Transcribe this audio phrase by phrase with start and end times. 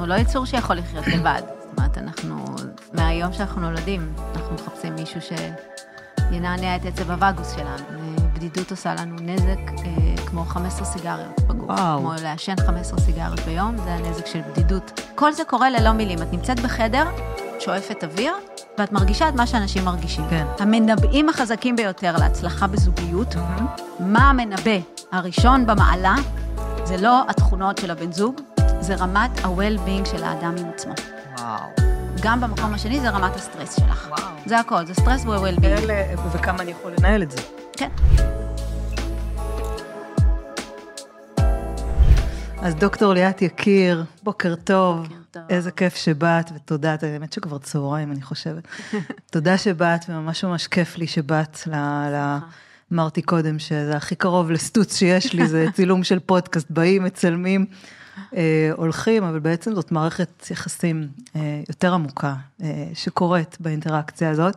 [0.00, 1.42] אנחנו לא יצור שיכול לחיות לבד.
[1.46, 2.44] זאת אומרת, אנחנו,
[2.92, 5.20] מהיום שאנחנו נולדים, אנחנו מחפשים מישהו
[6.30, 8.16] שינענע את עצב הווגוס שלנו.
[8.34, 11.70] בדידות עושה לנו נזק אה, כמו 15 סיגריות בגוף.
[11.70, 11.98] וואו.
[11.98, 15.00] כמו לעשן 15 סיגריות ביום, זה הנזק של בדידות.
[15.14, 16.22] כל זה קורה ללא מילים.
[16.22, 17.04] את נמצאת בחדר,
[17.58, 18.32] שואפת אוויר,
[18.78, 20.24] ואת מרגישה את מה שאנשים מרגישים.
[20.30, 20.46] כן.
[20.58, 23.82] המנבאים החזקים ביותר להצלחה בזוגיות, mm-hmm.
[24.00, 24.78] מה המנבא
[25.12, 26.14] הראשון במעלה,
[26.84, 28.40] זה לא התכונות של הבן זוג,
[28.80, 30.92] זה רמת ה-well-being של האדם עם עצמו.
[31.38, 31.60] וואו.
[32.22, 34.08] גם במקום השני זה רמת הסטרס שלך.
[34.08, 34.30] וואו.
[34.46, 36.20] זה הכל, זה סטרס ו-well-being.
[36.32, 37.38] וכמה אני יכול לנהל את זה.
[37.72, 37.88] כן.
[42.62, 45.02] אז דוקטור ליאת יקיר, בוקר טוב.
[45.02, 45.42] בוקר טוב.
[45.48, 48.68] איזה כיף שבאת, ותודה, האמת שכבר צהריים, אני חושבת.
[49.32, 51.74] תודה שבאת, וממש ממש כיף לי שבאת ל...
[52.14, 52.38] ל...
[52.92, 57.66] אמרתי קודם שזה הכי קרוב לסטוץ שיש לי, זה צילום של פודקאסט, באים, מצלמים,
[58.76, 64.56] הולכים, אבל בעצם זאת מערכת יחסים אה, יותר עמוקה אה, שקורית באינטראקציה הזאת.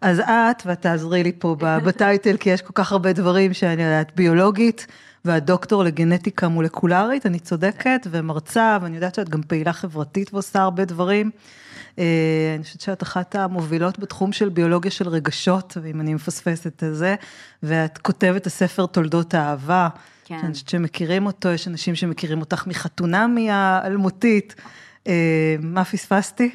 [0.00, 4.12] אז את, ואת תעזרי לי פה בטייטל, כי יש כל כך הרבה דברים שאני יודעת,
[4.16, 4.86] ביולוגית,
[5.24, 11.30] והדוקטור לגנטיקה מולקולרית, אני צודקת, ומרצה, ואני יודעת שאת גם פעילה חברתית ועושה הרבה דברים.
[11.98, 12.04] אה,
[12.54, 17.14] אני חושבת שאת אחת המובילות בתחום של ביולוגיה של רגשות, ואם אני מפספסת את זה,
[17.62, 19.88] ואת כותבת הספר תולדות האהבה.
[20.30, 20.38] כן.
[20.44, 24.54] אני חושבת שמכירים אותו, יש אנשים שמכירים אותך מחתונמי האלמותית.
[25.06, 26.54] אה, מה פספסתי?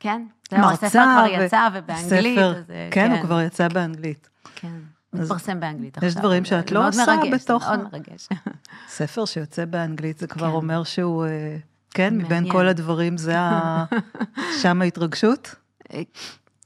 [0.00, 2.38] כן, זהו, הספר כבר יצא ובאנגלית.
[2.38, 4.28] ספר, אז, כן, כן, הוא כבר יצא באנגלית.
[4.54, 4.78] כן.
[5.12, 6.08] מתפרסם באנגלית עכשיו.
[6.08, 7.62] יש דברים שאת לא עושה מרגש, בתוך...
[7.66, 8.28] מאוד מרגש.
[8.96, 10.52] ספר שיוצא באנגלית, זה כבר כן.
[10.52, 11.56] אומר שהוא, אה,
[11.90, 12.26] כן, מעניין.
[12.26, 13.84] מבין כל הדברים, זה ה...
[14.62, 15.54] שם ההתרגשות?
[15.92, 16.02] אה,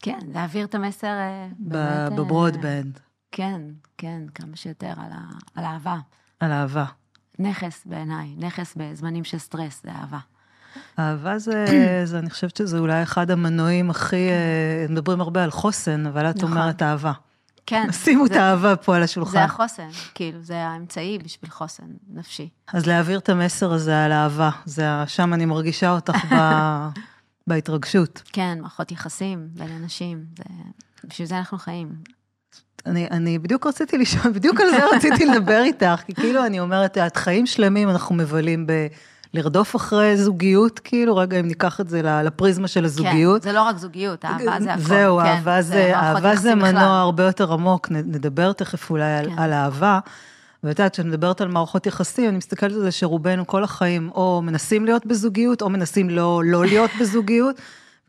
[0.03, 1.15] כן, להעביר את המסר
[2.17, 2.99] בברודבנד.
[3.33, 3.61] כן,
[3.99, 5.21] כן, כמה שיותר על, ה...
[5.55, 5.99] על אהבה.
[6.41, 6.85] על אהבה.
[7.39, 10.19] נכס בעיניי, נכס בזמנים של סטרס, זה אהבה.
[10.99, 11.65] אהבה זה,
[12.05, 14.29] זה, אני חושבת שזה אולי אחד המנועים הכי,
[14.89, 16.51] מדברים הרבה על חוסן, אבל את נכון.
[16.51, 17.13] אומרת אהבה.
[17.67, 17.93] כן.
[18.05, 19.33] שימו את האהבה פה על השולחן.
[19.33, 22.49] זה החוסן, כאילו, זה האמצעי בשביל חוסן נפשי.
[22.73, 26.37] אז להעביר את המסר הזה על אהבה, זה, שם אני מרגישה אותך ב,
[27.47, 28.23] בהתרגשות.
[28.33, 30.45] כן, מערכות יחסים בין אנשים, זה,
[31.05, 31.89] בשביל זה אנחנו חיים.
[32.87, 36.99] אני, אני בדיוק רציתי לשאול, בדיוק על זה רציתי לדבר איתך, כי כאילו אני אומרת,
[36.99, 38.73] את חיים שלמים אנחנו מבלים ב...
[39.35, 43.43] לרדוף אחרי זוגיות, כאילו, רגע, אם ניקח את זה לפריזמה של הזוגיות.
[43.43, 44.85] כן, זה לא רק זוגיות, אהבה זה הכול.
[44.85, 46.83] זהו, כן, אהבה זה, אהבה זה מנוע בכלל.
[46.83, 49.31] הרבה יותר עמוק, נדבר תכף אולי כן.
[49.31, 49.99] על, על אהבה.
[50.65, 54.43] ואת יודעת, כשאת מדברת על מערכות יחסים, אני מסתכלת על זה שרובנו כל החיים או
[54.43, 57.57] מנסים להיות בזוגיות, או מנסים לא, לא להיות בזוגיות.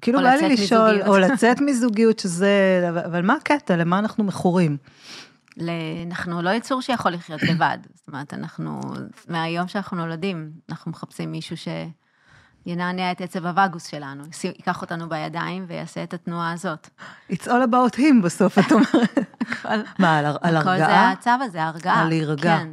[0.06, 4.78] כאילו בא לי לשאול, או לצאת מזוגיות, שזה, אבל מה הקטע, למה אנחנו מכורים?
[6.08, 7.78] אנחנו לא יצור שיכול לחיות לבד.
[7.94, 8.82] זאת אומרת, אנחנו,
[9.28, 11.58] מהיום שאנחנו נולדים, אנחנו מחפשים מישהו
[12.68, 16.90] שינענע את עצב הווגוס שלנו, ייקח אותנו בידיים ויעשה את התנועה הזאת.
[17.32, 19.18] It's all about him בסוף, את אומרת.
[20.00, 20.76] מה, על, על הרגעה?
[20.76, 22.02] הכל זה הצו הזה, הרגעה.
[22.02, 22.58] על להירגע.
[22.58, 22.68] כן,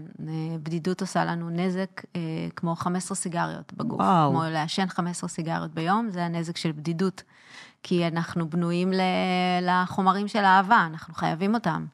[0.62, 2.20] בדידות עושה לנו נזק אה,
[2.56, 4.00] כמו 15 סיגריות בגוף.
[4.00, 4.30] וואו.
[4.30, 7.22] כמו לעשן 15 סיגריות ביום, זה הנזק של בדידות.
[7.82, 8.92] כי אנחנו בנויים
[9.62, 11.86] לחומרים של אהבה, אנחנו חייבים אותם.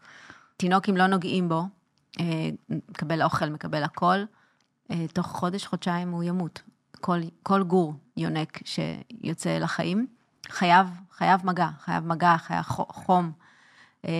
[0.57, 1.65] תינוק, אם לא נוגעים בו,
[2.21, 2.25] אה,
[2.69, 4.19] מקבל אוכל, מקבל הכל,
[4.91, 6.63] אה, תוך חודש, חודשיים הוא ימות.
[7.01, 10.07] כל, כל גור יונק שיוצא לחיים,
[10.49, 13.33] חייב, חייב מגע, חייב מגע, חייב חום.
[14.05, 14.13] אה,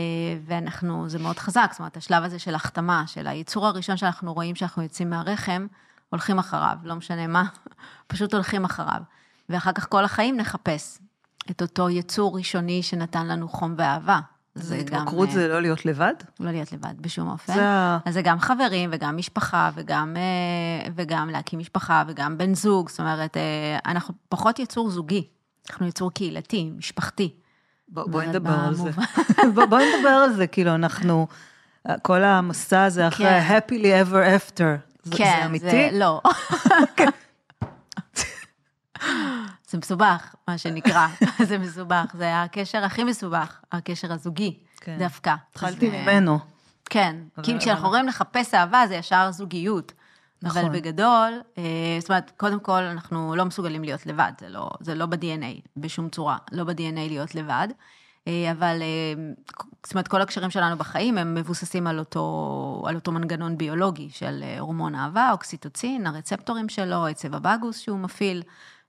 [0.47, 4.55] ואנחנו, זה מאוד חזק, זאת אומרת, השלב הזה של החתמה, של הייצור הראשון שאנחנו רואים
[4.55, 5.67] שאנחנו יוצאים מהרחם,
[6.11, 7.45] הולכים אחריו, לא משנה מה,
[8.07, 9.01] פשוט הולכים אחריו.
[9.49, 10.99] ואחר כך כל החיים נחפש
[11.51, 14.21] את אותו יצור ראשוני שנתן לנו חום ואהבה.
[14.63, 14.99] זה גם...
[14.99, 16.15] התמכרות זה לא להיות לבד?
[16.41, 17.55] לא להיות לבד בשום אופן.
[17.55, 17.63] זה...
[18.05, 23.01] אז זה גם חברים וגם משפחה וגם, אה, וגם להקים משפחה וגם בן זוג, זאת
[23.01, 25.29] אומרת, אה, אנחנו פחות יצור זוגי,
[25.71, 27.35] אנחנו יצור קהילתי, משפחתי.
[27.89, 28.91] בואי נדבר על זה.
[29.71, 31.27] בואי נדבר על זה, כאילו אנחנו,
[32.03, 33.59] כל המסע הזה אחרי כן.
[33.59, 35.71] happily ever after, כן, זה אמיתי?
[35.71, 36.21] זה לא.
[39.69, 41.07] זה מסובך, מה שנקרא,
[41.49, 44.99] זה מסובך, זה הקשר הכי מסובך, הקשר הזוגי, כן.
[44.99, 45.35] דווקא.
[45.51, 46.39] התחלתי ממנו.
[46.91, 49.93] כן, כי כשאנחנו אומרים לחפש אהבה, זה ישר זוגיות.
[50.43, 50.65] נכון.
[50.65, 51.63] אבל בגדול, אה,
[52.01, 56.09] זאת אומרת, קודם כל, אנחנו לא מסוגלים להיות לבד, זה לא, זה לא ב-DNA, בשום
[56.09, 57.69] צורה, לא ב-DNA להיות לבד.
[58.29, 59.23] אה, אבל, אה,
[59.85, 64.45] זאת אומרת, כל הקשרים שלנו בחיים הם מבוססים על אותו, על אותו מנגנון ביולוגי של
[64.59, 68.43] הורמון אהבה, אוקסיטוצין, הרצפטורים שלו, עצב הבגוס שהוא מפעיל.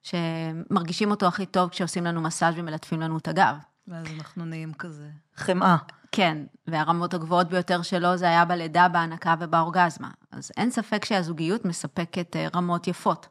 [0.03, 3.55] שמרגישים אותו הכי טוב כשעושים לנו מסאז' ומלטפים לנו את הגב.
[3.87, 5.77] ואז אנחנו נהיים כזה חמאה.
[6.11, 6.37] כן,
[6.67, 10.09] והרמות הגבוהות ביותר שלו זה היה בלידה, בהנקה ובאורגזמה.
[10.31, 13.27] אז אין ספק שהזוגיות מספקת אה, רמות יפות.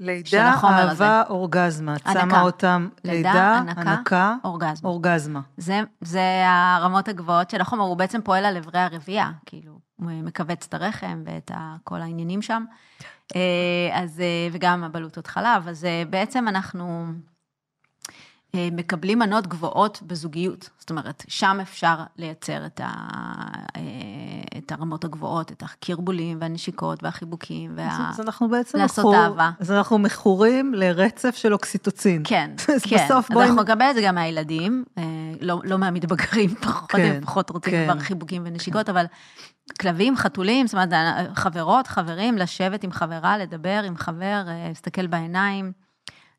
[0.00, 1.96] לידה, אהבה, אורגזמה.
[1.96, 4.88] את שמה אותם לידה, הנקה, הנקה אורגזמה.
[4.88, 5.40] אורגזמה.
[5.56, 10.66] זה, זה הרמות הגבוהות של החומר, הוא בעצם פועל על אברי הרבייה, כאילו, הוא מכווץ
[10.68, 11.50] את הרחם ואת
[11.84, 12.64] כל העניינים שם.
[13.36, 17.06] אה, אז, אה, וגם הבלוטות חלב, אז אה, בעצם אנחנו
[18.56, 20.70] מקבלים מנות גבוהות בזוגיות.
[20.78, 22.92] זאת אומרת, שם אפשר לייצר את, ה,
[24.58, 28.10] את הרמות הגבוהות, את הקרבולים והנשיקות והחיבוקים, וה...
[28.10, 29.50] אז אנחנו בעצם לעשות מכור, אהבה.
[29.60, 32.22] אז אנחנו מכורים לרצף של אוקסיטוצין.
[32.24, 32.50] כן,
[32.88, 33.04] כן.
[33.04, 33.46] בסוף בואי...
[33.46, 34.84] אנחנו נקבל את זה גם מהילדים,
[35.40, 37.88] לא, לא מהמתבגרים, פחות, כן, פחות רוצים כן.
[37.92, 38.92] כבר חיבוקים ונשיקות, כן.
[38.92, 39.04] אבל
[39.72, 40.88] כלבים, חתולים, זאת אומרת,
[41.34, 45.72] חברות, חברים, לשבת עם חברה, לדבר עם חבר, אה, להסתכל בעיניים.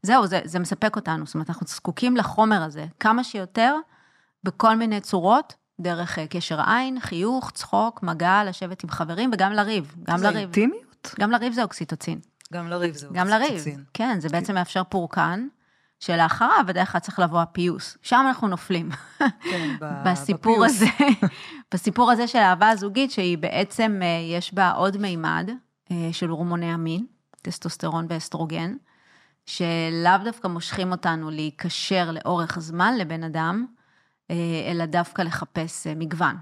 [0.03, 3.75] זהו, זה, זה מספק אותנו, זאת אומרת, אנחנו זקוקים לחומר הזה כמה שיותר,
[4.43, 9.95] בכל מיני צורות, דרך אה, קשר עין, חיוך, צחוק, מגע, לשבת עם חברים וגם לריב.
[10.03, 10.35] גם זה לריב.
[10.35, 11.15] זה אינטימיות?
[11.19, 12.19] גם לריב זה אוקסיטוצין.
[12.53, 13.33] גם לריב זה אוקסיטוצין.
[13.33, 13.63] גם לריב,
[13.93, 15.47] כן, זה בעצם מאפשר פורקן.
[16.01, 17.97] שלאחריו בדרך כלל צריך לבוא הפיוס.
[18.01, 18.89] שם אנחנו נופלים.
[19.19, 19.75] כן,
[20.05, 20.75] בסיפור בפיוס.
[20.75, 20.85] הזה,
[21.73, 25.49] בסיפור הזה של אהבה הזוגית, שהיא בעצם, אה, יש בה עוד מימד
[25.91, 27.05] אה, של הורמוני המין,
[27.41, 28.75] טסטוסטרון ואסטרוגן,
[29.45, 33.65] שלאו דווקא מושכים אותנו להיקשר לאורך זמן לבן אדם,
[34.31, 34.35] אה,
[34.71, 36.35] אלא דווקא לחפש מגוון.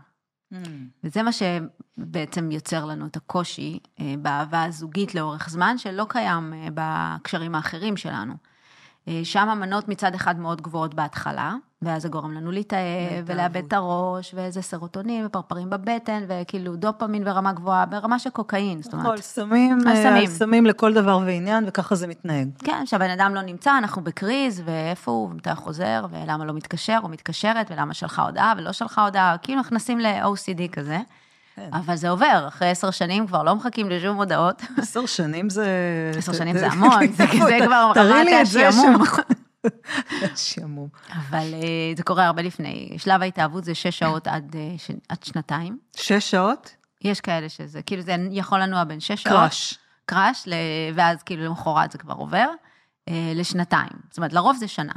[0.53, 0.57] Mm.
[1.03, 3.79] וזה מה שבעצם יוצר לנו את הקושי
[4.19, 8.48] באהבה הזוגית לאורך זמן, שלא קיים בקשרים האחרים שלנו.
[9.07, 13.73] אה, שם המנות מצד אחד מאוד גבוהות בהתחלה, ואז זה גורם לנו להתאהב ולאבד את
[13.73, 19.05] הראש, ואיזה סרוטונים ופרפרים בבטן, וכאילו דופמין ברמה גבוהה, ברמה של קוקאין, זאת אומרת.
[19.05, 20.27] נכון, סמים, סמים.
[20.27, 22.49] סמים לכל דבר ועניין, וככה זה מתנהג.
[22.63, 27.09] כן, כשהבן אדם לא נמצא, אנחנו בקריז, ואיפה הוא, ומתי חוזר, ולמה לא מתקשר או
[27.09, 30.99] מתקשרת, ולמה שלחה הודעה ולא שלחה הודעה, כאילו נכנסים ל-OCD כזה.
[31.59, 31.73] כן.
[31.73, 34.61] אבל זה עובר, אחרי עשר שנים כבר לא מחכים לשום הודעות.
[34.77, 35.67] עשר שנים זה...
[36.17, 37.07] עשר שנים זה המון,
[37.47, 39.03] זה כבר רמת השעמום.
[40.35, 40.87] שעמום.
[41.09, 42.95] אבל אה, זה קורה הרבה לפני.
[42.97, 45.79] שלב ההתאהבות זה שש שעות עד, אה, עד שנתיים.
[45.95, 46.75] שש שעות?
[47.01, 49.35] יש כאלה שזה, כאילו זה יכול לנוע בין שש שעות.
[49.35, 49.77] קראש.
[50.05, 50.47] קראש,
[50.95, 52.47] ואז כאילו למחרת זה כבר עובר,
[53.09, 53.99] אה, לשנתיים.
[54.09, 54.93] זאת אומרת, לרוב זה שנה.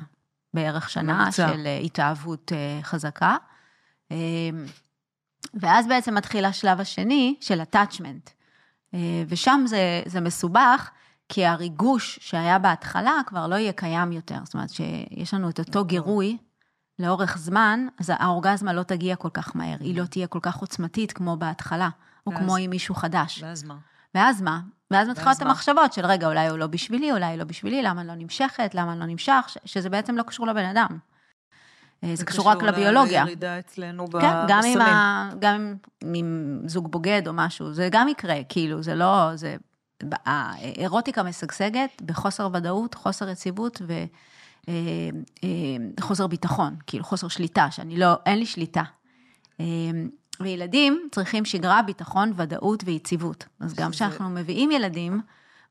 [0.54, 3.36] בערך שנה של התאהבות חזקה.
[5.54, 8.30] ואז בעצם מתחיל השלב השני של attachment.
[8.94, 10.90] אה, ושם זה, זה מסובך,
[11.28, 14.38] כי הריגוש שהיה בהתחלה כבר לא יהיה קיים יותר.
[14.44, 15.86] זאת אומרת, שיש לנו את אותו נכון.
[15.86, 16.36] גירוי
[16.98, 21.12] לאורך זמן, אז האורגזמה לא תגיע כל כך מהר, היא לא תהיה כל כך עוצמתית
[21.12, 21.88] כמו בהתחלה,
[22.26, 23.42] או כמו עם מישהו חדש.
[23.42, 23.76] ואז מה?
[24.14, 24.60] ואז מה?
[24.90, 28.14] ואז מתחילות המחשבות של, רגע, אולי הוא לא בשבילי, אולי לא בשבילי, למה אני לא
[28.14, 30.98] נמשכת, למה אני לא נמשך, שזה בעצם לא קשור לבן אדם.
[32.04, 33.06] אה, זה קשור רק לביולוגיה.
[33.06, 34.20] זה קשור לירידה אצלנו בסמים.
[34.22, 35.74] כן, גם עם, ה, גם
[36.14, 39.56] עם זוג בוגד או משהו, זה גם יקרה, כאילו, זה לא, זה,
[40.26, 43.82] האירוטיקה משגשגת בחוסר ודאות, חוסר יציבות
[45.98, 48.82] וחוסר אה, אה, ביטחון, כאילו חוסר שליטה, שאני לא, אין לי שליטה.
[50.40, 53.44] וילדים צריכים שגרה, ביטחון, ודאות ויציבות.
[53.60, 55.20] אז גם כשאנחנו מביאים ילדים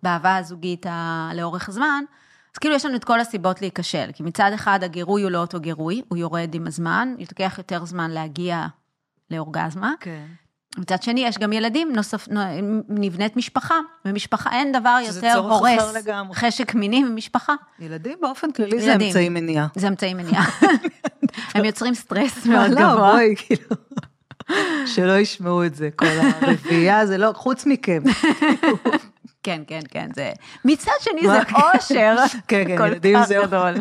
[0.03, 0.85] באהבה הזוגית
[1.33, 2.03] לאורך זמן,
[2.53, 5.59] אז כאילו יש לנו את כל הסיבות להיכשל, כי מצד אחד הגירוי הוא לא אותו
[5.59, 8.65] גירוי, הוא יורד עם הזמן, יתקח יותר זמן להגיע
[9.31, 9.94] לאורגזמה.
[10.00, 10.25] כן.
[10.77, 12.27] מצד שני, יש גם ילדים, נוסף,
[12.89, 15.94] נבנית משפחה, ומשפחה אין דבר יותר הורס
[16.33, 17.53] חשק מיני ממשפחה.
[17.80, 19.00] ילדים באופן כללי ילדים.
[19.00, 19.67] זה אמצעי מניעה.
[19.75, 20.46] זה אמצעי מניעה.
[21.55, 22.93] הם יוצרים סטרס מאוד לא, גבוה.
[22.93, 23.75] לא, בואי, כאילו,
[24.86, 28.03] שלא ישמעו את זה, כל הרביעייה, זה לא, חוץ מכם.
[29.43, 30.31] כן, כן, כן, זה...
[30.65, 31.39] מצד שני זה
[31.75, 32.15] אושר.
[32.48, 33.74] כן, כן, ילדים זה גדול.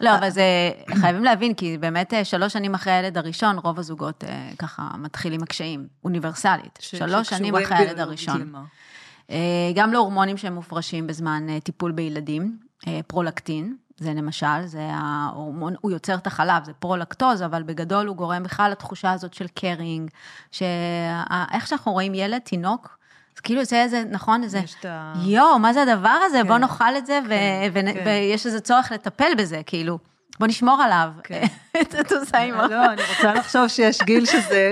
[0.00, 0.42] לא, אבל זה,
[0.94, 5.42] חייבים להבין, כי באמת אה, שלוש שנים אחרי הילד הראשון, רוב הזוגות אה, ככה מתחילים
[5.42, 6.78] הקשיים, אוניברסלית.
[6.80, 8.52] שלוש שנים אחרי הילד הראשון.
[9.30, 9.36] אה,
[9.74, 12.58] גם להורמונים שהם מופרשים בזמן טיפול בילדים,
[13.06, 18.42] פרולקטין, זה למשל, זה ההורמון, הוא יוצר את החלב, זה פרולקטוז, אבל בגדול הוא גורם
[18.42, 20.10] בכלל לתחושה הזאת של caring,
[20.50, 22.97] שאיך שאנחנו רואים ילד, תינוק,
[23.38, 24.60] אז כאילו זה איזה, נכון, איזה,
[25.22, 26.44] יואו, מה זה הדבר הזה?
[26.44, 26.60] בוא כן.
[26.60, 28.02] נאכל את זה, כן, כן.
[28.06, 29.98] ויש איזה צורך לטפל בזה, כאילו.
[30.38, 31.12] בוא נשמור עליו.
[32.00, 32.54] את עושה עם...
[32.54, 34.24] לא, אני רוצה לחשוב שיש גיל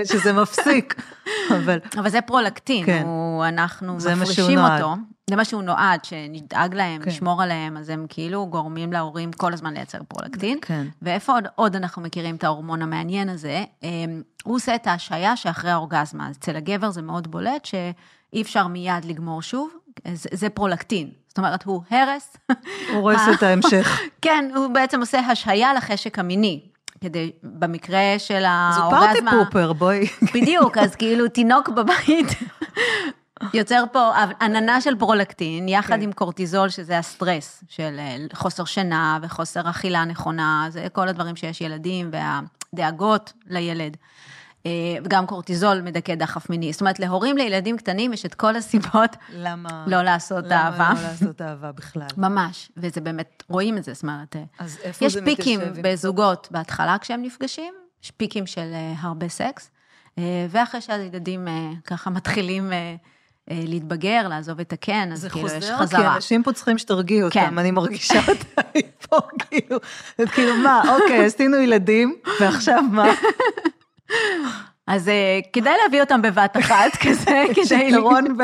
[0.03, 0.95] שזה מפסיק,
[1.57, 1.79] אבל...
[1.97, 2.85] אבל זה פרולקטין,
[3.47, 4.95] אנחנו מפרישים אותו.
[5.29, 9.73] זה מה שהוא נועד, שנדאג להם, נשמור עליהם, אז הם כאילו גורמים להורים כל הזמן
[9.73, 10.57] לייצר פרולקטין.
[11.01, 13.63] ואיפה עוד אנחנו מכירים את ההורמון המעניין הזה?
[13.83, 16.29] אמ, הוא עושה את ההשעיה שאחרי האורגזמה.
[16.31, 17.75] אצל הגבר זה מאוד בולט, ש...
[18.33, 19.69] אי אפשר מיד לגמור שוב,
[20.13, 21.09] זה, זה פרולקטין.
[21.27, 22.37] זאת אומרת, הוא הרס.
[22.93, 23.99] הורס את ההמשך.
[24.21, 26.61] כן, הוא בעצם עושה השהיה לחשק המיני.
[27.01, 29.21] כדי, במקרה של האורגזמה...
[29.21, 30.07] זו פארטי פופר, בואי.
[30.33, 32.27] בדיוק, אז כאילו תינוק בבית,
[33.53, 36.01] יוצר פה עננה של פרולקטין, יחד כן.
[36.01, 41.61] עם קורטיזול, שזה הסטרס של אה, חוסר שינה וחוסר אכילה נכונה, זה כל הדברים שיש
[41.61, 43.97] ילדים והדאגות לילד.
[44.65, 44.71] אה,
[45.03, 46.71] וגם קורטיזול מדכא דחף מיני.
[46.71, 50.89] זאת אומרת, להורים לילדים קטנים יש את כל הסיבות למה, לא לעשות למה אהבה.
[50.89, 52.07] למה לא לעשות אהבה בכלל?
[52.27, 54.35] ממש, וזה באמת, רואים את זה, זאת אומרת,
[55.01, 59.71] יש פיקים בזוגות בהתחלה כשהם נפגשים, יש פיקים של הרבה סקס,
[60.49, 61.47] ואחרי שהילדים
[61.85, 62.71] ככה מתחילים...
[63.51, 65.69] להתבגר, לעזוב את הקן, אז כאילו יש חזרה.
[65.69, 67.43] זה חוזר, כי אנשים פה צריכים שתרגיעו כן.
[67.43, 68.61] אותם, אני מרגישה אותה
[69.09, 69.79] פה, כאילו,
[70.33, 73.13] כאילו מה, אוקיי, עשינו ילדים, ועכשיו מה?
[74.87, 75.11] אז
[75.53, 77.75] כדאי להביא אותם בבת אחת, כזה, כדי...
[77.75, 78.43] יתרון ב...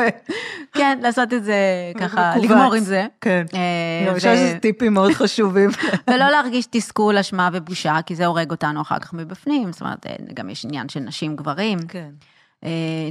[0.72, 1.54] כן, לעשות את זה
[1.98, 3.06] ככה, לגמור עם זה.
[3.20, 5.70] כן, אני חושבת שזה טיפים מאוד חשובים.
[6.10, 10.50] ולא להרגיש תסכול, אשמה ובושה, כי זה הורג אותנו אחר כך מבפנים, זאת אומרת, גם
[10.50, 11.78] יש עניין של נשים גברים.
[11.88, 12.10] כן.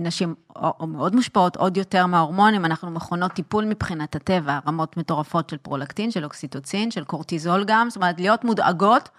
[0.01, 5.49] נשים או, או מאוד מושפעות עוד יותר מההורמונים, אנחנו מכונות טיפול מבחינת הטבע, רמות מטורפות
[5.49, 9.09] של פרולקטין, של אוקסיטוצין, של קורטיזול גם, זאת אומרת, להיות מודאגות.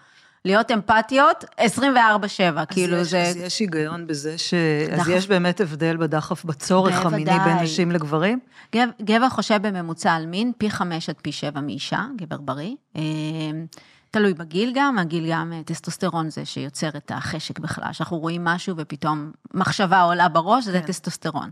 [0.45, 3.21] להיות אמפתיות 24-7, כאילו יש, זה...
[3.21, 4.53] אז יש היגיון בזה ש...
[4.91, 4.99] דחף...
[4.99, 7.15] אז יש באמת הבדל בדחף בצורך בוודאי.
[7.15, 8.39] המיני בין נשים לגברים?
[8.75, 12.75] גבר, גבר חושב בממוצע על מין פי חמש עד פי שבע מאישה, גבר בריא.
[14.15, 18.75] תלוי בגיל גם, הגיל גם אה, טסטוסטרון זה שיוצר את החשק בכלל, שאנחנו רואים משהו
[18.77, 20.87] ופתאום מחשבה עולה בראש, זה כן.
[20.87, 21.49] טסטוסטרון.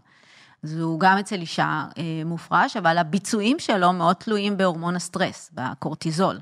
[0.63, 6.39] אז הוא גם אצל אישה אה, מופרש, אבל הביצועים שלו מאוד תלויים בהורמון הסטרס, בקורטיזול.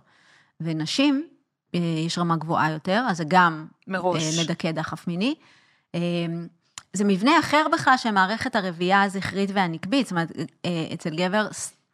[0.61, 1.27] ונשים,
[1.75, 4.39] אה, יש רמה גבוהה יותר, אז זה גם מראש.
[4.39, 5.35] מדכא דחף מיני.
[6.93, 10.31] זה מבנה אחר בכלל של מערכת הרבייה הזכרית והנקבית, זאת אומרת,
[10.93, 11.47] אצל גבר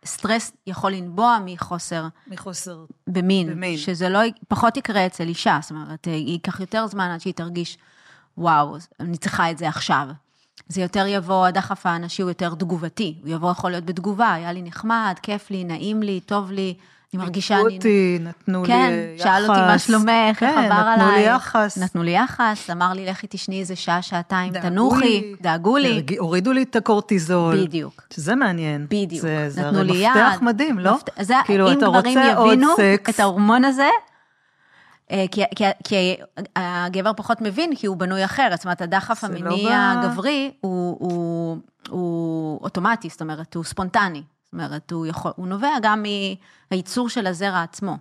[0.06, 6.08] סטרס יכול לנבוע מחוסר, מחוסר במין, במין, שזה לא, פחות יקרה אצל אישה, זאת אומרת,
[6.08, 7.77] ייקח יותר זמן עד שהיא תרגיש,
[8.38, 10.08] וואו, אני צריכה את זה עכשיו.
[10.68, 14.62] זה יותר יבוא, הדחף הנשי הוא יותר תגובתי, הוא יבוא יכול להיות בתגובה, היה לי
[14.62, 16.77] נחמד, כיף לי, נעים לי, טוב לי,
[17.14, 17.56] אני מרגישה...
[17.56, 17.76] אני...
[17.76, 19.24] אותי, נתנו כן, לי יחס.
[19.24, 20.98] כן, שאל אותי מה שלומך, כן, איך עבר עליי.
[20.98, 21.78] נתנו לי יחס.
[21.78, 26.06] נתנו לי יחס, אמר לי, לכי תשני איזה שעה, שעתיים, תנוחי, דאגו לי.
[26.20, 27.66] הורידו לי את הקורטיזול.
[27.66, 28.04] בדיוק.
[28.14, 28.86] שזה מעניין.
[28.90, 29.22] בדיוק.
[29.22, 30.94] זה, זה הרי מפתח מדהים, לא?
[30.96, 31.10] מפת...
[31.22, 33.16] זה, כאילו, אתה רוצה עוד סקס.
[33.16, 33.90] את ההורמון הזה,
[35.12, 36.16] אה, כי, כי, כי
[36.56, 40.98] הגבר פחות מבין, כי הוא בנוי אחרת, זאת אומרת, הדחף לא המיני לא הגברי הוא,
[41.00, 41.58] הוא,
[41.90, 44.24] הוא אוטומטי, זאת אומרת, הוא ספונטני.
[44.58, 46.06] אומרת, הוא, יכול, הוא נובע גם
[46.72, 47.98] מהייצור של הזרע עצמו.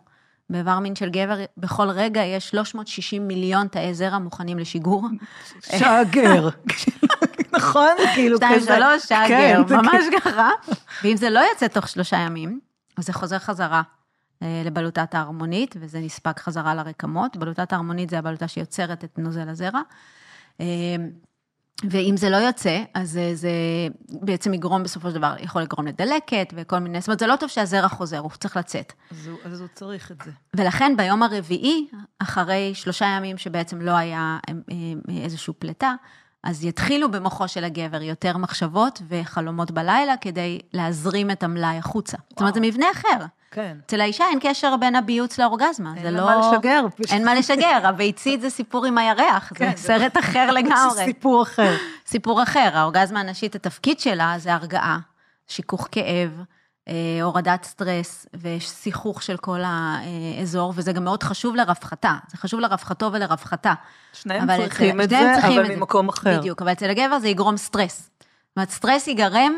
[0.51, 5.07] באיבר מין של גבר, בכל רגע יש 360 מיליון תאי זרע מוכנים לשיגור.
[5.61, 6.49] שאגר.
[7.57, 7.95] נכון?
[8.15, 8.61] כאילו כזה.
[8.61, 10.51] שתיים, שלוש, שאגר, כן, ממש ככה.
[11.03, 12.61] ואם זה לא יוצא תוך שלושה ימים,
[12.97, 13.83] אז זה חוזר חזרה
[14.43, 17.37] אה, לבלוטת ההרמונית, וזה נספק חזרה לרקמות.
[17.37, 19.81] בלוטת ההרמונית זה הבלוטה שיוצרת את נוזל הזרע.
[21.85, 23.51] ואם זה לא יוצא, אז זה
[24.09, 27.49] בעצם יגרום בסופו של דבר, יכול לגרום לדלקת וכל מיני, זאת אומרת, זה לא טוב
[27.49, 28.93] שהזרע חוזר, הוא צריך לצאת.
[29.11, 30.31] אז הוא, אז הוא צריך את זה.
[30.57, 35.95] ולכן ביום הרביעי, אחרי שלושה ימים שבעצם לא היה אה, אה, איזושהי פליטה,
[36.47, 42.17] אז יתחילו במוחו של הגבר יותר מחשבות וחלומות בלילה כדי להזרים את המלאי החוצה.
[42.17, 42.29] וואו.
[42.31, 43.25] זאת אומרת, זה מבנה אחר.
[43.51, 43.77] כן.
[43.87, 46.19] אצל האישה אין קשר בין הביוץ לאורגזמה, זה לא...
[46.19, 46.87] אין מה לשגר.
[47.11, 50.95] אין מה לשגר, הביצית זה סיפור עם הירח, כן, זה סרט אחר לגמרי.
[50.95, 51.75] זה סיפור אחר.
[52.07, 54.99] סיפור אחר, האורגזמה הנשית, התפקיד שלה זה הרגעה,
[55.49, 56.43] שיכוך כאב,
[57.23, 63.75] הורדת סטרס ושיכוך של כל האזור, וזה גם מאוד חשוב לרווחתה, זה חשוב לרווחתו ולרווחתה.
[64.13, 66.39] שניהם צריכים את זה, אבל ממקום אחר.
[66.39, 68.11] בדיוק, אבל אצל הגבר זה יגרום סטרס.
[68.21, 69.53] זאת אומרת, סטרס ייגרם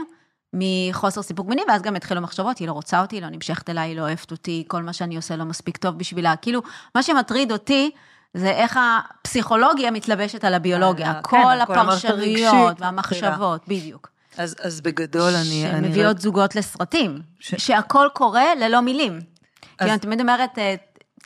[0.53, 3.89] מחוסר סיפוק מיני, ואז גם התחילו מחשבות, היא לא רוצה אותי, היא לא נמשכת אליי,
[3.89, 6.37] היא לא אוהבת אותי, כל מה שאני עושה לא מספיק טוב בשבילה.
[6.37, 6.63] כאילו,
[6.95, 7.91] מה שמטריד אותי,
[8.35, 14.09] זה איך הפסיכולוגיה מתלבשת על הביולוגיה, אה, כל כן, הפרשנויות והמחשבות, בדיוק.
[14.37, 15.65] אז, אז בגדול אני...
[15.73, 16.23] שמביאות אני...
[16.23, 17.55] זוגות לסרטים, ש...
[17.55, 19.21] שהכל קורה ללא מילים.
[19.79, 19.87] אז...
[19.87, 20.75] כי אני תמיד אומרת, אה,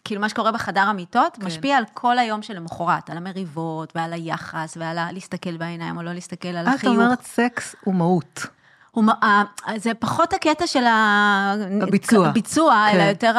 [0.05, 1.47] כאילו מה שקורה בחדר המיטות, כן.
[1.47, 5.13] משפיע על כל היום שלמחרת, על המריבות ועל היחס ועל ה...
[5.13, 6.83] להסתכל בעיניים או לא להסתכל על החיוך.
[6.83, 8.47] את אומרת סקס הוא מהות.
[8.91, 9.05] הוא,
[9.77, 12.97] זה פחות הקטע של הביצוע, הביצוע כן.
[12.97, 13.35] אלא יותר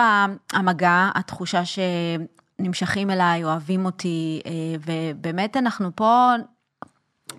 [0.54, 4.52] המגע, התחושה שנמשכים אליי, אוהבים אותי, אה,
[4.86, 6.32] ובאמת אנחנו פה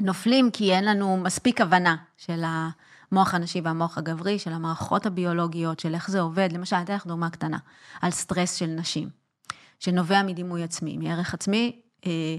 [0.01, 5.95] נופלים כי אין לנו מספיק הבנה של המוח הנשי והמוח הגברי, של המערכות הביולוגיות, של
[5.95, 6.49] איך זה עובד.
[6.53, 7.59] למשל, אני אתן לך דוגמה קטנה,
[8.03, 9.09] על סטרס של נשים,
[9.81, 11.81] שנובע מדימוי עצמי, מערך עצמי.
[12.07, 12.37] אה,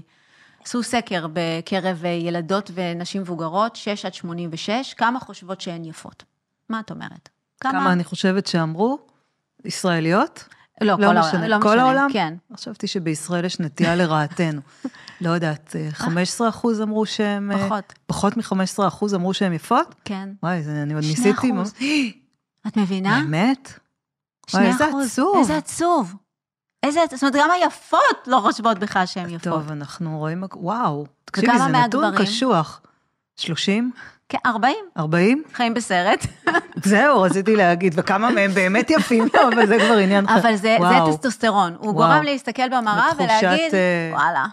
[0.64, 6.24] עשו סקר בקרב ילדות ונשים מבוגרות, 6 עד 86, כמה חושבות שהן יפות?
[6.68, 7.28] מה את אומרת?
[7.60, 8.98] כמה, כמה אני חושבת שאמרו?
[9.64, 10.44] ישראליות?
[10.80, 11.50] לא, לא כל משנה, העולם.
[11.50, 12.08] לא כל משנה, העולם?
[12.12, 12.34] כן.
[12.54, 14.60] חשבתי שבישראל יש נטייה לרעתנו.
[15.20, 17.52] לא יודעת, 15 אה, אחוז אמרו שהם...
[17.52, 17.92] אה, פחות.
[18.06, 19.94] פחות מ-15 אחוז אמרו שהם יפות?
[20.04, 20.28] כן.
[20.42, 21.32] וואי, זה, אני עוד ניסיתי.
[21.38, 21.72] 2 אחוז.
[22.66, 23.20] את מבינה?
[23.22, 23.78] באמת?
[24.54, 25.36] וואי, איזה עצוב.
[25.38, 26.14] איזה עצוב.
[26.82, 29.42] איזה, זאת אומרת, גם היפות לא חושבות בכלל שהן יפות.
[29.42, 32.80] טוב, אנחנו רואים, וואו, תקשיבי, זה נתון קשוח.
[33.36, 33.90] 30?
[34.28, 34.76] כן, 40.
[34.98, 35.42] 40?
[35.54, 36.26] חיים בסרט.
[36.84, 40.38] זהו, רציתי להגיד, וכמה מהם באמת יפים, לא, אבל זה כבר עניין אחר.
[40.40, 41.94] אבל זה, זה טסטוסטרון, הוא וואו.
[41.94, 44.14] גורם להסתכל במראה ולהגיד, uh...
[44.14, 44.46] וואלה,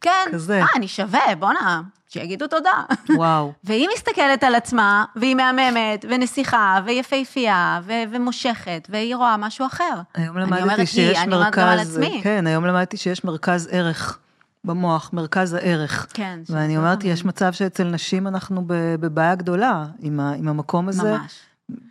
[0.00, 0.60] כן, כזה.
[0.60, 2.82] אה, אני שווה, בואנה, שיגידו תודה.
[3.16, 3.52] וואו.
[3.64, 9.94] והיא מסתכלת על עצמה, והיא מהממת, ונסיכה, ויפהפייה, ו- ומושכת, והיא רואה משהו אחר.
[10.14, 14.18] היום למדתי שיש היא, מרכז, כן, היום למדתי שיש מרכז ערך.
[14.64, 16.06] במוח, מרכז הערך.
[16.14, 16.40] כן.
[16.48, 18.62] ואני אמרתי, יש מצב שאצל נשים אנחנו
[19.00, 21.12] בבעיה גדולה עם, ה, עם המקום הזה.
[21.12, 21.40] ממש.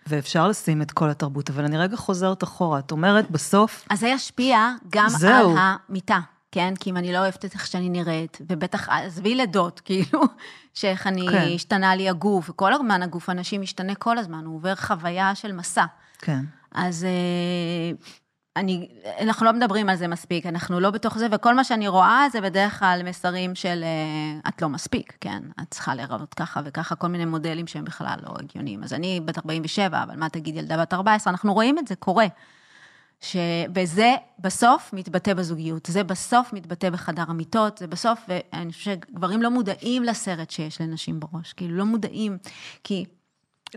[0.08, 2.80] ואפשר לשים את כל התרבות, אבל אני רגע חוזרת אחורה.
[2.80, 3.86] את אומרת, בסוף...
[3.90, 5.52] אז זה ישפיע גם זהו.
[5.52, 5.58] על
[5.90, 6.20] המיטה,
[6.52, 6.74] כן?
[6.80, 10.24] כי אם אני לא אוהבת את איך שאני נראית, ובטח, עזבי לידות, כאילו,
[10.74, 11.48] שאיך אני, כן.
[11.56, 15.86] השתנה לי הגוף, וכל הזמן הגוף הנשים משתנה כל הזמן, הוא עובר חוויה של מסע.
[16.20, 16.44] כן.
[16.72, 18.08] אז אה,
[18.56, 18.88] אני,
[19.22, 22.42] אנחנו לא מדברים על זה מספיק, אנחנו לא בתוך זה, וכל מה שאני רואה זה
[22.42, 25.44] בדרך כלל מסרים של אה, את לא מספיק, כן?
[25.62, 28.84] את צריכה להיראות ככה וככה, כל מיני מודלים שהם בכלל לא הגיוניים.
[28.84, 31.32] אז אני בת 47, אבל מה תגיד ילדה בת 14?
[31.32, 32.28] אנחנו רואים את זה קורה.
[33.22, 33.36] ש...
[33.76, 39.52] וזה בסוף מתבטא בזוגיות, זה בסוף מתבטא בחדר המיטות, זה בסוף, ואני חושבת שגברים לא
[39.52, 42.38] מודעים לסרט שיש לנשים בראש, כאילו לא מודעים,
[42.84, 43.06] כי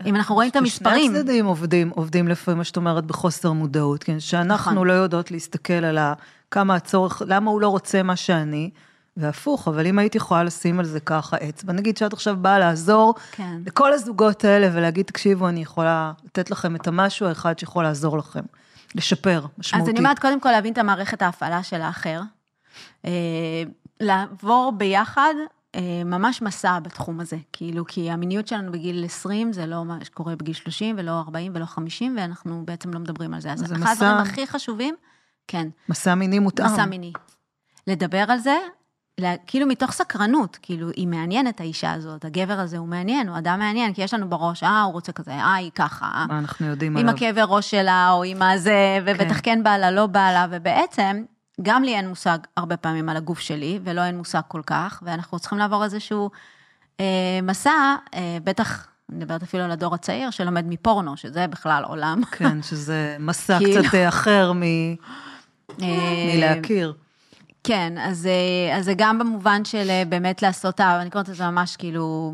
[0.05, 1.11] אם אנחנו רואים את המספרים.
[1.11, 4.19] שני הצדדים עובדים, עובדים לפעמים, מה שאת אומרת, בחוסר מודעות, כן?
[4.19, 4.87] שאנחנו נכון.
[4.87, 5.97] לא יודעות להסתכל על
[6.51, 8.69] כמה הצורך, למה הוא לא רוצה מה שאני,
[9.17, 13.15] והפוך, אבל אם הייתי יכולה לשים על זה ככה אצבע, נגיד שאת עכשיו באה לעזור
[13.31, 13.57] כן.
[13.65, 18.43] לכל הזוגות האלה ולהגיד, תקשיבו, אני יכולה לתת לכם את המשהו האחד שיכול לעזור לכם,
[18.95, 19.87] לשפר, משמעותית.
[19.87, 22.21] אז אני אומרת, קודם כל להבין את המערכת ההפעלה של האחר,
[23.05, 23.11] אה,
[23.99, 25.33] לעבור ביחד
[26.05, 30.53] ממש מסע בתחום הזה, כאילו, כי המיניות שלנו בגיל 20 זה לא מה שקורה בגיל
[30.53, 33.51] 30 ולא 40 ולא 50, ואנחנו בעצם לא מדברים על זה.
[33.51, 34.95] אז אחד הדברים הכי חשובים,
[35.47, 35.67] כן.
[35.89, 36.65] מסע מיני מותאם.
[36.65, 37.11] מסע מיני.
[37.87, 38.57] לדבר על זה,
[39.19, 43.59] לה, כאילו מתוך סקרנות, כאילו, היא מעניינת האישה הזאת, הגבר הזה הוא מעניין, הוא אדם
[43.59, 46.25] מעניין, כי יש לנו בראש, אה, הוא רוצה כזה, אה, היא ככה.
[46.27, 47.09] מה אנחנו יודעים עליו.
[47.09, 50.45] עם הכאבי ראש שלה, או עם הזה, ובטח כן, כן בא לה, לא בא לה,
[50.51, 51.23] ובעצם,
[51.61, 55.39] גם לי אין מושג הרבה פעמים על הגוף שלי, ולא אין מושג כל כך, ואנחנו
[55.39, 56.29] צריכים לעבור איזשהו
[56.99, 62.21] אה, מסע, אה, בטח, אני מדברת אפילו על הדור הצעיר, שלומד מפורנו, שזה בכלל עולם.
[62.31, 63.83] כן, שזה מסע כאילו...
[63.83, 64.63] קצת אחר מ...
[65.81, 66.93] אה, מלהכיר.
[67.63, 71.43] כן, אז, אה, אז זה גם במובן של אה, באמת לעשות אהבה, אני קוראת לזה
[71.43, 72.33] ממש כאילו,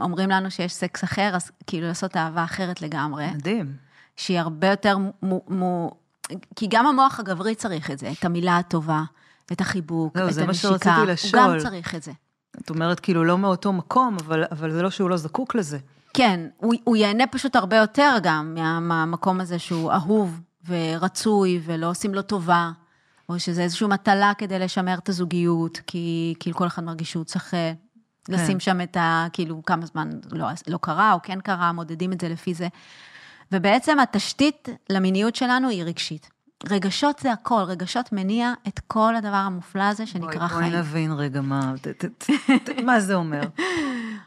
[0.00, 3.26] אומרים לנו שיש סקס אחר, אז כאילו לעשות אהבה אחרת לגמרי.
[3.30, 3.72] מדהים.
[4.16, 5.90] שהיא הרבה יותר מו, מו,
[6.56, 9.02] כי גם המוח הגברי צריך את זה, את המילה הטובה,
[9.52, 12.12] את החיבוק, לא, את הנשיקה, הוא גם צריך את זה.
[12.60, 15.78] את אומרת כאילו לא מאותו מקום, אבל, אבל זה לא שהוא לא זקוק לזה.
[16.14, 22.14] כן, הוא, הוא ייהנה פשוט הרבה יותר גם מהמקום הזה שהוא אהוב ורצוי ולא עושים
[22.14, 22.70] לו טובה,
[23.28, 27.54] או שזה איזושהי מטלה כדי לשמר את הזוגיות, כי כאילו כל אחד מרגיש שהוא צריך
[27.54, 27.72] אה,
[28.24, 28.32] כן.
[28.32, 29.26] לשים שם את ה...
[29.32, 32.68] כאילו כמה זמן לא, לא קרה או כן קרה, מודדים את זה לפי זה.
[33.54, 36.30] ובעצם התשתית למיניות שלנו היא רגשית.
[36.70, 40.70] רגשות זה הכל, רגשות מניע את כל הדבר המופלא הזה שנקרא בואי, חיים.
[40.70, 42.30] בואי נבין רגע מה, ת, ת, ת,
[42.64, 43.40] ת, מה זה אומר.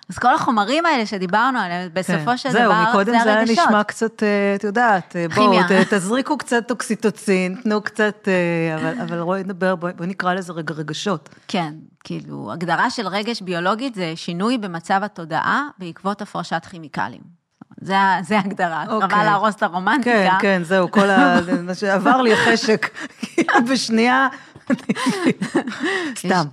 [0.09, 2.37] אז כל החומרים האלה שדיברנו עליהם, בסופו כן.
[2.37, 2.85] של זהו, דבר, זה הרגשות.
[2.85, 5.59] זהו, מקודם זה היה נשמע קצת, אה, את יודעת, אה, בואו,
[5.89, 10.73] תזריקו קצת טוקסיטוצין, תנו קצת, אה, אבל, אבל בואי נדבר, בואי בוא נקרא לזה רגע
[10.73, 11.29] רגשות.
[11.47, 17.46] כן, כאילו, הגדרה של רגש ביולוגית זה שינוי במצב התודעה בעקבות הפרשת כימיקלים.
[17.81, 18.91] זה, זה ההגדרה, okay.
[18.91, 19.25] אוקיי.
[19.25, 20.11] להרוס את הרומנטיקה.
[20.11, 21.39] כן, כן, זהו, כל ה...
[21.63, 24.27] מה שעבר לי החשק, כאילו בשנייה,
[26.19, 26.43] סתם.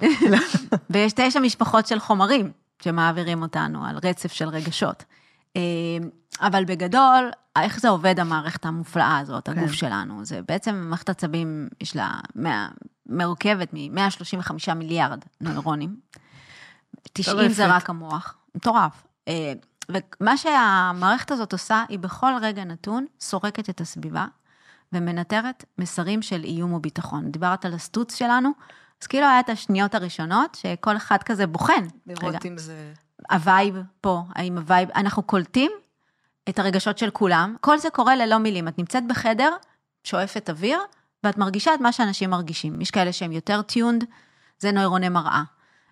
[0.91, 2.51] ויש תשע משפחות של חומרים
[2.83, 5.05] שמעבירים אותנו על רצף של רגשות.
[5.57, 5.63] אה,
[6.41, 9.73] אבל בגדול, איך זה עובד המערכת המופלאה הזאת, הגוף כן.
[9.73, 10.25] שלנו?
[10.25, 12.69] זה בעצם מערכת עצבים, יש לה 100,
[13.07, 15.97] מורכבת מ-135 מיליארד נוירונים.
[17.13, 19.07] 90 זה רק המוח, מטורף.
[19.89, 24.27] ומה שהמערכת הזאת עושה, היא בכל רגע נתון סורקת את הסביבה
[24.93, 27.31] ומנטרת מסרים של איום וביטחון.
[27.31, 28.51] דיברת על הסטוץ שלנו,
[29.03, 31.87] אז כאילו היה את השניות הראשונות, שכל אחד כזה בוחן.
[32.07, 32.93] לראות רגע, אם זה...
[33.31, 35.73] ה-vibe פה, האם ה-vibe, אנחנו קולטים
[36.49, 38.69] את הרגשות של כולם, כל זה קורה ללא מילים.
[38.69, 39.53] את נמצאת בחדר,
[40.05, 40.79] שואפת אוויר,
[41.25, 42.81] ואת מרגישה את מה שאנשים מרגישים.
[42.81, 44.05] יש כאלה שהם יותר tuned,
[44.59, 45.43] זה נוירוני מראה.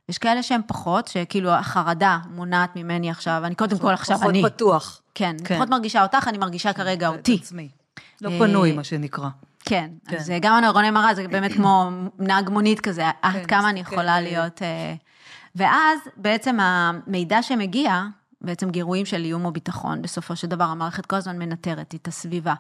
[0.08, 4.40] יש כאלה שהם פחות, שכאילו החרדה מונעת ממני עכשיו, אני קודם כל עכשיו אני.
[4.40, 5.00] פחות פתוח.
[5.14, 7.38] כן, כן, פחות מרגישה אותך, אני מרגישה כרגע אותי.
[7.42, 7.68] עצמי.
[8.20, 9.28] לא פנוי, מה שנקרא.
[9.64, 10.16] כן, כן.
[10.16, 14.16] אז גם הנוירוני מראה זה באמת כמו נהג מונית כזה, עד כן, כמה אני יכולה
[14.16, 14.22] כן.
[14.22, 14.62] להיות...
[15.54, 18.02] ואז בעצם המידע שמגיע,
[18.40, 22.54] בעצם גירויים של איום או ביטחון, בסופו של דבר המערכת כל הזמן מנטרת את הסביבה.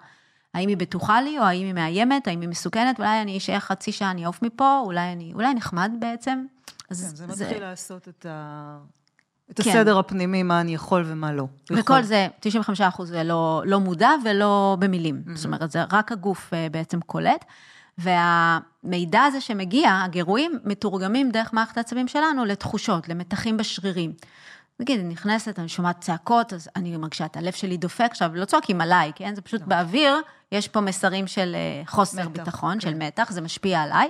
[0.54, 3.92] האם היא בטוחה לי, או האם היא מאיימת, האם היא מסוכנת, אולי אני אשאר חצי
[3.92, 6.44] שעה, אני אעוף מפה, אולי אני, אולי נחמד בעצם.
[7.00, 7.58] כן, זה מתחיל זה...
[7.58, 8.78] לעשות את, ה...
[9.50, 9.70] את כן.
[9.70, 11.46] הסדר הפנימי, מה אני יכול ומה לא.
[11.64, 12.02] וכל יכול.
[12.02, 15.22] זה, 95 אחוז זה לא, לא מודע ולא במילים.
[15.26, 15.36] Mm-hmm.
[15.36, 17.44] זאת אומרת, זה רק הגוף אה, בעצם קולט.
[17.98, 24.12] והמידע הזה שמגיע, הגירויים, מתורגמים דרך מערכת העצבים שלנו לתחושות, למתחים בשרירים.
[24.80, 28.44] נגיד, אני נכנסת, אני שומעת צעקות, אז אני מרגישה את הלב שלי דופק, עכשיו, לא
[28.44, 29.34] צועקים עליי, כן?
[29.34, 29.66] זה פשוט לא.
[29.66, 30.16] באוויר,
[30.52, 32.80] יש פה מסרים של אה, חוסר מתח, ביטחון, כן.
[32.80, 34.08] של מתח, זה משפיע עליי.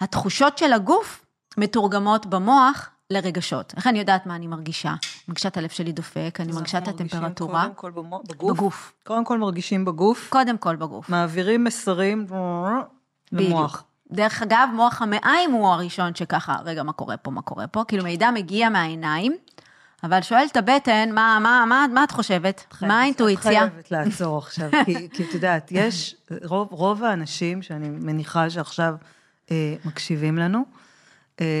[0.00, 1.23] התחושות של הגוף
[1.56, 3.74] מתורגמות במוח לרגשות.
[3.76, 4.88] איך אני יודעת מה אני מרגישה?
[4.88, 7.62] אני מרגישה את הלב שלי דופק, אני מרגישה את הטמפרטורה.
[7.62, 8.52] קודם כל בגוף?
[8.52, 8.92] בגוף.
[9.04, 10.28] קודם כל מרגישים בגוף.
[10.30, 11.08] קודם כל בגוף.
[11.08, 12.26] מעבירים מסרים
[13.32, 13.84] למוח.
[14.12, 17.84] דרך אגב, מוח המעיים הוא הראשון שככה, רגע, מה קורה פה, מה קורה פה?
[17.88, 19.36] כאילו מידע מגיע מהעיניים,
[20.04, 22.66] אבל שואל את הבטן, מה, מה, מה, מה את חושבת?
[22.70, 23.64] חייבת, מה האינטואיציה?
[23.64, 28.94] את חייבת לעצור עכשיו, כי, כי את יודעת, יש, רוב, רוב האנשים שאני מניחה שעכשיו
[29.50, 30.64] אה, מקשיבים לנו,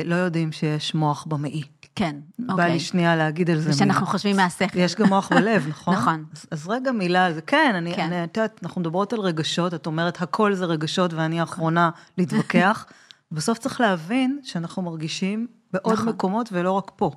[0.04, 1.62] לא יודעים שיש מוח במעי.
[1.96, 2.16] כן,
[2.48, 2.56] אוקיי.
[2.56, 3.74] בא לי שנייה להגיד על זה מילה.
[3.74, 4.78] ושאנחנו חושבים מהשכל.
[4.78, 5.94] יש גם מוח בלב, נכון?
[5.94, 6.24] נכון.
[6.32, 7.40] אז, אז רגע מילה על זה.
[7.40, 8.02] כן, אני, כן.
[8.02, 12.86] אני, את יודעת, אנחנו מדברות על רגשות, את אומרת, הכל זה רגשות ואני האחרונה להתווכח.
[13.32, 16.08] בסוף צריך להבין שאנחנו מרגישים בעוד נכון.
[16.08, 17.10] מקומות ולא רק פה.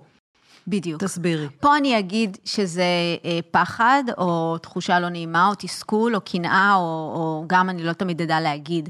[0.67, 1.04] בדיוק.
[1.04, 1.48] תסבירי.
[1.60, 2.84] פה אני אגיד שזה
[3.26, 6.82] אה, פחד, או תחושה לא נעימה, או תסכול, או קנאה, או,
[7.15, 8.89] או גם אני לא תמיד אדע להגיד,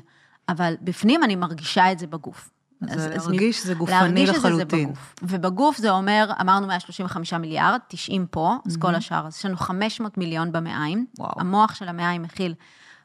[0.49, 2.49] אבל בפנים אני מרגישה את זה בגוף.
[2.81, 4.51] אז, אז להרגיש זה גופני להרגיש לחלוטין.
[4.51, 5.15] להרגיש שזה בגוף.
[5.23, 8.79] ובגוף זה אומר, אמרנו 135 מיליארד, 90 פה, אז mm-hmm.
[8.79, 11.05] כל השאר, אז יש לנו 500 מיליון במעיים.
[11.19, 11.31] וואו.
[11.39, 12.53] המוח של המעיים מכיל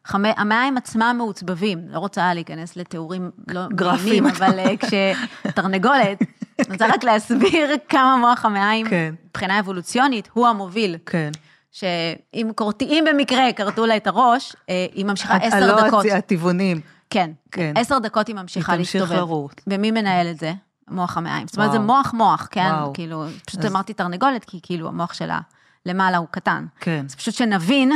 [0.04, 6.22] חמי, המעיים עצמם מעוצבבים, לא רוצה להיכנס לתיאורים לא גרפיים, אבל אה, כשתרנגולת,
[6.58, 9.14] אני רוצה רק להסביר כמה מוח המעיים, כן.
[9.28, 10.96] מבחינה אבולוציונית, הוא המוביל.
[11.06, 11.30] כן.
[11.72, 16.04] שאם קורטיים במקרה כרתו לה את הראש, אה, היא ממשיכה עשר דקות.
[16.04, 16.80] לא הטבעונים.
[17.12, 17.72] כן, כן.
[17.76, 19.02] עשר דקות היא ממשיכה להסתובב.
[19.02, 19.60] היא תמשיך לרוט.
[19.66, 20.52] ומי מנהל את זה?
[20.90, 21.46] מוח המעיים.
[21.46, 22.70] זאת אומרת, זה מוח מוח, כן?
[22.72, 22.92] וואו.
[22.92, 23.72] כאילו, פשוט אז...
[23.72, 25.40] אמרתי תרנגולת, כי כאילו המוח שלה
[25.86, 26.66] למעלה הוא קטן.
[26.80, 27.04] כן.
[27.08, 27.92] אז פשוט שנבין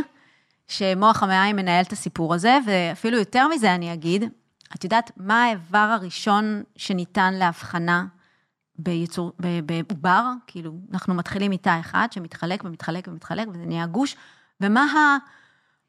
[0.69, 4.25] שמוח המעיים מנהל את הסיפור הזה, ואפילו יותר מזה אני אגיד,
[4.77, 8.05] את יודעת מה האיבר הראשון שניתן להבחנה
[8.79, 9.33] ביצור,
[9.67, 10.31] בעובר?
[10.47, 14.17] כאילו, אנחנו מתחילים מתא אחד שמתחלק ומתחלק ומתחלק, וזה נהיה גוש,
[14.61, 15.17] ומה ה...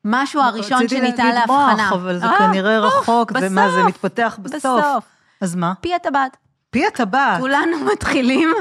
[0.06, 1.64] משהו הראשון שניתן להבחנה.
[1.64, 4.56] רציתי להגיד מוח, אבל זה אה, כנראה רחוק, ומה, זה מתפתח בסוף.
[4.56, 5.04] בסוף.
[5.42, 5.74] אז מה?
[5.82, 6.38] פי הטבעת.
[6.70, 7.40] פי הטבעת.
[7.40, 8.54] כולנו מתחילים.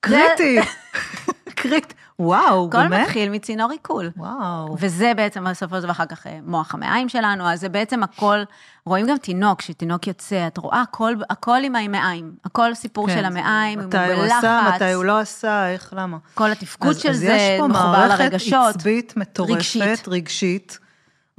[0.00, 0.58] קריטי.
[1.60, 1.94] קריטי.
[2.22, 2.92] וואו, באמת?
[2.92, 4.10] הכל מתחיל מצינור עיכול.
[4.16, 4.76] וואו.
[4.78, 8.38] וזה בעצם בסופו של דבר אחר כך אה, מוח המעיים שלנו, אז זה בעצם הכל,
[8.86, 13.24] רואים גם תינוק, כשתינוק יוצא, את רואה הכל, הכל עם המעיים, הכל סיפור כן, של
[13.24, 14.10] המעיים, הוא בלחץ.
[14.10, 16.16] מתי הוא עשה, מתי הוא לא עשה, איך, למה.
[16.34, 18.24] כל התפקוד אז, של אז זה מחובר לרגשות.
[18.24, 20.78] אז יש פה מערכת עצבית מטורפת, רגשית, רגשית,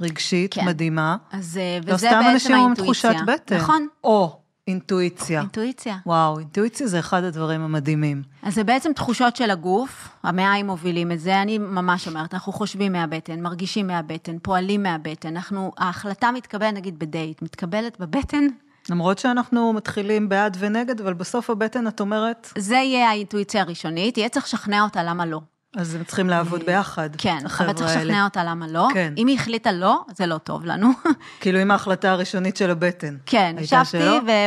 [0.00, 0.64] רגשית כן.
[0.66, 1.16] מדהימה.
[1.32, 2.20] אז, אה, וזה בעצם האינטואיציה.
[2.20, 3.56] לא סתם אנשים עם תחושת בטן.
[3.56, 3.86] נכון.
[4.04, 4.43] או.
[4.68, 5.40] אינטואיציה.
[5.40, 5.96] אינטואיציה.
[6.06, 8.22] וואו, אינטואיציה זה אחד הדברים המדהימים.
[8.42, 12.92] אז זה בעצם תחושות של הגוף, המעיים מובילים את זה, אני ממש אומרת, אנחנו חושבים
[12.92, 18.46] מהבטן, מרגישים מהבטן, פועלים מהבטן, אנחנו, ההחלטה מתקבלת, נגיד בדייט, מתקבלת בבטן.
[18.90, 22.52] למרות שאנחנו מתחילים בעד ונגד, אבל בסוף הבטן, את אומרת...
[22.58, 25.40] זה יהיה האינטואיציה הראשונית, יהיה צריך לשכנע אותה למה לא.
[25.76, 28.88] אז הם צריכים לעבוד ביחד, כן, אבל צריך לשכנע אותה למה לא.
[28.94, 29.14] כן.
[29.16, 30.88] אם היא החליטה לא, זה לא טוב לנו.
[31.40, 33.16] כאילו עם ההחלטה הראשונית של הבטן.
[33.26, 33.98] כן, ישבתי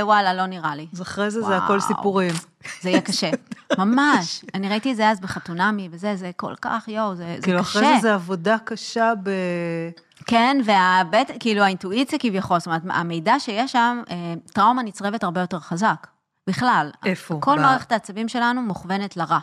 [0.01, 0.87] ווואלה, לא נראה לי.
[0.93, 2.33] אז אחרי זה זה הכל סיפורים.
[2.81, 3.29] זה יהיה קשה,
[3.77, 4.45] ממש.
[4.53, 7.41] אני ראיתי את זה אז בחתונמי, וזה, זה כל כך, יואו, זה, זה קשה.
[7.41, 9.29] כאילו אחרי זה זה עבודה קשה ב...
[10.25, 15.59] כן, והבית, כאילו האינטואיציה כביכול, זאת אומרת, המידע שיש שם, אה, טראומה נצרבת הרבה יותר
[15.59, 16.07] חזק.
[16.47, 16.91] בכלל.
[17.05, 17.37] איפה?
[17.41, 19.39] כל מערכת העצבים שלנו מוכוונת לרע.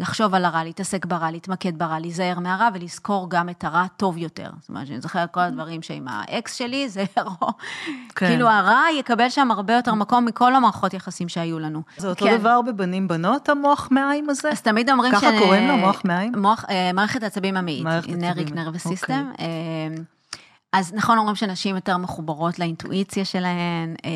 [0.00, 4.50] לחשוב על הרע, להתעסק ברע, להתמקד ברע, להיזהר מהרע ולזכור גם את הרע טוב יותר.
[4.60, 8.26] זאת אומרת, אני זוכרת כל הדברים שעם האקס שלי, זה כן.
[8.26, 11.82] כאילו הרע יקבל שם הרבה יותר מקום מכל המערכות יחסים שהיו לנו.
[11.96, 12.38] זה אותו כן.
[12.38, 14.50] דבר בבנים בנות, המוח מעיים הזה?
[14.50, 15.18] אז תמיד אומרים ש...
[15.18, 16.32] ככה קוראים לו, מוח מעיים?
[16.36, 19.32] מוח, אה, מערכת העצבים המעית, enteric nervous system.
[20.72, 23.94] אז נכון אומרים שנשים יותר מחוברות לאינטואיציה שלהן.
[24.04, 24.10] אה,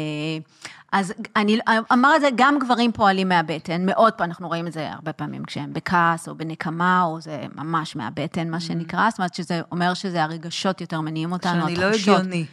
[0.93, 1.59] אז אני
[1.93, 5.45] אמר את זה, גם גברים פועלים מהבטן, מאוד פעם, אנחנו רואים את זה הרבה פעמים
[5.45, 10.23] כשהם בכעס או בנקמה, או זה ממש מהבטן, מה שנקרא, זאת אומרת שזה אומר שזה
[10.23, 12.47] הרגשות יותר מניעים אותנו, שאני לא הגיוני.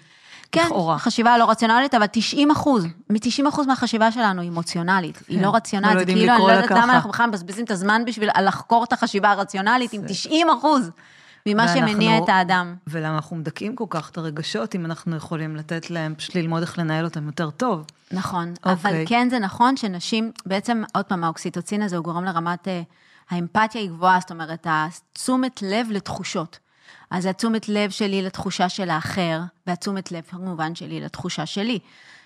[0.51, 0.97] כן, לכאורה.
[0.97, 5.23] חשיבה לא רציונלית, אבל 90 אחוז, מ-90 אחוז מהחשיבה שלנו היא אמוציונלית, כן.
[5.27, 8.01] היא לא רציונלית, לא זה כאילו, אני לא יודעת למה אנחנו בכלל מבזבזים את הזמן
[8.05, 10.91] בשביל לחקור את החשיבה הרציונלית עם 90 אחוז.
[11.45, 12.75] ממה ואנחנו, שמניע את האדם.
[12.87, 16.79] ולמה אנחנו מדכאים כל כך את הרגשות, אם אנחנו יכולים לתת להם, פשוט ללמוד איך
[16.79, 17.85] לנהל אותם יותר טוב.
[18.11, 18.69] נכון, okay.
[18.69, 19.07] אבל אוקיי.
[19.07, 22.81] כן זה נכון שנשים, בעצם, עוד פעם, האוקסיטוצין הזה הוא גורם לרמת, אה,
[23.29, 26.59] האמפתיה היא גבוהה, זאת אומרת, התשומת לב לתחושות.
[27.11, 31.79] אז התשומת לב שלי לתחושה של האחר, והתשומת לב כמובן שלי לתחושה שלי.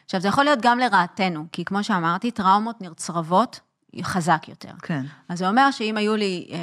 [0.06, 3.60] עכשיו, זה יכול להיות גם לרעתנו, כי כמו שאמרתי, טראומות נרצרבות
[4.02, 4.72] חזק יותר.
[4.82, 5.06] כן.
[5.30, 6.58] אז זה אומר שאם היו לי אה,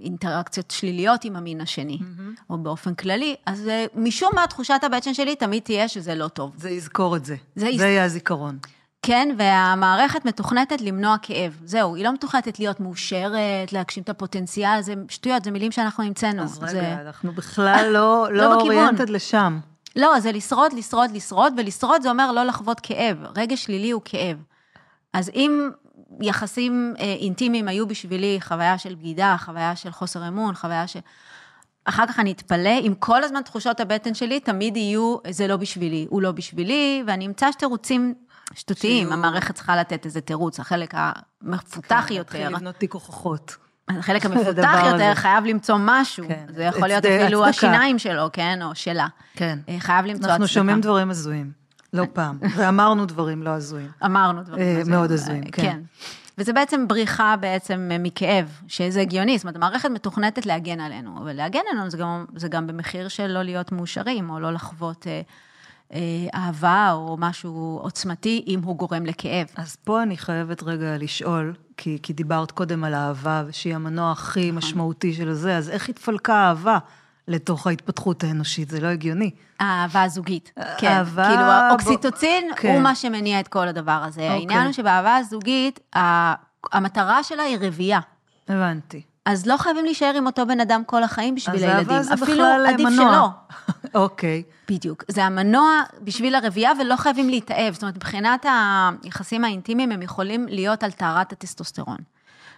[0.00, 2.40] אינטראקציות שליליות עם המין השני, mm-hmm.
[2.50, 6.52] או באופן כללי, אז אה, משום מה תחושת הבטן שלי תמיד תהיה שזה לא טוב.
[6.56, 7.36] זה יזכור את זה.
[7.56, 8.58] זה, זה יהיה הזיכרון.
[9.02, 11.60] כן, והמערכת מתוכנתת למנוע כאב.
[11.64, 16.42] זהו, היא לא מתוכנתת להיות מאושרת, להגשים את הפוטנציאל, זה שטויות, זה מילים שאנחנו המצאנו.
[16.42, 16.92] אז רגע, זה...
[16.92, 19.58] אנחנו בכלל לא, לא, לא אוריינטד לשם.
[19.96, 23.16] לא, זה לשרוד, לשרוד, לשרוד, ולשרוד זה אומר לא לחוות כאב.
[23.36, 24.36] רגש שלילי הוא כאב.
[25.12, 25.70] אז אם
[26.20, 31.00] יחסים אה, אינטימיים היו בשבילי חוויה של בגידה, חוויה של חוסר אמון, חוויה של...
[31.84, 36.06] אחר כך אני אתפלא, אם כל הזמן תחושות הבטן שלי תמיד יהיו, זה לא בשבילי,
[36.10, 38.14] הוא לא בשבילי, ואני אמצא שתירוצים
[38.54, 42.38] שטותיים, המערכת צריכה לתת איזה תירוץ, החלק המפותח כן, יותר.
[42.38, 43.56] להתחיל לבנות תיק הוכחות.
[43.88, 46.46] החלק המפותח יותר חייב למצוא משהו, כן.
[46.48, 49.06] זה יכול להיות אפילו השיניים שלו, כן, או שלה.
[49.34, 49.58] כן.
[49.68, 50.32] אה, חייב למצוא הצדקה.
[50.32, 51.52] אנחנו שומעים דברים הזויים,
[51.94, 53.90] לא פעם, ואמרנו דברים לא הזויים.
[54.04, 54.90] אמרנו דברים אה, הזויים.
[54.90, 55.62] מאוד הזויים, כן.
[55.62, 55.80] כן.
[56.38, 61.60] וזה בעצם בריחה בעצם מכאב, שזה הגיוני, זאת אומרת, המערכת מתוכנתת להגן עלינו, אבל להגן
[61.70, 65.20] עלינו זה גם, זה גם במחיר של לא להיות מאושרים, או לא לחוות אה,
[65.94, 66.00] אה,
[66.34, 69.46] אהבה או משהו עוצמתי, אם הוא גורם לכאב.
[69.56, 74.40] אז פה אני חייבת רגע לשאול, כי, כי דיברת קודם על אהבה, שהיא המנוע הכי
[74.40, 74.56] נכון.
[74.58, 76.78] משמעותי של זה, אז איך התפלקה האהבה?
[77.28, 79.30] לתוך ההתפתחות האנושית, זה לא הגיוני.
[79.60, 80.88] האהבה הזוגית, כן.
[80.88, 81.28] אהבה...
[81.28, 82.54] כאילו, האוקסיטוצין ב...
[82.54, 82.74] כן.
[82.74, 84.20] הוא מה שמניע את כל הדבר הזה.
[84.20, 84.28] אוקיי.
[84.28, 85.80] העניין הוא שבאהבה הזוגית,
[86.72, 88.00] המטרה שלה היא רבייה.
[88.48, 89.02] הבנתי.
[89.26, 91.96] אז לא חייבים להישאר עם אותו בן אדם כל החיים בשביל הילדים.
[91.96, 93.10] אז אהבה זה בכלל עדיף מנוע.
[93.10, 93.28] שלא.
[94.02, 94.42] אוקיי.
[94.68, 95.04] בדיוק.
[95.08, 97.74] זה המנוע בשביל הרבייה ולא חייבים להתאהב.
[97.74, 98.46] זאת אומרת, מבחינת
[99.02, 101.96] היחסים האינטימיים, הם יכולים להיות על טהרת הטסטוסטרון.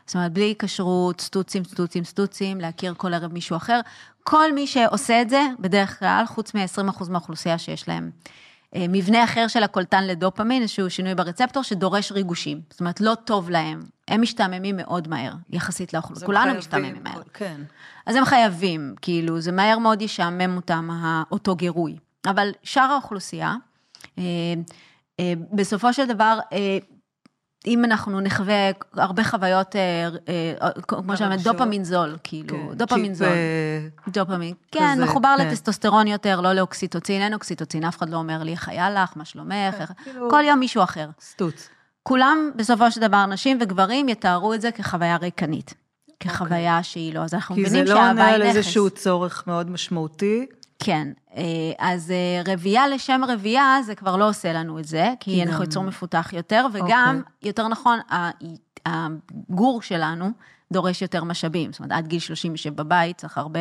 [0.07, 3.81] זאת אומרת, בלי כשרות, סטוצים, סטוצים, סטוצים, להכיר כל ערב מישהו אחר.
[4.23, 8.11] כל מי שעושה את זה, בדרך כלל, חוץ מ-20% מהאוכלוסייה שיש להם
[8.75, 12.61] אה, מבנה אחר של הקולטן לדופמין, איזשהו שינוי ברצפטור שדורש ריגושים.
[12.71, 13.81] זאת אומרת, לא טוב להם.
[14.09, 16.27] הם משתעממים מאוד מהר, יחסית לאוכלוסייה.
[16.27, 17.23] כולנו משתעממים מהר.
[17.33, 17.61] כן.
[18.07, 20.89] אז הם חייבים, כאילו, זה מהר מאוד ישעמם אותם,
[21.31, 21.97] אותו גירוי.
[22.27, 23.55] אבל שאר האוכלוסייה,
[24.19, 24.25] אה,
[25.21, 26.39] אה, בסופו של דבר,
[27.67, 33.29] אם אנחנו נחווה הרבה חוויות, אה, אה, כמו שאומרת, דופמין זול, כאילו, כן, דופמין זול.
[33.29, 35.47] אה, דופמין, כן, מחובר כן.
[35.47, 39.25] לטסטוסטרון יותר, לא לאוקסיטוצין, אין אוקסיטוצין, אף אחד לא אומר לי איך היה לך, מה
[39.25, 41.09] שלומך, כן, כאילו- כל יום מישהו אחר.
[41.21, 41.69] סטוץ.
[42.03, 45.75] כולם, בסופו של דבר, נשים וגברים יתארו את זה כחוויה ריקנית.
[46.21, 46.83] כחוויה okay.
[46.83, 48.17] שהיא לא, אז אנחנו מבינים שהאהבה היא נכס.
[48.17, 50.47] כי זה לא עונה על איזשהו צורך מאוד משמעותי.
[50.79, 51.26] כן, אה,
[51.79, 55.83] אז אה, רבייה לשם רבייה, זה כבר לא עושה לנו את זה, כי אנחנו יצור
[55.83, 57.49] מפותח יותר, וגם, אוקיי.
[57.49, 57.99] יותר נכון,
[58.87, 60.31] הגור שלנו,
[60.73, 61.73] דורש יותר משאבים.
[61.73, 63.61] זאת אומרת, עד גיל 30 יושב בבית, צריך הרבה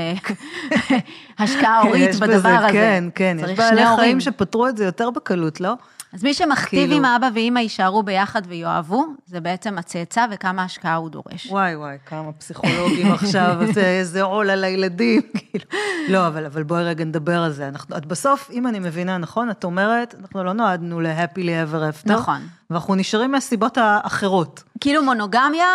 [1.40, 2.68] השקעה הורית בדבר בזה, הזה.
[2.72, 5.74] כן, כן, יש בעלי חיים שפתרו את זה יותר בקלות, לא?
[6.16, 6.96] אז מי שמכתיב כאילו...
[6.96, 11.48] עם האבא ואמא יישארו ביחד ויאהבו, זה בעצם הצאצא וכמה השקעה הוא דורש.
[11.52, 15.66] וואי וואי, כמה פסיכולוגים עכשיו, איזה עול על הילדים, כאילו.
[16.10, 17.68] לא, אבל, אבל בואי רגע נדבר על זה.
[17.68, 22.12] אנחנו, את בסוף, אם אני מבינה נכון, את אומרת, אנחנו לא נועדנו ל-happily ever after.
[22.12, 22.42] נכון.
[22.70, 24.64] ואנחנו נשארים מהסיבות האחרות.
[24.80, 25.68] כאילו מונוגמיה,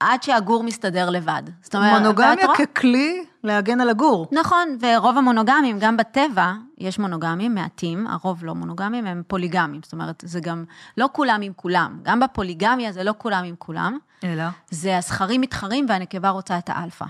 [0.00, 1.42] עד שהגור מסתדר לבד.
[1.62, 4.26] זאת אומרת, מונוגמיה ככלי להגן על הגור.
[4.32, 9.80] נכון, ורוב המונוגמים, גם בטבע, יש מונוגמים מעטים, הרוב לא מונוגמים, הם פוליגמים.
[9.82, 10.64] זאת אומרת, זה גם
[10.96, 12.00] לא כולם עם כולם.
[12.02, 13.98] גם בפוליגמיה זה לא כולם עם כולם.
[14.24, 14.44] אלא?
[14.70, 17.06] זה הזכרים מתחרים והנקבה רוצה את האלפא.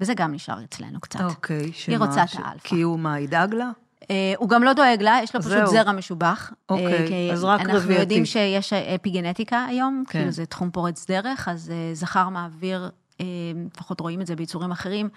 [0.00, 1.20] וזה גם נשאר אצלנו קצת.
[1.20, 1.94] אוקיי, שמה?
[1.94, 2.34] היא רוצה ש...
[2.34, 2.68] את האלפא.
[2.68, 3.70] כי הוא מה, ידאג לה?
[4.10, 6.52] אה, הוא גם לא דואג לה, יש לו פשוט זרע משובח.
[6.68, 7.76] אוקיי, אז רק רבייתי.
[7.76, 10.18] אנחנו יודעים שיש אפיגנטיקה היום, כן.
[10.18, 12.90] כאילו זה תחום פורץ דרך, אז אה, זכר מעביר,
[13.20, 13.26] אה,
[13.74, 15.08] לפחות רואים את זה ביצורים אחרים,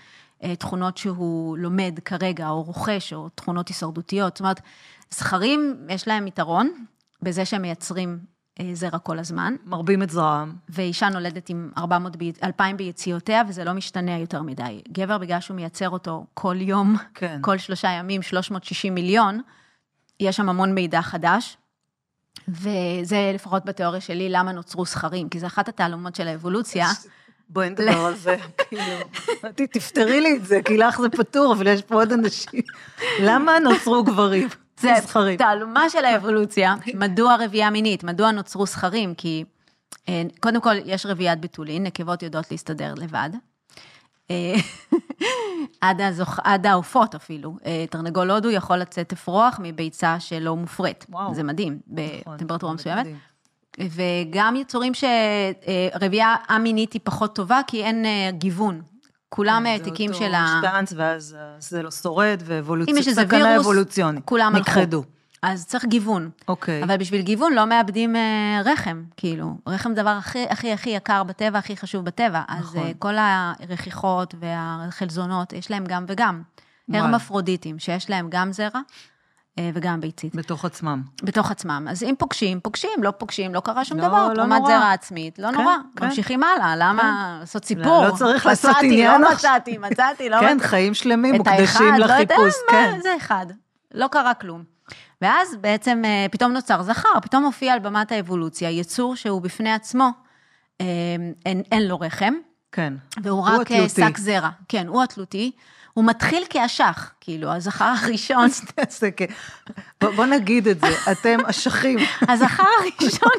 [0.59, 4.33] תכונות שהוא לומד כרגע, או רוכש, או תכונות הישרדותיות.
[4.37, 4.61] זאת אומרת,
[5.11, 6.85] זכרים, יש להם יתרון
[7.21, 8.30] בזה שהם מייצרים אה,
[8.73, 9.55] זרע כל הזמן.
[9.65, 10.55] מרבים את זרעם.
[10.69, 14.81] ואישה נולדת עם 400, 2,000 ביציאותיה, וזה לא משתנה יותר מדי.
[14.91, 17.39] גבר, בגלל שהוא מייצר אותו כל יום, כן.
[17.41, 19.41] כל שלושה ימים, 360 מיליון,
[20.19, 21.57] יש שם המון מידע חדש.
[22.47, 26.87] וזה לפחות בתיאוריה שלי, למה נוצרו זכרים, כי זה אחת התעלומות של האבולוציה.
[27.49, 28.37] בואי נדבר על זה,
[28.69, 32.61] כאילו, תפתרי לי את זה, כי לך זה פתור, אבל יש פה עוד אנשים.
[33.19, 34.47] למה נוצרו גברים?
[34.81, 34.93] זה
[35.37, 36.75] תעלומה של האבולוציה.
[36.93, 38.03] מדוע רבייה מינית?
[38.03, 39.15] מדוע נוצרו זכרים?
[39.15, 39.43] כי
[40.09, 43.29] אה, קודם כל, יש רביית בתולין, נקבות יודעות להסתדר לבד.
[45.81, 46.39] עד, הזוכ...
[46.43, 47.57] עד העופות אפילו.
[47.89, 51.05] תרנגול הודו יכול לצאת אפרוח מביצה שלא מופרית.
[51.09, 51.35] וואו.
[51.35, 53.05] זה מדהים, נכון, בטמפרטורה מסוימת.
[53.79, 58.81] וגם יצורים שרבייה א-מינית היא פחות טובה, כי אין גיוון.
[59.33, 60.45] כולם העתיקים של ה...
[60.47, 62.43] זה אותו שטאנץ, ואז זה לא שורד,
[62.97, 64.25] וסכנה אבולוציונית.
[64.25, 65.03] כולם נכחדו.
[65.41, 66.29] אז צריך גיוון.
[66.47, 66.83] אוקיי.
[66.83, 69.57] אבל בשביל גיוון לא מאבדים אה, רחם, כאילו.
[69.67, 72.41] רחם דבר הכי הכי הכי יקר בטבע, הכי חשוב בטבע.
[72.49, 72.79] נכון.
[72.79, 76.41] אז אה, כל הרכיחות והחלזונות, יש להם גם וגם.
[76.93, 78.79] הרמפרודיטים, שיש להם גם זרע.
[79.61, 80.35] אה, וגם ביצית.
[80.35, 81.01] בתוך עצמם.
[81.23, 81.87] בתוך עצמם.
[81.89, 84.27] אז אם פוגשים, פוגשים, לא פוגשים, לא קרה שום לא, דבר.
[84.27, 85.75] לא תרומת זרע עצמית, לא כן, נורא.
[85.95, 86.05] כן.
[86.05, 87.39] ממשיכים הלאה, למה כן.
[87.39, 88.01] לעשות סיפור?
[88.01, 89.21] לא, לא צריך לעשות עניין.
[89.21, 90.59] לא מצאתי, מצאתי, לא מצאתי.
[90.59, 92.75] כן, חיים שלמים מוקדשים לחיפוש, כן.
[92.75, 93.45] לא יודע מה, זה אחד.
[93.93, 94.63] לא קרה כלום.
[95.21, 100.09] ואז בעצם אה, פתאום נוצר זכר, פתאום הופיע על במת האבולוציה יצור שהוא בפני עצמו,
[100.81, 100.85] אה,
[101.45, 102.33] אין, אין לו רחם.
[102.71, 102.93] כן.
[103.23, 104.49] והוא רק שק זרע.
[104.67, 105.51] כן, הוא התלותי.
[105.93, 108.47] הוא מתחיל כאשך, כאילו, הזכר הראשון.
[110.15, 111.99] בוא נגיד את זה, אתם אשכים.
[112.29, 113.37] הזכר הראשון,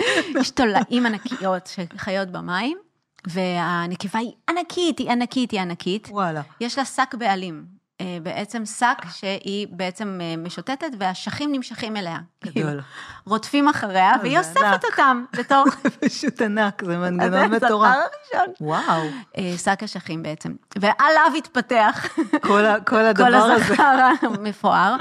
[0.40, 2.78] יש תולעים ענקיות שחיות במים,
[3.26, 6.08] והנקבה היא ענקית, היא ענקית, היא ענקית.
[6.10, 6.42] וואלה.
[6.60, 7.79] יש לה שק בעלים.
[8.00, 12.18] אה, בעצם שק שהיא בעצם אה, משוטטת והאשכים נמשכים אליה.
[12.44, 12.52] גדול.
[12.52, 12.82] כאילו,
[13.26, 15.64] רודפים אחריה והיא אוספת אותם בתור...
[16.04, 17.96] פשוט ענק, זה מנגנון מטורף.
[18.32, 18.54] זה הראשון.
[18.60, 19.02] וואו.
[19.38, 20.52] אה, שק אשכים בעצם.
[20.78, 22.06] ועליו התפתח.
[22.42, 22.64] כל
[23.06, 23.64] הדבר הזה.
[23.66, 24.96] כל הזכר המפואר.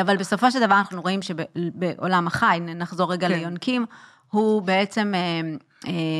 [0.00, 3.34] אבל בסופו של דבר אנחנו רואים שבעולם החי, נחזור רגע כן.
[3.34, 3.86] ליונקים,
[4.30, 5.12] הוא בעצם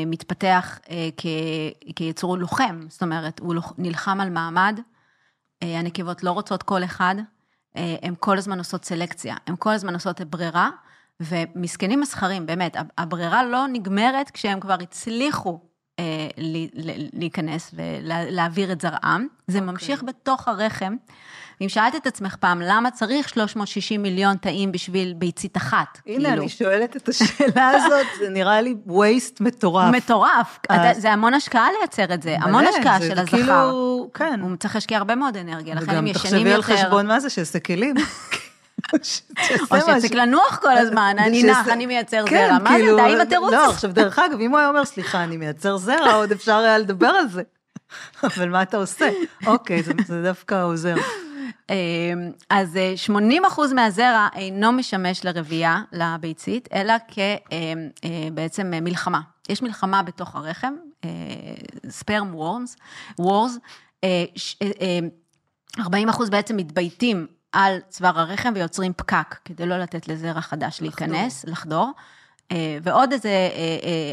[0.07, 0.79] מתפתח
[1.97, 4.81] כיצור לוחם, זאת אומרת, הוא נלחם על מעמד.
[5.65, 7.15] אה, הנקבות לא רוצות כל אחד,
[7.77, 10.71] אה, הן כל הזמן עושות סלקציה, הן כל הזמן עושות ברירה,
[11.21, 15.61] ומסכנים מסחרים, באמת, הברירה לא נגמרת כשהם כבר הצליחו
[15.99, 16.29] אה,
[17.13, 19.61] להיכנס ולהעביר את זרעם, זה okay.
[19.61, 19.73] אוקיי.
[19.73, 20.97] ממשיך בתוך הרחם.
[21.61, 25.99] ואם שאלת את עצמך פעם, למה צריך 360 מיליון תאים בשביל ביצית אחת?
[26.07, 26.43] הנה, כאילו?
[26.43, 29.95] אני שואלת את השאלה הזאת, זה נראה לי waste מטורף.
[29.95, 30.59] מטורף.
[30.69, 31.03] אז...
[31.03, 33.37] זה המון השקעה לייצר את זה, מלא, המון השקעה של הזכר.
[33.37, 34.41] כאילו, כן.
[34.43, 36.59] הוא צריך להשקיע הרבה מאוד אנרגיה, לכן הם ישנים יותר.
[36.59, 37.95] וגם תחשבי על חשבון מה זה, שיעשה כלים.
[39.71, 42.59] או שיפסיק לנוח כל הזמן, אני נח, אני מייצר כן, זרע.
[42.59, 43.53] מה זה, כאילו, די עם התירוץ?
[43.53, 46.79] לא, עכשיו, דרך אגב, אם הוא היה אומר, סליחה, אני מייצר זרע, עוד אפשר היה
[46.79, 47.43] לדבר על זה.
[48.25, 49.09] אבל מה אתה עושה?
[49.47, 50.95] אוקיי, זה דווקא עוזר.
[51.71, 59.21] אמ, אז 80 אה, אחוז מהזרע אינו משמש לרבייה, לביצית, אלא כבעצם אמ, אה, מלחמה.
[59.49, 60.75] יש מלחמה בתוך הרחם,
[61.89, 62.77] ספרם וורמס,
[63.19, 63.59] וורס,
[65.79, 71.45] 40 אחוז בעצם מתבייתים על צוואר הרחם ויוצרים פקק, כדי לא לתת לזרע חדש להיכנס,
[71.45, 71.91] לחדור.
[72.53, 73.31] אה, ועוד איזה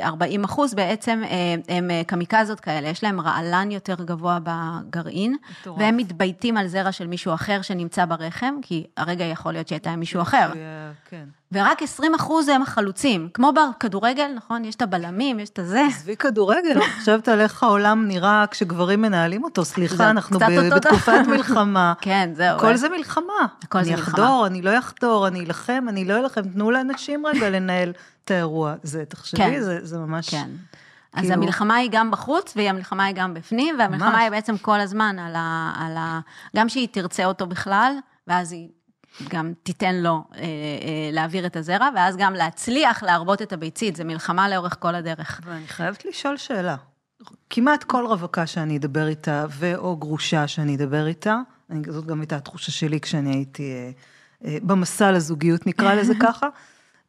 [0.03, 1.23] 40 אה, אה, אחוז בעצם
[1.69, 5.79] הם קמיקזות כאלה, יש להם רעלן יותר גבוה בגרעין, מטורף.
[5.79, 9.99] והם מתבייתים על זרע של מישהו אחר שנמצא ברחם, כי הרגע יכול להיות שהייתה עם
[9.99, 10.51] מישהו אחר.
[11.09, 11.25] כן.
[11.51, 14.65] ורק 20 אחוז הם חלוצים, כמו בכדורגל, נכון?
[14.65, 15.85] יש את הבלמים, יש את הזה.
[15.87, 19.65] עזבי כדורגל, אני חושבת על איך העולם נראה כשגברים מנהלים אותו.
[19.65, 20.39] סליחה, אנחנו
[20.75, 21.93] בתקופת מלחמה.
[22.01, 22.59] כן, זהו.
[22.59, 23.45] כל זה מלחמה.
[23.63, 24.05] הכל זה מלחמה.
[24.05, 27.93] אני אחדור, אני לא אחדור, אני אלחם, אני לא אלחם, תנו לאנשים רגע לנהל
[28.25, 28.73] את האירוע.
[28.83, 29.61] זה, תחשבי, כן.
[29.61, 30.29] זה, זה ממש...
[30.29, 30.49] כן.
[31.13, 31.33] אז כאילו...
[31.33, 34.21] המלחמה היא גם בחוץ, והמלחמה היא גם בפנים, והמלחמה ממש.
[34.21, 36.19] היא בעצם כל הזמן על ה, על ה...
[36.55, 37.93] גם שהיא תרצה אותו בכלל,
[38.27, 38.69] ואז היא
[39.29, 40.45] גם תיתן לו אה, אה,
[41.11, 45.41] להעביר את הזרע, ואז גם להצליח להרבות את הביצית, זה מלחמה לאורך כל הדרך.
[45.45, 46.75] ואני חייבת לשאול שאלה.
[47.49, 52.35] כמעט כל רווקה שאני אדבר איתה, ואו גרושה שאני אדבר איתה, אני, זאת גם הייתה
[52.35, 53.91] התחושה שלי כשאני הייתי אה,
[54.45, 56.47] אה, במסע לזוגיות, נקרא לזה ככה,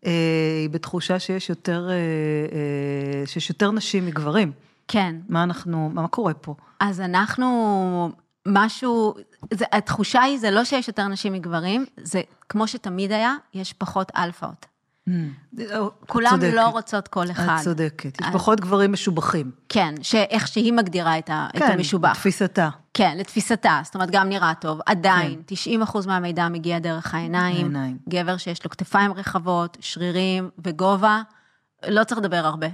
[0.07, 4.53] אה, היא בתחושה שיש יותר, אה, אה, שיש יותר נשים מגברים.
[4.89, 5.17] כן.
[5.29, 6.55] מה אנחנו, מה קורה פה?
[6.81, 8.11] אז אנחנו
[8.49, 9.15] משהו,
[9.55, 14.13] זה, התחושה היא, זה לא שיש יותר נשים מגברים, זה כמו שתמיד היה, יש פחות
[14.17, 14.67] אלפאות.
[15.09, 15.13] Mm.
[16.07, 16.55] כולם צודקת.
[16.55, 17.57] לא רוצות כל אחד.
[17.59, 19.51] את צודקת, יש פחות גברים משובחים.
[19.69, 22.09] כן, שאיך שהיא מגדירה את, ה, כן, את המשובח.
[22.09, 22.69] כן, לתפיסתה.
[22.95, 24.81] כן, לתפיסתה, זאת אומרת, גם נראה טוב.
[24.87, 25.41] עדיין, כן.
[25.47, 27.57] 90 אחוז מהמידע מגיע דרך העיניים.
[27.57, 27.99] העיניים.
[28.09, 31.23] גבר שיש לו כתפיים רחבות, שרירים וגובה.
[31.89, 32.67] לא צריך לדבר הרבה.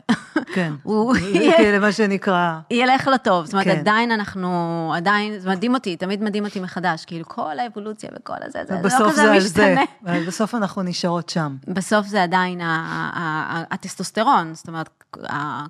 [0.54, 2.58] כן, הוא יהיה, מה שנקרא.
[2.70, 3.78] ילך לטוב, זאת אומרת, כן.
[3.78, 8.58] עדיין אנחנו, עדיין, זה מדהים אותי, תמיד מדהים אותי מחדש, כאילו כל האבולוציה וכל הזה,
[8.68, 9.80] זה לא כזה משתנה.
[10.26, 11.56] בסוף אנחנו נשארות שם.
[11.68, 12.60] בסוף זה עדיין
[13.70, 14.88] הטסטוסטרון, זאת אומרת,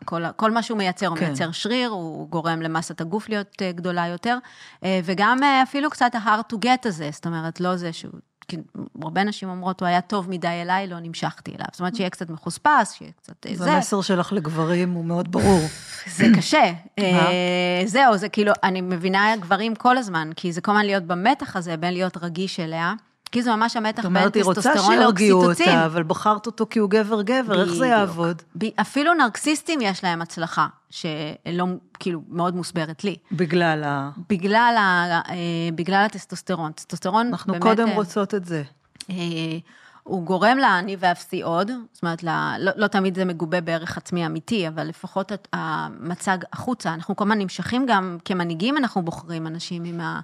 [0.05, 1.27] כל, כל מה שהוא מייצר, הוא כן.
[1.27, 4.39] מייצר שריר, הוא גורם למסת הגוף להיות אה, גדולה יותר,
[4.85, 8.13] אה, וגם אה, אפילו קצת ה-hard to get הזה, זאת אומרת, לא זה שהוא
[9.03, 11.67] הרבה נשים אומרות, הוא היה טוב מדי אליי, לא נמשכתי אליו.
[11.73, 13.65] זאת אומרת, שיהיה קצת מחוספס, שיהיה קצת זה.
[13.65, 15.61] זה המסר שלך לגברים הוא מאוד ברור.
[16.07, 16.73] זה קשה.
[17.87, 21.77] זהו, זה כאילו, אני מבינה גברים כל הזמן, כי זה כל הזמן להיות במתח הזה
[21.77, 22.95] בין להיות רגיש אליה.
[23.33, 25.27] כי זה ממש המתח בין טסטוסטרון לאוקסיטוצין.
[25.27, 28.43] היא רוצה שירגיעו אותה, אבל בחרת אותו כי הוא גבר-גבר, איך זה יעבוד?
[28.77, 31.67] אפילו נרקסיסטים יש להם הצלחה, שלא,
[31.99, 33.17] כאילו, מאוד מוסברת לי.
[33.33, 34.11] בגלל ה...
[34.29, 35.35] בגלל, ה, אה,
[35.75, 36.73] בגלל הטסטוסטרון.
[36.73, 37.33] טסטוסטרון באמת...
[37.33, 38.63] אנחנו קודם אה, רוצות את זה.
[39.11, 39.15] אה,
[40.09, 42.33] הוא גורם לאני ואפסי עוד, זאת אומרת, לא,
[42.77, 47.87] לא תמיד זה מגובה בערך עצמי אמיתי, אבל לפחות המצג החוצה, אנחנו כל הזמן נמשכים
[47.89, 50.21] גם, כמנהיגים אנחנו בוחרים אנשים עם ה...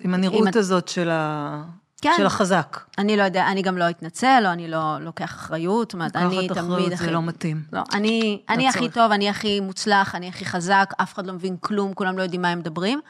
[0.00, 1.62] עם הנראות עם הזאת של ה...
[2.04, 2.14] כן.
[2.16, 2.80] של החזק.
[2.98, 6.48] אני לא יודע, אני גם לא אתנצל, או אני לא לוקח אחריות, זאת אומרת, אני
[6.48, 6.52] תמיד...
[6.52, 7.62] אחריות זה לא מתאים.
[7.72, 11.56] לא, אני, אני הכי טוב, אני הכי מוצלח, אני הכי חזק, אף אחד לא מבין
[11.60, 13.00] כלום, כולם לא יודעים מה הם מדברים.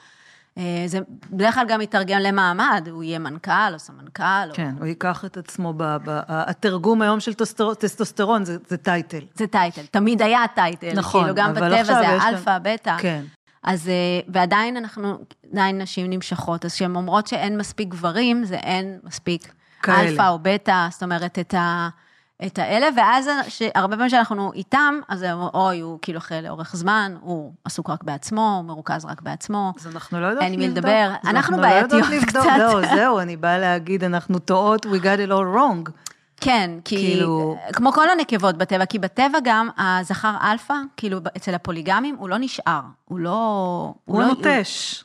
[0.59, 0.99] אה, זה
[1.31, 4.53] בדרך כלל גם יתרגם למעמד, הוא יהיה מנכ"ל או סמנכ"ל.
[4.53, 4.79] כן, או...
[4.79, 9.21] הוא ייקח את עצמו, ב, ב, התרגום היום של טסטר, טסטוסטרון זה, זה טייטל.
[9.35, 10.93] זה טייטל, תמיד היה טייטל.
[10.95, 12.97] נכון, כאילו גם בטבע זה האלפא, בטא.
[12.99, 13.25] כן.
[13.65, 15.19] אז, אה, ועדיין אנחנו,
[15.53, 19.53] עדיין נשים נמשכות, אז כשהן אומרות שאין מספיק גברים, זה אין מספיק
[19.83, 20.01] כאלה.
[20.01, 21.89] אלפא או בטא, זאת אומרת, את ה...
[22.47, 23.31] את האלה, ואז
[23.75, 27.91] הרבה פעמים שאנחנו איתם, אז הם אומרים, אוי, הוא כאילו אחרי לאורך זמן, הוא עסוק
[27.91, 29.73] רק בעצמו, הוא מרוכז רק בעצמו.
[29.81, 30.61] אז אנחנו לא יודעות לבדוק.
[30.61, 31.11] אין לי לדבר.
[31.25, 32.41] אנחנו לא בעייתיות קצת.
[32.59, 35.91] לא, זהו, אני באה להגיד, אנחנו טועות, we got it all wrong.
[36.45, 37.57] כן, כי כאילו...
[37.73, 42.81] כמו כל הנקבות בטבע, כי בטבע גם הזכר אלפא, כאילו אצל הפוליגמים, הוא לא נשאר,
[43.05, 43.31] הוא לא...
[43.31, 45.05] הוא, הוא לא נוטש.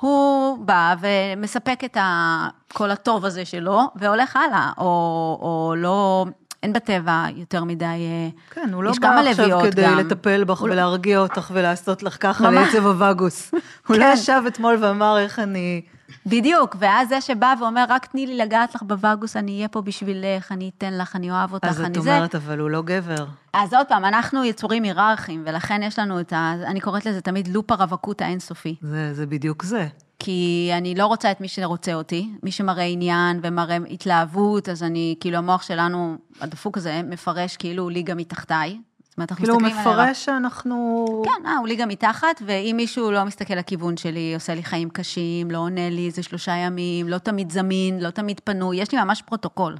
[0.00, 6.26] הוא, הוא בא ומספק את ה, כל הטוב הזה שלו, והולך הלאה, או, או לא...
[6.62, 9.98] אין בטבע יותר מדי, אה, כן, הוא לא בא עכשיו כדי גם.
[9.98, 10.68] לטפל בך הוא...
[10.68, 13.54] לא- ולהרגיע אותך ולעשות לך ככה לעצב הווגוס.
[13.86, 14.12] הוא לא כן.
[14.14, 15.82] ישב אתמול ואמר איך אני...
[16.26, 20.52] בדיוק, ואז זה שבא ואומר, רק תני לי לגעת לך בווגוס, אני אהיה פה בשבילך,
[20.52, 21.86] אני אתן לך, אני אוהב אותך, אני זה.
[21.86, 23.26] אז את אומרת, אבל הוא לא גבר.
[23.52, 26.54] אז עוד פעם, אנחנו יצורים היררכיים, ולכן יש לנו את ה...
[26.66, 28.76] אני קוראת לזה תמיד לופ הרווקות האינסופי.
[28.80, 29.86] זה, זה בדיוק זה.
[30.18, 35.14] כי אני לא רוצה את מי שרוצה אותי, מי שמראה עניין ומראה התלהבות, אז אני,
[35.20, 38.78] כאילו המוח שלנו, הדפוק הזה, מפרש כאילו ליגה מתחתיי.
[39.16, 39.82] זאת אומרת, אנחנו כאילו מסתכלים.
[39.82, 41.06] כאילו הוא מפרש שאנחנו...
[41.24, 45.50] כן, אה, הוא ליגה מתחת, ואם מישהו לא מסתכל לכיוון שלי, עושה לי חיים קשים,
[45.50, 49.22] לא עונה לי איזה שלושה ימים, לא תמיד זמין, לא תמיד פנוי, יש לי ממש
[49.22, 49.76] פרוטוקול.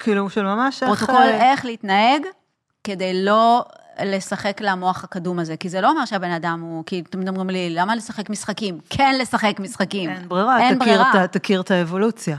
[0.00, 0.98] כאילו, של ממש איך...
[0.98, 2.22] פרוטוקול איך להתנהג,
[2.84, 3.64] כדי לא
[4.02, 7.70] לשחק למוח הקדום הזה, כי זה לא אומר שהבן אדם הוא, כי תמיד אומרים לי,
[7.70, 8.78] למה לשחק משחקים?
[8.90, 10.10] כן לשחק משחקים.
[10.10, 11.26] אין ברירה, אין, תכיר, ברירה.
[11.26, 12.36] ת, תכיר את האבולוציה.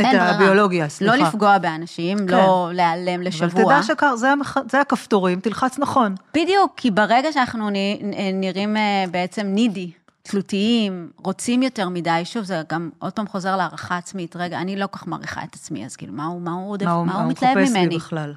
[0.00, 1.16] את הביולוגיה, סליחה.
[1.16, 2.26] לא לפגוע באנשים, כן.
[2.26, 3.62] לא להיעלם לשבוע.
[3.62, 6.14] אבל תדע שזה הכפתורים, תלחץ נכון.
[6.34, 7.70] בדיוק, כי ברגע שאנחנו
[8.34, 9.90] נראים אה, בעצם needy,
[10.22, 14.86] תלותיים, רוצים יותר מדי, שוב, זה גם עוד פעם חוזר להערכה עצמית, רגע, אני לא
[14.86, 17.30] כל כך מעריכה את עצמי, אז כאילו, מה הוא, מה הוא, מה הוא, מה הוא
[17.30, 17.70] מתלהב ממני?
[17.70, 18.34] מה הוא מחפש לי בכלל?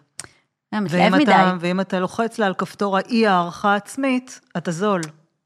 [0.74, 1.24] מתלהב מדי.
[1.24, 5.02] אתה, ואם אתה לוחץ לה על כפתור האי-הערכה עצמית, אתה זול.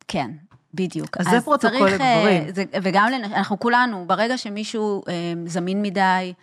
[0.08, 0.32] כן,
[0.74, 1.18] בדיוק.
[1.18, 2.68] אז, אז זה פרוטוקול אה, לגברים.
[2.84, 5.14] וגם אנחנו כולנו, ברגע שמישהו אה,
[5.46, 6.34] זמין מדי,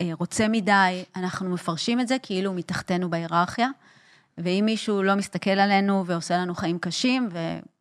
[0.00, 3.68] אה, רוצה מדי, אנחנו מפרשים את זה כאילו מתחתנו בהיררכיה.
[4.38, 7.28] ואם מישהו לא מסתכל עלינו ועושה לנו חיים קשים,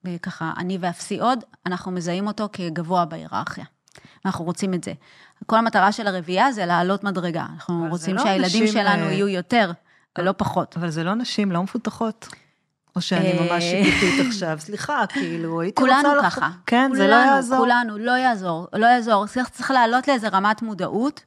[0.03, 3.65] וככה אני ואפסי עוד, אנחנו מזהים אותו כגבוה בהיררכיה.
[4.25, 4.93] אנחנו רוצים את זה.
[5.45, 7.45] כל המטרה של הרביעייה זה לעלות מדרגה.
[7.55, 9.71] אנחנו רוצים לא שהילדים שלנו יהיו יותר.
[10.17, 10.77] ולא פחות.
[10.77, 12.27] אבל זה לא נשים לא מפותחות.
[12.97, 16.01] או שאני ממש אה, שיפוטית עכשיו, סליחה, כאילו, הייתי רוצה...
[16.01, 16.49] כולנו ככה.
[16.65, 17.57] כן, זה לא יעזור.
[17.57, 19.25] כולנו, לא יעזור, לא יעזור.
[19.51, 21.23] צריך, לעלות לאיזה רמת מודעות,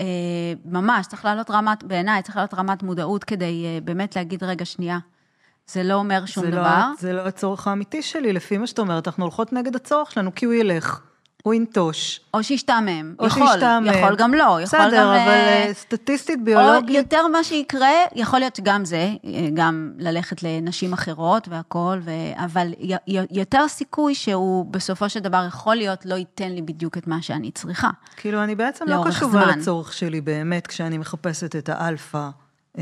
[0.00, 0.06] אה,
[0.64, 4.98] ממש, צריך לעלות רמת, בעיניי, צריך לעלות רמת מודעות כדי אה, באמת להגיד, רגע, שנייה,
[5.66, 6.62] זה לא אומר שום זה דבר.
[6.62, 10.34] לא, זה לא הצורך האמיתי שלי, לפי מה שאת אומרת, אנחנו הולכות נגד הצורך שלנו,
[10.34, 11.00] כי הוא ילך.
[11.42, 12.20] הוא ינטוש.
[12.34, 13.14] או שישתעמם.
[13.18, 13.86] או יכול, שישתעמם.
[13.86, 14.42] יכול גם לא.
[14.42, 16.90] יכול בסדר, גם, אבל אה, אה, סטטיסטית, ביולוגית.
[16.90, 22.10] או יותר מה שיקרה, יכול להיות שגם זה, אה, גם ללכת לנשים אחרות והכול, ו...
[22.36, 22.72] אבל
[23.30, 27.50] יותר סיכוי שהוא בסופו של דבר יכול להיות, לא ייתן לי בדיוק את מה שאני
[27.50, 27.90] צריכה.
[28.16, 32.28] כאילו, אני בעצם לא קשובה לצורך שלי באמת, כשאני מחפשת את האלפא.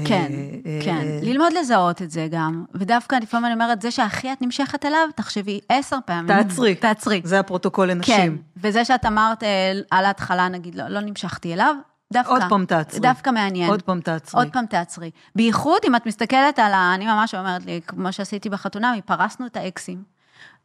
[0.04, 0.32] כן,
[0.66, 4.42] אה, כן, אה, ללמוד לזהות את זה גם, ודווקא לפעמים אני אומרת, זה שהכי את
[4.42, 6.26] נמשכת אליו, תחשבי עשר פעמים.
[6.26, 6.74] תעצרי.
[6.74, 7.20] תעצרי.
[7.24, 8.16] זה הפרוטוקול לנשים.
[8.16, 11.74] כן, וזה שאת אמרת אה, על ההתחלה, נגיד, לא, לא נמשכתי אליו,
[12.12, 12.32] דווקא.
[12.32, 13.00] עוד פעם תעצרי.
[13.00, 13.70] דווקא מעניין.
[13.70, 14.40] עוד פעם תעצרי.
[14.40, 15.10] עוד פעם תעצרי.
[15.36, 16.94] בייחוד אם את מסתכלת על ה...
[16.94, 20.02] אני ממש אומרת לי, כמו שעשיתי בחתונה, פרסנו את האקסים.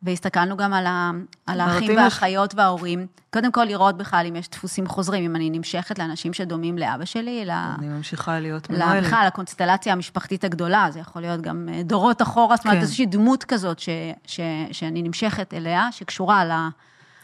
[0.05, 1.11] והסתכלנו גם על, ה,
[1.45, 2.59] על האחים והאחיות יש...
[2.59, 3.07] וההורים.
[3.33, 7.45] קודם כל, לראות בכלל אם יש דפוסים חוזרים, אם אני נמשכת לאנשים שדומים לאבא שלי,
[7.79, 9.03] אני ממשיכה להיות מנוהלת.
[9.03, 12.81] בכלל, לקונסטלציה המשפחתית הגדולה, זה יכול להיות גם אה, דורות אחורה, זאת אומרת, כן.
[12.81, 13.89] איזושהי דמות כזאת ש,
[14.27, 14.39] ש,
[14.71, 16.51] שאני נמשכת אליה, שקשורה ל...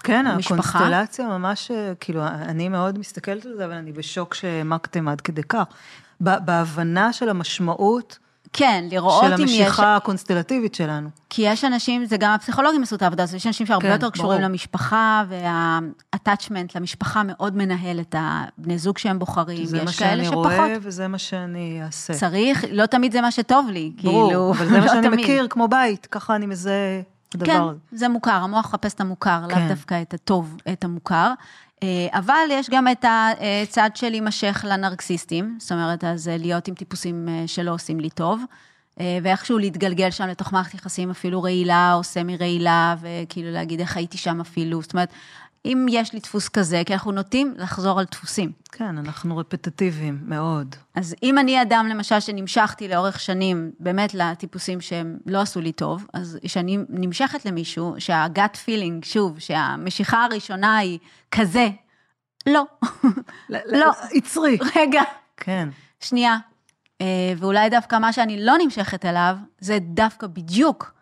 [0.03, 0.79] כן, המשפחה.
[0.79, 5.63] הקונסטלציה ממש, כאילו, אני מאוד מסתכלת על זה, אבל אני בשוק שהעמקתם עד כדי כך.
[6.19, 8.17] בהבנה של המשמעות.
[8.53, 9.35] כן, לראות אם יש...
[9.35, 11.09] של המשיכה הקונסטלטיבית שלנו.
[11.29, 14.09] כי יש אנשים, זה גם הפסיכולוגים עשו את העבודה הזאת, יש אנשים שהרבה כן, יותר
[14.09, 14.49] קשורים ברור.
[14.49, 19.65] למשפחה, וה-attachment למשפחה מאוד מנהל את הבני זוג שהם בוחרים.
[19.65, 20.45] זה מה שאני שפחות...
[20.45, 22.13] רואה וזה מה שאני אעשה.
[22.13, 25.19] צריך, לא תמיד זה מה שטוב לי, ברור, כאילו, אבל זה מה לא שאני תמיד.
[25.19, 26.99] מכיר, כמו בית, ככה אני מזהה
[27.29, 27.77] את הדבר הזה.
[27.91, 29.59] כן, זה מוכר, המוח מחפש את המוכר, כן.
[29.59, 31.33] לאו דווקא את הטוב, את המוכר.
[31.83, 37.29] אה, אבל יש גם את הצד של להימשך לנרקסיסטים, זאת אומרת, אז להיות עם טיפוסים
[37.29, 38.43] אה, שלא עושים לי טוב.
[38.99, 43.97] אה, ואיכשהו להתגלגל שם לתוך מערכת יחסים אפילו רעילה או סמי רעילה, וכאילו להגיד איך
[43.97, 45.09] הייתי שם אפילו, זאת אומרת,
[45.65, 48.51] אם יש לי דפוס כזה, כי אנחנו נוטים לחזור על דפוסים.
[48.71, 50.75] כן, אנחנו רפטטיביים מאוד.
[50.95, 56.05] אז אם אני אדם, למשל, שנמשכתי לאורך שנים, באמת לטיפוסים שהם לא עשו לי טוב,
[56.13, 60.99] אז כשאני נמשכת למישהו, שהגאט פילינג, שוב, שהמשיכה הראשונה היא
[61.31, 61.69] כזה,
[62.47, 62.65] לא.
[63.49, 63.91] לא.
[64.13, 64.57] יצרי.
[64.75, 65.01] רגע.
[65.37, 65.69] כן.
[65.99, 66.37] שנייה,
[67.01, 70.93] אה, ואולי דווקא מה שאני לא נמשכת אליו, זה דווקא בדיוק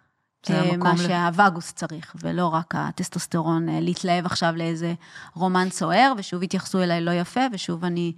[0.50, 4.94] אה, מה שהווגוס צריך, ולא רק הטסטוסטרון, אה, להתלהב עכשיו לאיזה
[5.34, 8.14] רומן סוער, ושוב יתייחסו אליי לא יפה, ושוב אני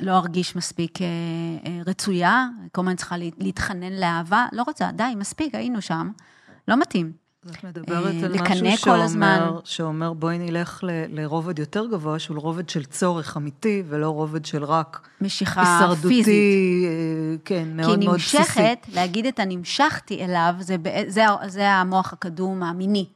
[0.00, 0.98] לא ארגיש מספיק
[1.86, 6.10] רצויה, כל הזמן צריכה להתחנן לאהבה, לא רוצה, די, מספיק, היינו שם,
[6.68, 7.23] לא מתאים.
[7.50, 8.32] את מדברת על
[8.62, 10.90] משהו שאומר, שאומר בואי נלך ל,
[11.20, 16.34] לרובד יותר גבוה, שהוא רובד של צורך אמיתי, ולא רובד של רק משיכה הישרדותי, פיזית.
[16.84, 18.36] אה, כן, מאוד מאוד בסיסי.
[18.36, 20.76] כי נמשכת, להגיד את הנמשכתי אליו, זה,
[21.06, 23.06] זה, זה המוח הקדום המיני.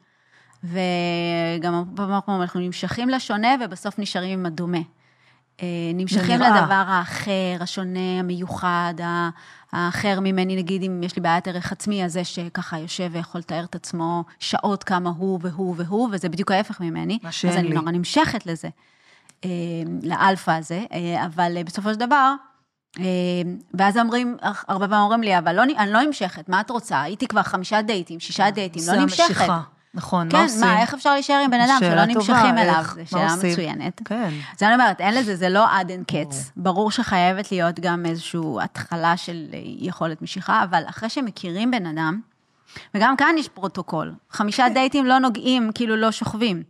[0.64, 1.84] וגם
[2.28, 4.78] אנחנו נמשכים לשונה ובסוף נשארים עם הדומה.
[5.62, 8.94] אה, נמשכים לדבר האחר, השונה, המיוחד,
[9.72, 13.64] האחר ממני, נגיד אם יש לי בעיית ערך עצמי, אז זה שככה יושב ויכול לתאר
[13.64, 17.18] את עצמו שעות כמה הוא והוא והוא, וזה בדיוק ההפך ממני.
[17.22, 17.58] מה שאין לי.
[17.58, 18.68] אז אני נורא נמשכת לזה,
[19.44, 19.50] אה,
[20.02, 22.34] לאלפא הזה, אה, אבל בסופו של דבר,
[23.74, 24.36] ואז אומרים,
[24.68, 27.02] הרבה פעמים אומרים לי, אבל לא, אני לא נמשכת, מה את רוצה?
[27.02, 29.20] הייתי כבר חמישה דייטים, שישה דייטים, לא נמשכת.
[29.20, 29.60] המשיכה.
[29.94, 30.60] נכון, כן, מה עושים?
[30.60, 32.84] כן, מה, איך אפשר להישאר עם בן אדם שלא נמשכים אליו?
[32.94, 34.02] זו שאלה מצוינת.
[34.04, 34.30] כן.
[34.58, 36.50] זה אני אומרת, אין לזה, זה לא עד אין קץ.
[36.56, 39.46] ברור שחייבת להיות גם איזושהי התחלה של
[39.78, 42.20] יכולת משיכה, אבל אחרי שמכירים בן אדם,
[42.94, 44.74] וגם כאן יש פרוטוקול, חמישה כן.
[44.74, 46.62] דייטים לא נוגעים, כאילו לא שוכבים.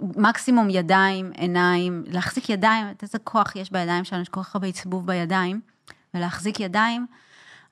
[0.00, 5.06] מקסימום ידיים, עיניים, להחזיק ידיים, איזה כוח יש בידיים שלנו, יש כל כך הרבה עצבוב
[5.06, 5.60] בידיים,
[6.14, 7.06] ולהחזיק ידיים.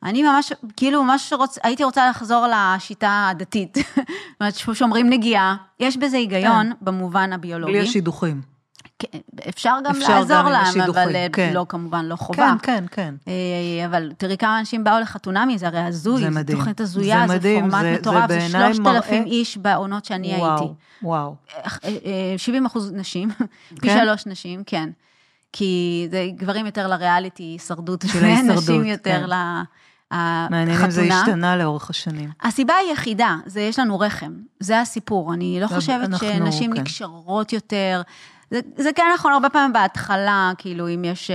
[0.03, 3.77] אני ממש, כאילו, ממש רוצ, הייתי רוצה לחזור לשיטה הדתית.
[3.79, 6.73] זאת אומרת, שאומרים נגיעה, יש בזה היגיון כן.
[6.81, 7.73] במובן הביולוגי.
[7.73, 8.59] בלי השידוכים.
[8.99, 9.19] כן,
[9.49, 11.53] אפשר גם אפשר לעזור גם להם, אבל אה, כן.
[11.55, 12.55] לא, כמובן, לא חובה.
[12.63, 13.33] כן, כן, כן.
[13.87, 16.59] אבל תראי כמה אנשים באו לחתונמי, זה הרי הזוי, זה מדהים.
[16.59, 19.23] תוכנית הזויה, זה, מדהים, זה פורמט זה, מטורף, זה, זה 3,000 מראה...
[19.27, 20.75] איש בעונות שאני וואו, הייתי.
[21.03, 21.35] וואו.
[22.37, 23.31] 70 אחוז נשים,
[23.81, 23.99] פי כן?
[24.05, 24.91] שלוש נשים, כן.
[25.53, 29.31] כי זה גברים יותר לריאליטי, הישרדות, ונשים יותר כן.
[29.31, 29.35] ל...
[30.13, 32.31] מעניין אם זה השתנה לאורך השנים.
[32.43, 35.35] הסיבה היחידה, זה יש לנו רחם, זה הסיפור.
[35.35, 36.81] אני לא חושבת אנחנו, שנשים כן.
[36.81, 38.03] נקשרות יותר.
[38.51, 41.31] זה, זה כן נכון, הרבה פעמים בהתחלה, כאילו, אם יש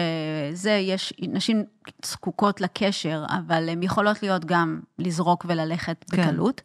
[0.54, 1.64] זה, יש, נשים
[2.06, 6.22] זקוקות לקשר, אבל הן יכולות להיות גם לזרוק וללכת כן.
[6.22, 6.62] בקלות.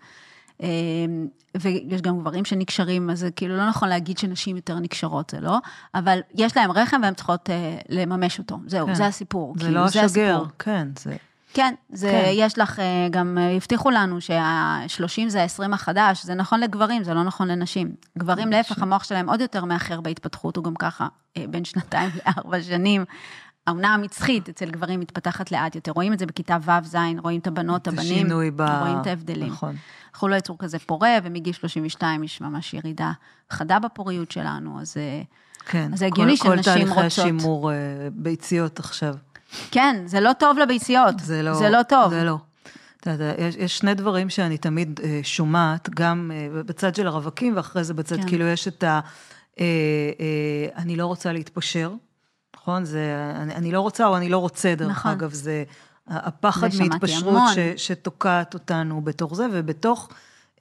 [0.62, 1.26] אמ,
[1.60, 5.58] ויש גם גברים שנקשרים, אז זה כאילו לא נכון להגיד שנשים יותר נקשרות, זה לא,
[5.94, 8.94] אבל יש להם רחם והן צריכות אה, לממש אותו, זהו, כן.
[8.94, 9.54] זה הסיפור.
[9.56, 10.48] זה כאילו, לא זה השגר, הסיפור.
[10.58, 11.16] כן, זה...
[11.54, 12.30] כן, זה, כן.
[12.32, 17.14] יש לך, אה, גם אה, הבטיחו לנו שה-30 זה ה-20 החדש, זה נכון לגברים, זה
[17.14, 17.92] לא נכון לנשים.
[18.18, 22.62] גברים, להפך, המוח שלהם עוד יותר מאחר בהתפתחות, הוא גם ככה אה, בין שנתיים לארבע
[22.62, 23.04] שנים.
[23.66, 27.82] העונה המצחית אצל גברים מתפתחת לאט יותר, רואים את זה בכיתה ו'-ז', רואים את הבנות,
[27.82, 28.62] את הבנים, ב...
[28.80, 29.48] רואים את ההבדלים.
[29.48, 29.76] נכון.
[30.12, 33.12] אנחנו לא יצור כזה פורה, ומגיל 32 יש ממש ירידה
[33.50, 34.96] חדה בפוריות שלנו, אז,
[35.66, 36.64] כן, אז זה הגיוני שנשים רוצות...
[36.64, 37.70] כל תהליכי השימור
[38.12, 39.14] ביציות עכשיו.
[39.70, 41.14] כן, זה לא טוב לביציות.
[41.20, 42.10] זה לא, זה לא טוב.
[42.10, 42.36] זה לא.
[43.38, 47.94] יש, יש שני דברים שאני תמיד אה, שומעת, גם אה, בצד של הרווקים, ואחרי זה
[47.94, 48.28] בצד, כן.
[48.28, 49.00] כאילו יש את ה...
[49.60, 49.64] אה,
[50.76, 51.92] אני לא רוצה להתפשר,
[52.56, 52.84] נכון?
[52.84, 55.10] זה, אני, אני לא רוצה או אני לא רוצה, דרך נכון.
[55.10, 55.64] אגב, זה
[56.06, 60.08] הפחד מהתפשרות ש, שתוקעת אותנו בתוך זה, ובתוך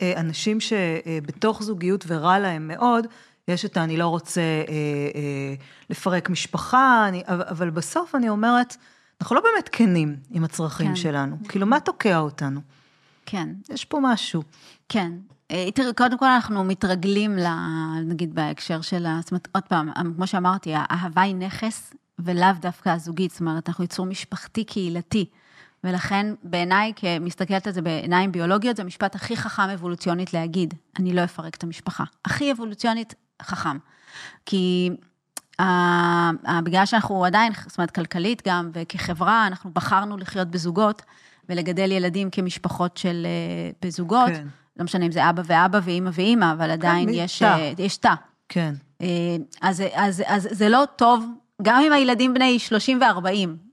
[0.02, 3.08] אנשים שבתוך זוגיות ורע להם מאוד,
[3.48, 4.74] יש את ה"אני לא רוצה אה,
[5.16, 5.56] אה,
[5.89, 8.76] לפרק משפחה", אני, אבל בסוף אני אומרת,
[9.22, 10.95] אנחנו לא באמת כנים עם הצרכים כן.
[10.95, 11.38] שלנו.
[11.50, 12.62] כאילו, מה תוקע אותנו?
[13.26, 13.50] כן.
[13.70, 14.43] יש פה משהו.
[14.89, 15.12] כן.
[15.52, 17.38] אה, תראי, קודם כל אנחנו מתרגלים,
[18.06, 23.32] נגיד בהקשר של, זאת אומרת, עוד פעם, כמו שאמרתי, האהבה היא נכס ולאו דווקא הזוגית,
[23.32, 25.26] זאת אומרת, אנחנו יצור משפחתי קהילתי.
[25.84, 31.24] ולכן בעיניי, כמסתכלת על זה בעיניים ביולוגיות, זה המשפט הכי חכם אבולוציונית להגיד, אני לא
[31.24, 32.04] אפרק את המשפחה.
[32.26, 33.78] הכי אבולוציונית, חכם.
[34.46, 34.90] כי
[36.64, 41.02] בגלל שאנחנו עדיין, זאת אומרת, כלכלית גם, וכחברה, אנחנו בחרנו לחיות בזוגות,
[41.50, 44.30] ולגדל ילדים כמשפחות של אה, בזוגות.
[44.30, 44.48] כן.
[44.78, 48.14] לא משנה אם זה אבא ואבא ואימא ואימא, אבל עדיין כן, יש, אה, יש תא.
[48.50, 48.74] כן.
[49.02, 49.08] אה,
[49.62, 51.26] אז, אז, אז זה לא טוב,
[51.62, 53.66] גם אם הילדים בני 30 ו-40.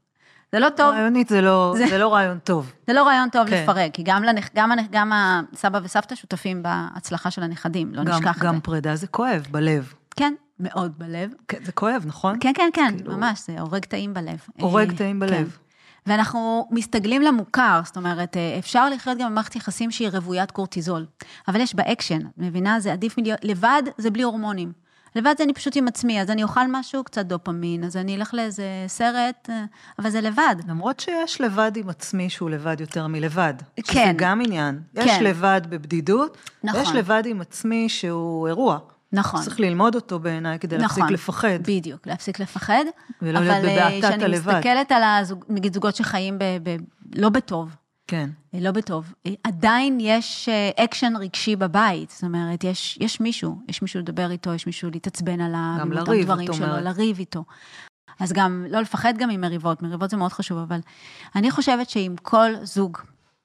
[0.55, 0.95] זה לא טוב.
[0.95, 2.73] רעיונית זה לא, זה, זה לא רעיון טוב.
[2.87, 3.63] זה לא רעיון טוב כן.
[3.63, 8.37] לפרק, כי גם, לנכ, גם, גם הסבא וסבתא שותפים בהצלחה של הנכדים, לא גם, נשכח
[8.37, 8.47] את זה.
[8.47, 9.93] גם פרידה זה כואב בלב.
[10.17, 11.31] כן, מאוד בלב.
[11.49, 12.37] כן, זה כואב, נכון?
[12.41, 13.17] כן, כן, כן, כאילו...
[13.17, 14.39] ממש, זה הורג תאים בלב.
[14.61, 15.31] הורג תאים בלב.
[15.31, 15.65] כן.
[16.07, 21.07] ואנחנו מסתגלים למוכר, זאת אומרת, אה, אפשר לחיות גם במערכת יחסים שהיא רוויית קורטיזול,
[21.49, 22.81] אבל יש בה אקשן, מבינה?
[22.81, 24.84] זה עדיף מלהיות, לבד זה בלי הורמונים.
[25.17, 28.35] לבד זה אני פשוט עם עצמי, אז אני אוכל משהו, קצת דופמין, אז אני אלך
[28.35, 29.65] לאיזה סרט, אה,
[29.99, 30.57] אבל זה לבד.
[30.69, 33.55] למרות שיש לבד עם עצמי שהוא לבד יותר מלבד.
[33.77, 33.83] כן.
[33.83, 34.81] שזה גם עניין.
[34.95, 35.25] יש כן.
[35.25, 36.81] לבד בבדידות, נכון.
[36.81, 38.79] ויש לבד עם עצמי שהוא אירוע.
[39.12, 39.43] נכון.
[39.43, 41.59] צריך ללמוד אותו בעיניי כדי נכון, להפסיק לפחד.
[41.62, 42.85] בדיוק, להפסיק לפחד.
[43.23, 44.35] ולא להיות בבעתת הלבד.
[44.35, 46.77] אבל כשאני מסתכלת על, הזוג, נגיד, זוגות שחיים ב, ב,
[47.15, 47.77] לא בטוב,
[48.07, 48.31] כן.
[48.53, 49.15] לא בטוב.
[49.45, 54.67] עדיין יש אקשן רגשי בבית, זאת אומרת, יש, יש מישהו, יש מישהו לדבר איתו, יש
[54.67, 56.55] מישהו להתעצבן עליו, גם לריב, אומרת.
[56.55, 57.45] שלו, לריב איתו.
[58.21, 60.81] אז גם לא לפחד גם ממריבות, מריבות זה מאוד חשוב, אבל
[61.37, 62.99] אני חושבת שאם כל זוג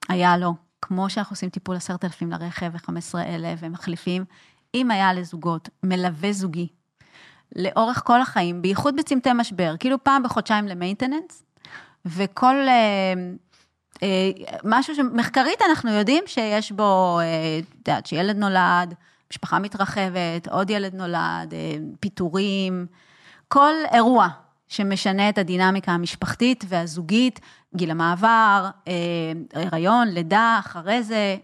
[0.09, 4.25] היה לו, כמו שאנחנו עושים טיפול עשרת אלפים לרכב ו-15 אלף ומחליפים,
[4.75, 6.67] אם היה לזוגות מלווה זוגי
[7.55, 11.43] לאורך כל החיים, בייחוד בצמתי משבר, כאילו פעם בחודשיים למיינטננס,
[12.05, 12.55] וכל...
[14.03, 14.31] אה,
[14.63, 18.93] משהו שמחקרית אנחנו יודעים שיש בו, אה, את יודעת, שילד נולד,
[19.31, 22.85] משפחה מתרחבת, עוד ילד נולד, אה, פיטורים,
[23.47, 24.27] כל אירוע
[24.67, 27.39] שמשנה את הדינמיקה המשפחתית והזוגית,
[27.75, 28.69] גיל המעבר,
[29.53, 31.35] הריון, לידה, אחרי זה,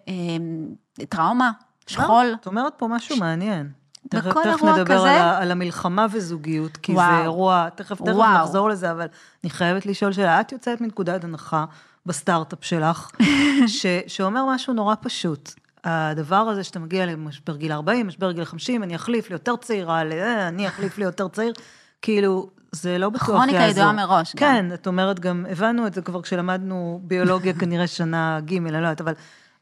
[1.10, 1.52] טראומה,
[1.88, 2.36] שכול.
[2.42, 3.70] את אומרת פה משהו מעניין.
[4.10, 5.12] תכף, תכף נדבר כזה...
[5.12, 7.16] על, על המלחמה וזוגיות, כי וואו.
[7.16, 8.34] זה אירוע, תכף, תכף וואו.
[8.34, 9.08] נחזור לזה, אבל
[9.44, 10.42] אני חייבת לשאול שאלה.
[10.42, 11.66] את יוצאת מנקודת הנחה
[12.06, 13.10] בסטארט-אפ שלך,
[13.68, 15.54] ש, שאומר משהו נורא פשוט.
[15.84, 20.02] הדבר הזה שאתה מגיע למשבר גיל 40, משבר גיל 50, אני אחליף ליותר צעירה,
[20.48, 21.54] אני אחליף ליותר צעיר,
[22.02, 23.46] כאילו, זה לא בטוח יעזור.
[23.46, 24.34] כרוניקה ידועה מראש.
[24.36, 24.74] כן, גם.
[24.74, 29.02] את אומרת גם, הבנו את זה כבר כשלמדנו ביולוגיה כנראה שנה ג', אני לא יודעת,
[29.02, 29.14] אבל,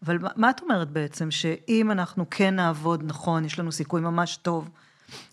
[0.05, 4.37] אבל מה, מה את אומרת בעצם, שאם אנחנו כן נעבוד נכון, יש לנו סיכוי ממש
[4.37, 4.69] טוב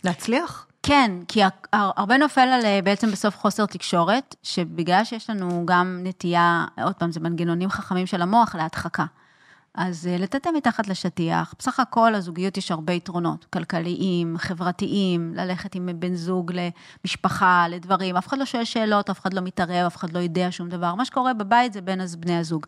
[0.05, 0.67] להצליח?
[0.83, 1.41] כן, כי
[1.73, 7.13] הרבה נופל על אה, בעצם בסוף חוסר תקשורת, שבגלל שיש לנו גם נטייה, עוד פעם,
[7.13, 9.05] זה מנגנונים חכמים של המוח להדחקה.
[9.75, 15.89] אז אה, לטאטא מתחת לשטיח, בסך הכל הזוגיות יש הרבה יתרונות, כלכליים, חברתיים, ללכת עם
[15.95, 16.53] בן זוג
[17.05, 20.49] למשפחה, לדברים, אף אחד לא שואל שאלות, אף אחד לא מתערב, אף אחד לא יודע
[20.51, 22.67] שום דבר, מה שקורה בבית זה בין בני הזוג.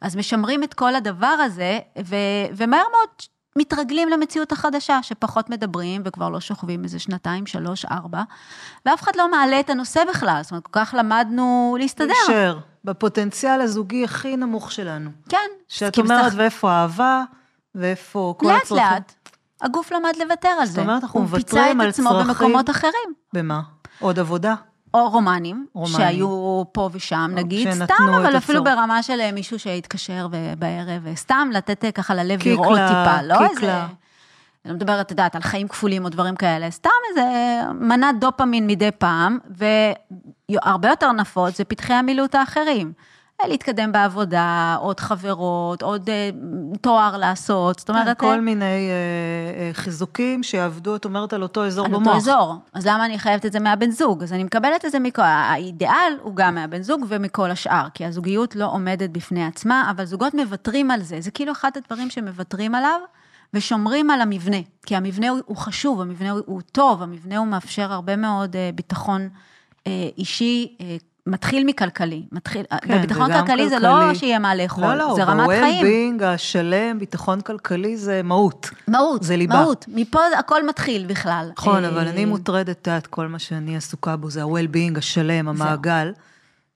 [0.00, 3.08] אז משמרים את כל הדבר הזה, ו- ומהר מאוד
[3.56, 8.22] מתרגלים למציאות החדשה, שפחות מדברים וכבר לא שוכבים איזה שנתיים, שלוש, ארבע,
[8.86, 12.06] ואף אחד לא מעלה את הנושא בכלל, זאת אומרת, כל כך למדנו להסתדר.
[12.06, 15.10] להישאר, בפוטנציאל הזוגי הכי נמוך שלנו.
[15.28, 15.38] כן.
[15.68, 16.38] שאת אומרת, שח...
[16.38, 17.22] ואיפה האהבה,
[17.74, 18.76] ואיפה כל הצרכים.
[18.76, 19.12] לאט לאט,
[19.62, 20.72] הגוף למד לוותר על זה.
[20.72, 22.06] זאת אומרת, אנחנו מוותרים על צרכים.
[22.06, 23.14] הוא פיצה את עצמו במקומות אחרים.
[23.32, 23.60] במה?
[24.00, 24.54] עוד עבודה?
[24.94, 28.74] או רומנים, רומנים, שהיו פה ושם, נגיד, סתם, אבל אפילו הצור.
[28.74, 30.26] ברמה של אה, מישהו שהתקשר
[30.58, 33.50] בערב, אה, סתם לתת אה, ככה ללב קיקלה, לראות טיפה, לא קיקלה.
[33.50, 33.80] איזה...
[34.64, 37.22] אני לא מדברת, את יודעת, על חיים כפולים או דברים כאלה, סתם איזה
[37.74, 39.38] מנת דופמין מדי פעם,
[40.50, 42.92] והרבה יותר נפוץ זה פתחי המילוט האחרים.
[43.48, 46.30] להתקדם בעבודה, עוד חברות, עוד אה,
[46.80, 48.18] תואר לעשות, זאת אומרת...
[48.18, 48.70] כל אה, מיני אה,
[49.60, 52.06] אה, חיזוקים שיעבדו, את אומרת, על אותו אזור על במוח.
[52.06, 54.22] על אותו אזור, אז למה אני חייבת את זה מהבן זוג?
[54.22, 58.56] אז אני מקבלת את זה מכל, האידיאל הוא גם מהבן זוג ומכל השאר, כי הזוגיות
[58.56, 63.00] לא עומדת בפני עצמה, אבל זוגות מוותרים על זה, זה כאילו אחד הדברים שמוותרים עליו.
[63.54, 67.92] ושומרים על המבנה, כי המבנה הוא, הוא חשוב, המבנה הוא, הוא טוב, המבנה הוא מאפשר
[67.92, 69.28] הרבה מאוד uh, ביטחון
[69.78, 69.88] uh,
[70.18, 70.76] אישי,
[71.26, 75.24] מתחיל מכלכלי, מתחיל, כן, בביטחון כלכלי, כלכלי זה לא שיהיה מה לאכול, לא, לא, זה
[75.24, 75.84] רמת חיים.
[75.84, 78.70] לא, לא, ב השלם, ביטחון כלכלי זה מהות.
[78.88, 79.54] מהות, זה ליבה.
[79.54, 81.50] מהות, מפה הכל מתחיל בכלל.
[81.58, 86.12] נכון, אבל אני מוטרדת, את כל מה שאני עסוקה בו זה ה-well-being השלם, המעגל.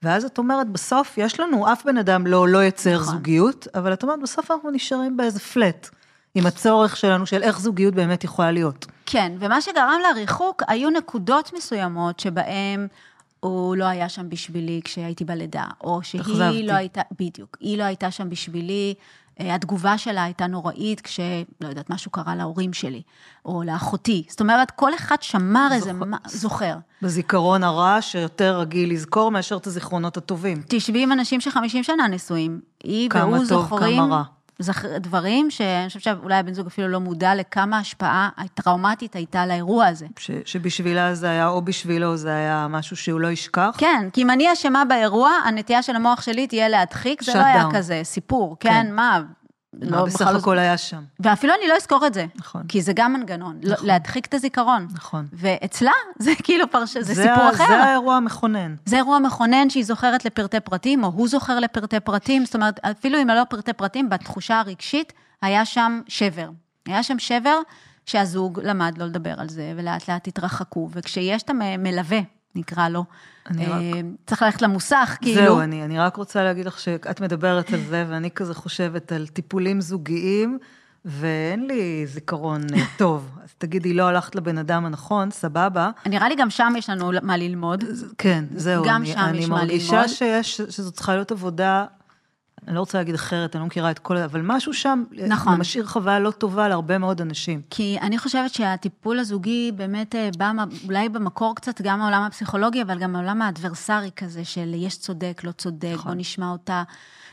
[0.03, 3.13] ואז את אומרת, בסוף יש לנו, אף בן אדם לא, לא יצר נכון.
[3.13, 5.89] זוגיות, אבל את אומרת, בסוף אנחנו נשארים באיזה פלט.
[6.35, 8.85] עם הצורך שלנו של איך זוגיות באמת יכולה להיות.
[9.05, 12.87] כן, ומה שגרם לריחוק, היו נקודות מסוימות שבהן
[13.39, 16.63] הוא לא היה שם בשבילי כשהייתי בלידה, או שהיא תחזבתי.
[16.63, 18.93] לא הייתה, בדיוק, היא לא הייתה שם בשבילי,
[19.39, 21.19] אה, התגובה שלה הייתה נוראית כש...
[21.61, 23.01] לא יודעת, משהו קרה להורים שלי,
[23.45, 24.25] או לאחותי.
[24.29, 25.91] זאת אומרת, כל אחד שמר איזה...
[26.25, 26.75] זוכר.
[27.01, 30.61] בזיכרון הרע שיותר רגיל לזכור מאשר את הזיכרונות הטובים.
[30.67, 32.61] תשבי עם אנשים שחמישים שנה נשואים.
[32.83, 33.97] היא והוא זוכרים...
[33.97, 34.23] כמה טוב, כמה רע.
[34.99, 40.05] דברים שאני חושבת שאולי הבן זוג אפילו לא מודע לכמה השפעה הטראומטית הייתה לאירוע הזה.
[40.19, 43.75] ש, שבשבילה זה היה, או בשבילו זה היה משהו שהוא לא ישכח?
[43.77, 47.67] כן, כי אם אני אשמה באירוע, הנטייה של המוח שלי תהיה להדחיק, זה לא היה
[47.73, 48.95] כזה סיפור, כן, כן.
[48.95, 49.21] מה,
[49.81, 50.59] מה לא, בסך הכל לא...
[50.59, 51.03] היה שם.
[51.19, 52.25] ואפילו אני לא אזכור את זה.
[52.35, 52.63] נכון.
[52.67, 53.87] כי זה גם מנגנון, לא- נכון.
[53.87, 54.87] להדחיק את הזיכרון.
[54.93, 55.27] נכון.
[55.33, 56.97] ואצלה זה כאילו פרש...
[56.97, 57.67] זה, זה סיפור אחר.
[57.67, 58.75] זה האירוע המכונן.
[58.85, 63.21] זה אירוע מכונן שהיא זוכרת לפרטי פרטים, או הוא זוכר לפרטי פרטים, זאת אומרת, אפילו
[63.21, 66.49] אם לא פרטי פרטים, בתחושה הרגשית, היה שם שבר.
[66.85, 67.59] היה שם שבר
[68.05, 72.19] שהזוג למד לא לדבר על זה, ולאט לאט התרחקו, וכשיש את המלווה,
[72.57, 73.05] נקרא לו,
[73.49, 73.55] רק...
[73.59, 73.91] אה,
[74.25, 75.41] צריך ללכת למוסך, כאילו.
[75.41, 79.27] זהו, אני, אני רק רוצה להגיד לך שאת מדברת על זה, ואני כזה חושבת על
[79.27, 80.57] טיפולים זוגיים,
[81.05, 83.29] ואין לי זיכרון אה, טוב.
[83.43, 85.89] אז תגידי, לא הלכת לבן אדם הנכון, סבבה.
[86.05, 87.83] נראה לי גם שם יש לנו מה ללמוד.
[88.17, 88.83] כן, זהו.
[88.87, 89.59] גם אני, שם אני יש מה ללמוד.
[89.59, 91.85] אני מרגישה שיש, שזו צריכה להיות עבודה
[92.67, 95.55] אני לא רוצה להגיד אחרת, אני לא מכירה את כל זה, אבל משהו שם, נכון.
[95.59, 97.61] משאיר חוויה לא טובה להרבה מאוד אנשים.
[97.69, 100.51] כי אני חושבת שהטיפול הזוגי באמת אה, בא
[100.85, 105.51] אולי במקור קצת גם מהעולם הפסיכולוגי, אבל גם מהעולם האדברסרי כזה, של יש צודק, לא
[105.51, 106.11] צודק, נכון.
[106.11, 106.83] בוא נשמע אותה.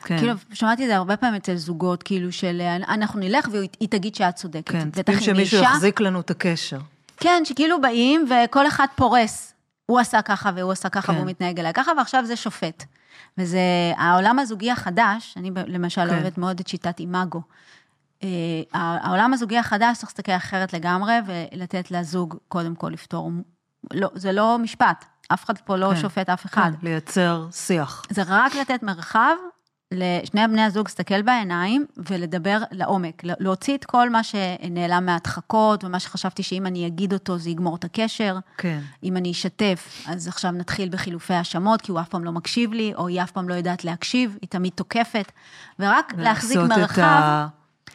[0.05, 0.18] כן.
[0.18, 4.35] כאילו, שמעתי את זה הרבה פעמים אצל זוגות, כאילו של אנחנו נלך והיא תגיד שאת
[4.35, 4.70] צודקת.
[4.72, 6.78] כן, צריכים שמישהו אישה, יחזיק לנו את הקשר.
[7.16, 9.55] כן, שכאילו באים וכל אחד פורס.
[9.87, 11.18] הוא עשה ככה והוא עשה ככה כן.
[11.18, 12.85] והוא מתנהג אליי ככה, ועכשיו זה שופט.
[13.38, 13.60] וזה
[13.96, 16.14] העולם הזוגי החדש, אני למשל כן.
[16.14, 17.42] אוהבת מאוד את שיטת אימאגו.
[18.22, 18.28] אה,
[18.72, 23.30] העולם הזוגי החדש צריך להסתכל אחרת לגמרי ולתת לזוג קודם כל לפתור.
[23.92, 26.70] לא, זה לא משפט, אף אחד פה לא כן, שופט אף אחד.
[26.80, 28.02] כן, לייצר שיח.
[28.10, 29.34] זה רק לתת מרחב
[29.93, 36.43] לשני בני הזוג להסתכל בעיניים ולדבר לעומק, להוציא את כל מה שנעלם מהדחקות ומה שחשבתי
[36.43, 38.37] שאם אני אגיד אותו זה יגמור את הקשר.
[38.59, 38.80] כן.
[39.03, 42.93] אם אני אשתף, אז עכשיו נתחיל בחילופי האשמות, כי הוא אף פעם לא מקשיב לי,
[42.95, 45.32] או היא אף פעם לא יודעת להקשיב, היא תמיד תוקפת,
[45.78, 47.03] ורק להחזיק מרחב.
[47.03, 47.47] ה...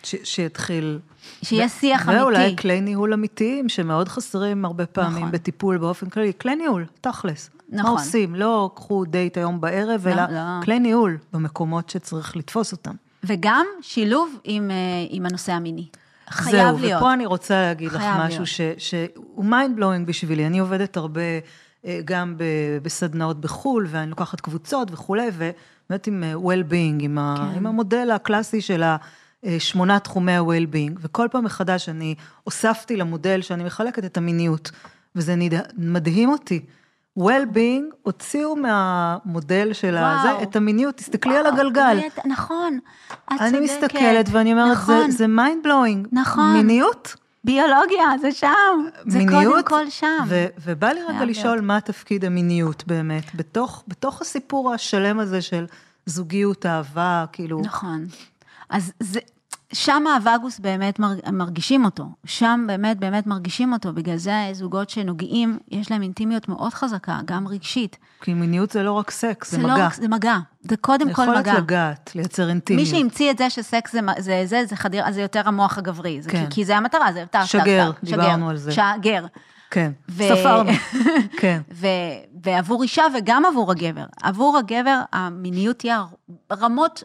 [0.04, 0.16] ש...
[0.24, 1.00] שיתחיל.
[1.44, 2.22] שיהיה שיח אמיתי.
[2.22, 5.32] ואולי כלי ניהול אמיתיים, שמאוד חסרים הרבה פעמים נכון.
[5.32, 6.32] בטיפול באופן כללי.
[6.42, 7.50] כלי ניהול, תכלס.
[7.72, 7.92] נכון.
[7.94, 8.36] מה עושים?
[8.36, 10.64] לא קחו דייט היום בערב, לא, אלא לא.
[10.64, 12.96] כלי ניהול במקומות שצריך לתפוס אותם.
[13.24, 14.76] וגם שילוב עם, אה,
[15.10, 15.88] עם הנושא המיני.
[16.30, 20.48] חייב זהו, ופה אני רוצה להגיד לך משהו ש, שהוא mind blowing בשבילי.
[20.48, 21.22] אני עובדת הרבה
[21.86, 22.36] אה, גם
[22.82, 27.44] בסדנאות בחו"ל, ואני לוקחת קבוצות וכולי, ובאמת עם אה, well-being, עם, כן.
[27.58, 28.84] עם המודל הקלאסי של
[29.44, 34.72] השמונה תחומי ה-well-being, וכל פעם מחדש אני הוספתי למודל שאני מחלקת את המיניות,
[35.16, 35.36] וזה
[35.78, 36.66] מדהים אותי.
[37.20, 41.96] Well-being, הוציאו מהמודל של הזה את המיניות, תסתכלי וואו, על הגלגל.
[41.96, 42.80] באמת, נכון,
[43.14, 43.42] את צודקת.
[43.42, 46.08] אני מסתכלת ואני אומרת, נכון, זה, זה mind blowing.
[46.12, 46.54] נכון.
[46.54, 47.16] מיניות?
[47.44, 48.48] ביולוגיה, זה שם.
[49.06, 50.24] מיניות, זה קודם כל שם.
[50.28, 51.62] ו- ובא לי רגע לשאול.
[51.62, 55.66] מה תפקיד המיניות באמת, בתוך, בתוך הסיפור השלם הזה של
[56.06, 57.62] זוגיות, אהבה, כאילו...
[57.62, 58.06] נכון.
[58.70, 59.20] אז זה,
[59.74, 61.00] שם הווגוס באמת
[61.34, 66.74] מרגישים אותו, שם באמת באמת מרגישים אותו, בגלל זה זוגות שנוגעים, יש להם אינטימיות מאוד
[66.74, 67.98] חזקה, גם רגשית.
[68.22, 69.78] כי מיניות זה לא רק סקס, זה, זה לא מגע.
[69.78, 71.40] לא רק, זה מגע, זה קודם כל מגע.
[71.40, 72.88] יכולת לגעת, לייצר אינטימיות.
[72.88, 76.30] מי שהמציא את זה שסקס זה, זה, זה, זה חדיר, זה יותר המוח הגברי, זה,
[76.30, 76.46] כן.
[76.50, 78.72] כי, כי זה המטרה, זה טק, שגר, טק, דיברנו שגר, על זה.
[78.72, 79.26] שגר.
[79.72, 80.24] כן, ו...
[80.24, 80.72] ספרנו,
[81.42, 81.62] כן.
[81.74, 81.88] ו...
[82.44, 84.06] ועבור אישה וגם עבור הגבר.
[84.24, 85.94] עבור הגבר המיניות היא
[86.52, 87.04] רמות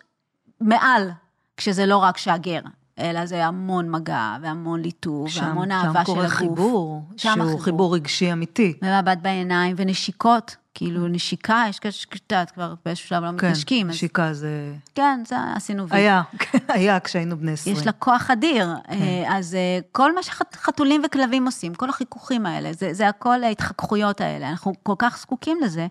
[0.60, 1.10] מעל
[1.56, 2.60] כשזה לא רק שהגר,
[2.98, 6.04] אלא זה המון מגע והמון ליטוב, והמון אהבה של הגוף.
[6.06, 7.62] שם קורה חיבור, שם שהוא חיבור.
[7.62, 8.78] חיבור רגשי אמיתי.
[8.82, 11.80] ומבט בעיניים ונשיקות, כאילו נשיקה, יש
[12.10, 13.86] כשאת כבר באיזשהו שלב לא כן, מתנשקים.
[13.86, 14.38] כן, נשיקה אז...
[14.38, 14.74] זה...
[14.94, 15.96] כן, זה עשינו וי.
[15.96, 16.22] היה,
[16.68, 17.76] היה כשהיינו בני עשרים.
[17.76, 18.68] יש לה כוח אדיר.
[18.84, 18.92] כן.
[18.92, 24.20] אה, אז אה, כל מה שחתולים וכלבים עושים, כל החיכוכים האלה, זה, זה הכל ההתחככויות
[24.20, 25.86] האלה, אנחנו כל כך זקוקים לזה,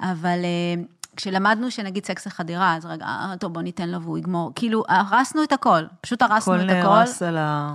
[0.00, 0.82] אבל אה,
[1.16, 4.52] כשלמדנו שנגיד סקס החדירה, אז רגע, אה, טוב, בוא ניתן לו והוא יגמור.
[4.54, 6.72] כאילו, הרסנו את הכל, פשוט הרסנו את הכל.
[6.72, 7.74] הכל נהרס על ה...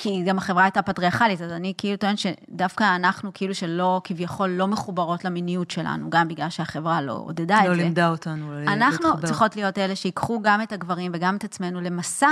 [0.00, 4.66] כי גם החברה הייתה פטריארכלית, אז אני כאילו טוענת שדווקא אנחנו כאילו שלא, כביכול לא
[4.66, 7.68] מחוברות למיניות שלנו, גם בגלל שהחברה לא עודדה לא את זה.
[7.68, 8.74] לא לימדה אותנו להתחבר.
[8.74, 12.28] אנחנו צריכות להיות אלה שיקחו גם את הגברים וגם את עצמנו למסע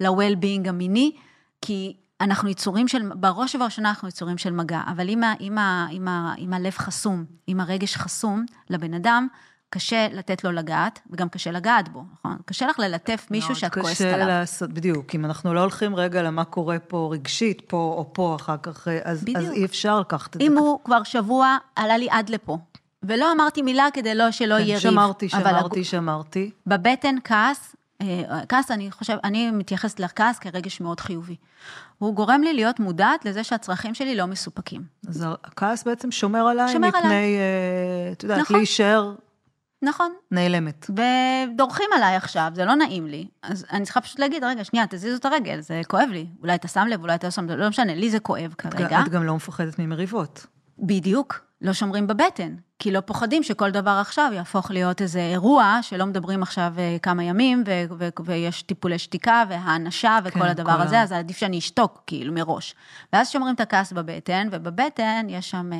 [0.00, 1.12] ל-well-being המיני,
[1.62, 5.58] כי אנחנו יצורים של, בראש ובראשונה אנחנו יצורים של מגע, אבל אם, אם,
[5.92, 6.08] אם,
[6.38, 9.28] אם הלב חסום, אם הרגש חסום לבן אדם,
[9.70, 12.36] קשה לתת לו לגעת, וגם קשה לגעת בו, נכון?
[12.44, 14.16] קשה לך ללטף מישהו שאת כועסת עליו.
[14.16, 15.14] מאוד קשה לעשות, בדיוק.
[15.14, 19.24] אם אנחנו לא הולכים רגע למה קורה פה רגשית, פה או פה אחר כך, אז,
[19.36, 20.46] אז אי אפשר לקחת את זה.
[20.46, 22.58] אם הוא כבר שבוע עלה לי עד לפה,
[23.02, 24.82] ולא אמרתי מילה כדי לא, שלא כן, יהיה ריב.
[24.82, 26.50] שמרתי, שמרתי, שמרתי.
[26.66, 31.36] בבטן כעס, אה, כעס, אני חושב, אני מתייחסת לכעס כרגש מאוד חיובי.
[32.02, 34.82] הוא גורם לי להיות מודעת לזה שהצרכים שלי לא מסופקים.
[35.08, 37.36] אז הכעס בעצם שומר עליי שומר מפני, עליי.
[37.36, 38.56] אה, את יודעת, נכון.
[38.56, 39.14] להישאר
[39.82, 40.12] נכון.
[40.30, 40.90] נעלמת.
[40.90, 43.26] ודורכים עליי עכשיו, זה לא נעים לי.
[43.42, 46.26] אז אני צריכה פשוט להגיד, רגע, שנייה, תזיזו את הרגל, זה כואב לי.
[46.42, 49.00] אולי אתה שם לב, אולי אתה לא שם לב, לא משנה, לי זה כואב כרגע.
[49.00, 50.46] את גם לא מפחדת ממריבות.
[50.78, 52.54] בדיוק, לא שומרים בבטן.
[52.82, 57.24] כי לא פוחדים שכל דבר עכשיו יהפוך להיות איזה אירוע, שלא מדברים עכשיו אה, כמה
[57.24, 61.02] ימים, ו- ו- ויש טיפולי שתיקה והאנשה וכל כן, הדבר כל הזה, ה...
[61.02, 62.74] אז עדיף שאני אשתוק, כאילו, מראש.
[63.12, 65.78] ואז שומרים את הכעס בבטן, ובבטן יש שם אה,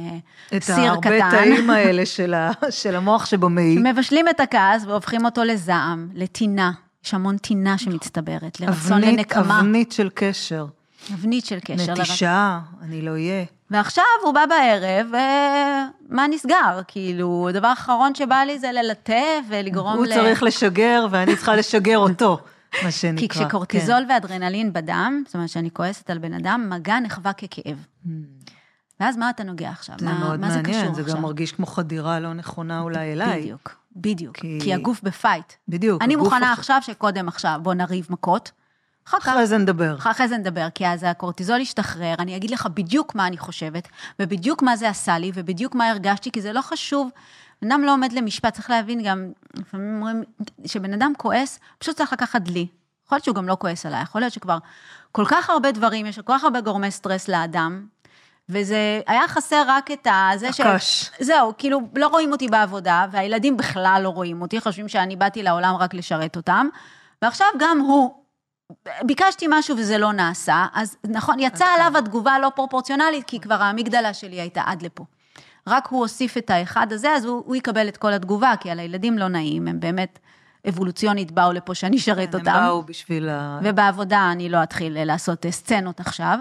[0.61, 0.82] סיר קטן.
[0.82, 3.78] את הרבה תאים האלה של, ה- של המוח שבמעי.
[3.78, 6.72] מבשלים את הכעס והופכים אותו לזעם, לטינה.
[7.05, 9.61] יש המון טינה שמצטברת, לרצון אבנית, לנקמה.
[9.61, 10.66] אבנית של קשר.
[11.14, 11.92] אבנית של קשר.
[11.92, 12.82] נטישה, לרצ...
[12.82, 13.44] אני לא אהיה.
[13.72, 15.06] ועכשיו הוא בא בערב,
[16.10, 16.80] ומה נסגר?
[16.88, 20.12] כאילו, הדבר האחרון שבא לי זה ללטף ולגרום הוא ל...
[20.12, 22.38] הוא צריך לשגר ואני צריכה לשגר אותו,
[22.82, 23.20] מה שנקרא.
[23.20, 24.14] כי כשקורטיזול כן.
[24.14, 27.86] ואדרנלין בדם, זאת אומרת שאני כועסת על בן אדם, מגע נחווה ככאב.
[28.06, 28.08] Hmm.
[29.00, 29.96] ואז מה אתה נוגע עכשיו?
[29.98, 31.16] זה מה, מאוד מה מעניין, זה קשור זה עכשיו?
[31.16, 33.40] גם מרגיש כמו חדירה לא נכונה אולי אליי.
[33.40, 34.36] בדיוק, בדיוק.
[34.36, 35.52] כי, כי הגוף בפייט.
[35.68, 36.02] בדיוק.
[36.02, 38.50] אני מוכנה עכשיו שקודם עכשיו, בוא נריב מכות.
[39.09, 39.28] אחר כך.
[39.28, 39.96] אחרי זה נדבר.
[39.98, 43.88] אחרי זה נדבר, כי אז הקורטיזול ישתחרר, אני אגיד לך בדיוק מה אני חושבת,
[44.18, 47.11] ובדיוק מה זה עשה לי, ובדיוק מה הרגשתי, כי זה לא חשוב.
[47.62, 50.22] בן אדם לא עומד למשפט, צריך להבין גם, לפעמים אומרים,
[50.64, 52.66] שבן אדם כועס, פשוט צריך לקחת דלי.
[53.07, 54.59] יכול להיות שהוא גם לא כועס עליי, יכול להיות שכבר
[55.12, 57.86] כל כך הרבה דברים, יש כל כך הרבה גורמי סטרס לאדם,
[58.48, 60.30] וזה היה חסר רק את ה...
[60.36, 60.61] זה ש...
[60.61, 61.11] הקש.
[61.20, 65.74] זהו, כאילו, לא רואים אותי בעבודה, והילדים בכלל לא רואים אותי, חושבים שאני באתי לעולם
[65.74, 66.68] רק לשרת אותם,
[67.22, 68.21] ועכשיו גם הוא
[69.02, 74.14] ביקשתי משהו וזה לא נעשה, אז נכון, יצאה עליו התגובה לא פרופורציונלית, כי כבר האמיגדלה
[74.14, 75.04] שלי הייתה עד לפה.
[75.66, 78.78] רק הוא הוסיף את האחד הזה, אז הוא, הוא יקבל את כל התגובה, כי על
[78.78, 80.18] הילדים לא נעים, הם באמת
[80.68, 82.50] אבולוציונית באו לפה שאני אשרת אותם.
[82.50, 83.58] הם באו בשביל ה...
[83.62, 86.38] ובעבודה אני לא אתחיל לעשות סצנות עכשיו.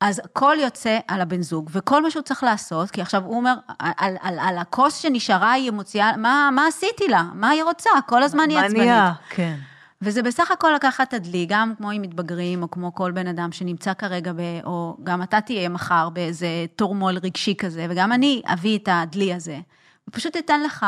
[0.00, 3.54] אז הכל יוצא על הבן זוג, וכל מה שהוא צריך לעשות, כי עכשיו הוא אומר,
[3.78, 7.24] על, על, על, על הכוס שנשארה היא מוציאה, מה, מה עשיתי לה?
[7.34, 7.90] מה היא רוצה?
[8.06, 8.76] כל הזמן היא עצבנית.
[8.76, 9.12] מה נהיה?
[9.30, 9.56] כן.
[10.02, 13.52] וזה בסך הכל לקחת את הדלי, גם כמו עם מתבגרים, או כמו כל בן אדם
[13.52, 16.46] שנמצא כרגע, ב, או גם אתה תהיה מחר באיזה
[16.76, 19.58] טורמול רגשי כזה, וגם אני אביא את הדלי הזה,
[20.08, 20.86] ופשוט אתן לך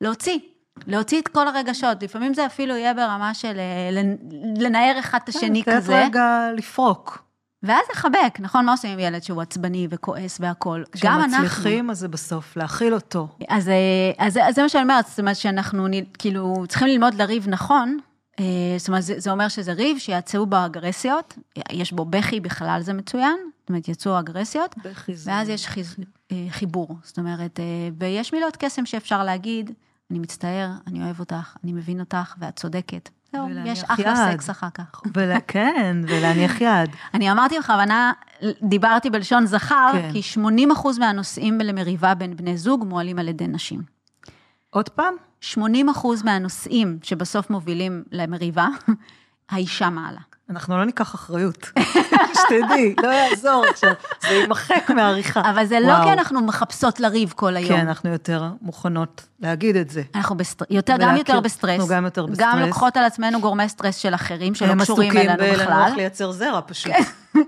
[0.00, 0.38] להוציא,
[0.86, 2.02] להוציא את כל הרגשות.
[2.02, 4.02] לפעמים זה אפילו יהיה ברמה של אה,
[4.56, 5.92] לנער אחד את השני כן, כזה.
[5.92, 7.24] כן, רגע לפרוק.
[7.62, 8.64] ואז לחבק, נכון?
[8.64, 10.84] מה עושים עם ילד שהוא עצבני וכועס והכול?
[11.04, 11.30] גם אנחנו...
[11.30, 13.28] כשמצליחים, אז זה בסוף, להכיל אותו.
[13.48, 13.74] אז, אה,
[14.26, 15.86] אז, אז זה מה שאני אומרת, זאת אומרת שאנחנו
[16.18, 17.98] כאילו צריכים ללמוד לריב נכון,
[18.78, 21.38] זאת אומרת, זה, אומר שזה ריב שיצאו בו אגרסיות,
[21.72, 24.74] יש בו בכי בכלל, זה מצוין, זאת אומרת, יצאו אגרסיות,
[25.24, 25.96] ואז יש חיז,
[26.32, 27.64] אה, חיבור, זאת אומרת, אה,
[27.98, 29.70] ויש מילות קסם שאפשר להגיד,
[30.10, 33.08] אני מצטער, אני אוהב אותך, אני מבין אותך, ואת צודקת.
[33.32, 34.32] זהו, יש אחלה.
[34.32, 35.00] סקס אחר כך.
[35.46, 36.90] כן, ולהניח יד.
[37.14, 38.12] אני אמרתי בכוונה,
[38.62, 40.12] דיברתי בלשון זכר, כן.
[40.12, 43.93] כי 80 אחוז מהנושאים למריבה בין בני זוג מועלים על ידי נשים.
[44.74, 45.14] עוד פעם?
[45.40, 48.68] 80 אחוז מהנושאים שבסוף מובילים למריבה,
[49.50, 50.20] האישה מעלה.
[50.50, 51.70] אנחנו לא ניקח אחריות,
[52.38, 55.50] שתדעי, לא יעזור עכשיו, זה יימחק מהעריכה.
[55.50, 57.68] אבל זה לא כי אנחנו מחפשות לריב כל היום.
[57.68, 60.02] כן, אנחנו יותר מוכנות להגיד את זה.
[60.14, 60.64] אנחנו בסטר...
[60.70, 61.70] יותר, גם יותר בסטרס.
[61.70, 62.46] אנחנו גם יותר בסטרס.
[62.52, 65.42] גם לוקחות על עצמנו גורמי סטרס של אחרים, שלא קשורים אלינו בכלל.
[65.42, 66.92] הם עסוקים בלנוח לייצר זרע פשוט,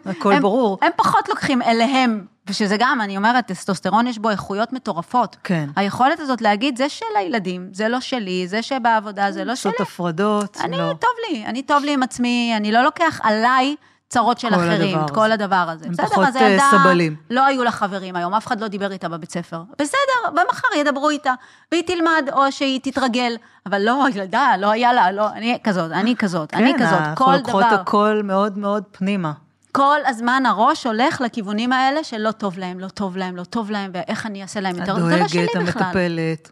[0.07, 0.79] הכל ברור.
[0.83, 5.37] הם פחות לוקחים אליהם ושזה גם, אני אומרת, טסטוסטרון יש בו איכויות מטורפות.
[5.45, 5.69] כן.
[5.77, 9.73] היכולת הזאת להגיד, זה של הילדים, זה לא שלי, זה שבעבודה, זה לא שלי.
[9.73, 10.95] לעשות הפרדות, אני, לא.
[11.01, 13.77] טוב לי, אני טוב לי עם עצמי, אני לא לוקח עליי
[14.09, 15.87] צרות של אחרים, את כל הדבר הזה.
[15.87, 17.17] הם בסדר, פחות אה, ילדה, סבלים.
[17.31, 19.63] לא היו לה חברים היום, אף אחד לא דיבר איתה בבית ספר.
[19.79, 21.35] בסדר, ומחר ידברו איתה,
[21.73, 23.37] והיא תלמד, או שהיא תתרגל.
[23.67, 26.95] אבל לא, ילדה, לא היה לה, לא, אני כזאת, אני כזאת, כן, אני כזאת, כל
[26.95, 27.05] דבר.
[27.05, 29.33] כן, אנחנו לוקחות הכל מאוד מאוד פנימה.
[29.77, 33.91] כל הזמן הראש הולך לכיוונים האלה שלא טוב להם, לא טוב להם, לא טוב להם,
[33.95, 35.61] ואיך אני אעשה להם יותר, זה לא שלי בכלל.
[35.61, 36.51] הדואגת, המטפלת.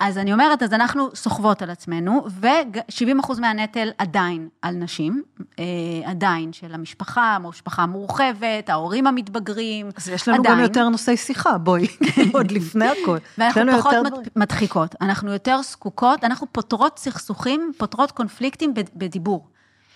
[0.00, 5.22] אז אני אומרת, אז אנחנו סוחבות על עצמנו, ו-70% מהנטל עדיין על נשים,
[5.58, 5.64] אה,
[6.04, 10.54] עדיין של המשפחה, המשפחה המורחבת, ההורים המתבגרים, אז יש לנו עדיין.
[10.54, 11.86] גם יותר נושאי שיחה, בואי,
[12.34, 13.18] עוד לפני הכל.
[13.38, 14.30] ואנחנו פחות יותר...
[14.36, 19.46] מדחיקות, אנחנו יותר זקוקות, אנחנו פותרות סכסוכים, פותרות קונפליקטים בדיבור.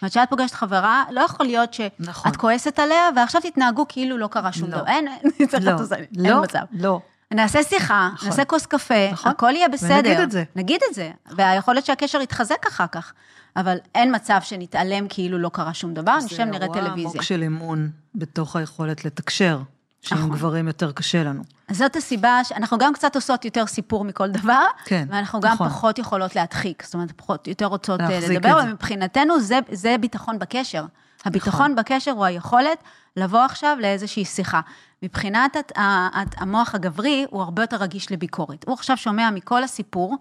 [0.02, 2.32] אומרת, כשאת פוגשת חברה, לא יכול להיות שאת נכון.
[2.38, 4.78] כועסת עליה, ועכשיו תתנהגו כאילו לא קרה שום לא.
[4.78, 4.86] דבר.
[4.86, 5.08] אין,
[5.48, 5.72] צריך לא,
[6.16, 6.64] לא, אין מצב.
[6.72, 7.00] לא.
[7.30, 8.28] נעשה שיחה, נכון.
[8.28, 9.30] נעשה כוס קפה, נכון.
[9.32, 9.94] הכל יהיה בסדר.
[9.94, 10.44] ונגיד את זה.
[10.56, 13.12] נגיד את זה, ויכול להיות שהקשר יתחזק אחר כך.
[13.56, 16.84] אבל אין מצב שנתעלם כאילו לא קרה שום דבר, נשב נראה טלוויזיה.
[16.84, 19.58] זה אירוע עמוק של אמון בתוך היכולת לתקשר,
[20.04, 20.30] שעם נכון.
[20.30, 21.42] גברים יותר קשה לנו.
[21.68, 25.68] אז זאת הסיבה שאנחנו גם קצת עושות יותר סיפור מכל דבר, כן, ואנחנו גם נכון.
[25.68, 30.84] פחות יכולות להדחיק, זאת אומרת, פחות, יותר רוצות אה, לדבר, ומבחינתנו זה, זה ביטחון בקשר.
[31.24, 31.76] הביטחון נכון.
[31.76, 32.78] בקשר הוא היכולת
[33.16, 34.60] לבוא עכשיו לאיזושהי שיחה.
[35.02, 35.72] מבחינת הת,
[36.14, 38.64] הת, המוח הגברי, הוא הרבה יותר רגיש לביקורת.
[38.66, 40.16] הוא עכשיו שומע מכל הסיפור,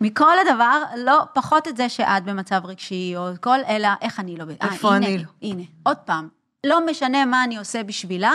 [0.00, 4.44] מכל הדבר, לא פחות את זה שאת במצב רגשי, או כל, אלא איך אני לא...
[4.62, 5.28] איפה 아, אני הנה, לא?
[5.42, 6.28] הנה, עוד פעם,
[6.66, 8.32] לא משנה מה אני עושה בשבילה,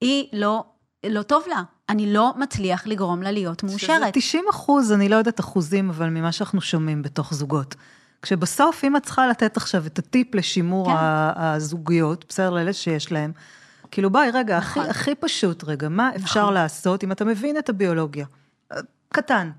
[0.00, 0.64] היא לא,
[1.06, 1.62] לא טוב לה.
[1.88, 4.00] אני לא מצליח לגרום לה להיות מאושרת.
[4.00, 7.74] שזה 90 אחוז, אני לא יודעת אחוזים, אבל ממה שאנחנו שומעים בתוך זוגות.
[8.22, 10.96] כשבסוף, אם את צריכה לתת עכשיו את הטיפ לשימור כן.
[11.36, 13.32] הזוגיות, בסדר, לאלה שיש להם,
[13.90, 14.82] כאילו ביי, רגע, נכון.
[14.82, 16.22] הכי, הכי פשוט רגע, מה נכון.
[16.22, 18.26] אפשר לעשות אם אתה מבין את הביולוגיה?
[19.08, 19.50] קטן.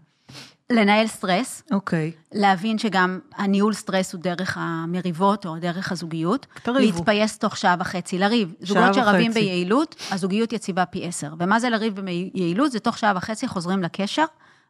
[0.71, 1.63] לנהל סטרס.
[1.71, 2.11] אוקיי.
[2.31, 6.45] להבין שגם הניהול סטרס הוא דרך המריבות או דרך הזוגיות.
[6.63, 6.79] תריבו.
[6.97, 8.53] להתפייס תוך שעה וחצי, לריב.
[8.61, 9.39] זוגות שרבים וחצי.
[9.39, 11.33] ביעילות, הזוגיות יציבה פי עשר.
[11.39, 12.71] ומה זה לריב ביעילות?
[12.71, 14.25] זה תוך שעה וחצי חוזרים לקשר,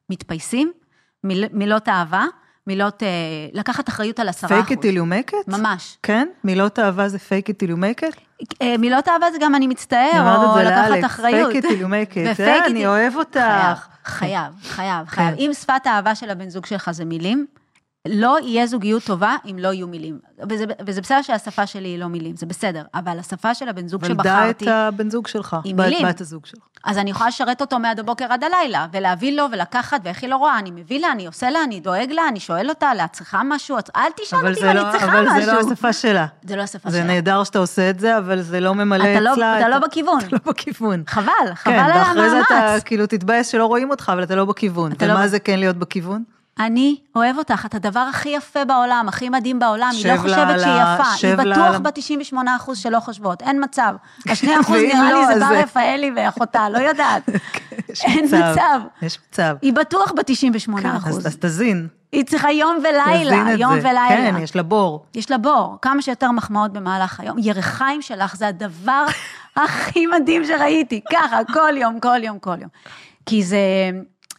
[0.10, 0.72] מתפייסים,
[1.24, 2.26] מיל, מילות אהבה.
[2.68, 3.08] מילות, אה,
[3.54, 4.70] לקחת אחריות על עשרה אחוז.
[4.70, 5.58] fake it till you make it?
[5.58, 5.98] ממש.
[6.04, 6.28] כן?
[6.44, 8.46] מילות אהבה זה fake it till you make it?
[8.62, 11.52] אה, מילות אהבה זה גם אני מצטער, או לקחת אחריות.
[11.52, 13.40] fake it till you make it, אני אוהב אותך.
[14.10, 15.36] חייב, חייב, חייב.
[15.38, 17.46] אם שפת האהבה של הבן זוג שלך זה מילים,
[18.08, 20.20] לא יהיה זוגיות טובה אם לא יהיו מילים.
[20.50, 24.06] וזה, וזה בסדר שהשפה שלי היא לא מילים, זה בסדר, אבל השפה של הבן זוג
[24.06, 24.30] שבחרתי...
[24.30, 26.08] ולדע את הבן זוג שלך, היא מילים.
[26.08, 26.64] בת הזוג שלך.
[26.86, 30.36] אז אני יכולה לשרת אותו מעד הבוקר עד הלילה, ולהביא לו ולקחת, ואיך היא לא
[30.36, 33.42] רואה, אני מביא לה, אני עושה לה, אני דואג לה, אני שואל אותה, לה, צריכה
[33.46, 33.78] משהו?
[33.96, 35.36] אל תשאל אותי, לא, אני צריכה אבל משהו.
[35.36, 36.26] אבל זה לא השפה שלה.
[36.44, 37.08] זה לא השפה זה שלה.
[37.08, 39.36] זה נהדר שאתה עושה את זה, אבל זה לא ממלא אתה אצלה.
[39.36, 40.20] לא, אתה לא בכיוון.
[40.28, 41.04] אתה לא בכיוון.
[41.08, 41.26] חבל,
[41.56, 42.08] חבל כן, על המאמץ.
[42.08, 44.92] ואחרי זה אתה כאילו תתבאס שלא רואים אותך, אבל אתה לא בכיוון.
[45.00, 45.28] ומה לא...
[45.28, 46.39] זה כן להיות בכיוון?
[46.60, 50.74] אני אוהב אותך, את הדבר הכי יפה בעולם, הכי מדהים בעולם, היא לא חושבת שהיא
[50.74, 53.96] יפה, היא בטוח ב-98% שלא חושבות, אין מצב.
[54.30, 57.30] השני אחוז נראה לי זה בר רפאלי ואחותה, לא יודעת.
[58.06, 58.80] אין מצב.
[59.02, 59.56] יש מצב.
[59.62, 60.88] היא בטוח ב-98%.
[61.08, 61.88] אז תזין.
[62.12, 64.08] היא צריכה יום ולילה, יום ולילה.
[64.10, 65.06] כן, יש לה בור.
[65.16, 67.38] יש לה בור, כמה שיותר מחמאות במהלך היום.
[67.40, 69.06] ירחיים שלך זה הדבר
[69.56, 72.70] הכי מדהים שראיתי, ככה, כל יום, כל יום, כל יום.
[73.26, 73.58] כי זה...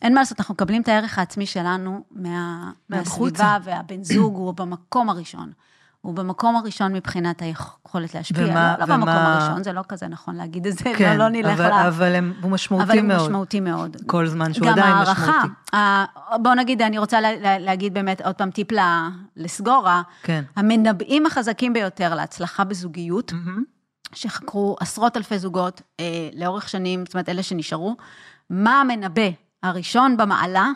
[0.02, 5.10] אין מה לעשות, אנחנו מקבלים את הערך העצמי שלנו מה, מהסביבה, והבן זוג הוא במקום
[5.10, 5.52] הראשון.
[6.00, 8.44] הוא במקום הראשון מבחינת היכולת להשפיע.
[8.44, 8.96] ומה, לא, לא ומה...
[8.96, 11.88] במקום הראשון, זה לא כזה נכון להגיד את זה, כן, לא, לא נלך אבל, לה...
[11.88, 13.10] אבל הם, הוא משמעותי אבל מאוד.
[13.10, 13.96] אבל הוא משמעותי מאוד.
[14.06, 15.48] כל זמן שהוא עדיין הערכה, משמעותי.
[15.48, 18.68] גם הערכה, בואו נגיד, אני רוצה לה, לה, להגיד באמת עוד פעם טיפ
[19.36, 20.02] לסגורה.
[20.22, 20.44] כן.
[20.56, 24.14] המנבאים החזקים ביותר להצלחה בזוגיות, mm-hmm.
[24.14, 27.96] שחקרו עשרות אלפי זוגות אה, לאורך שנים, זאת אומרת, אלה שנשארו,
[28.50, 29.30] מה המנבא
[29.62, 30.70] הראשון במעלה,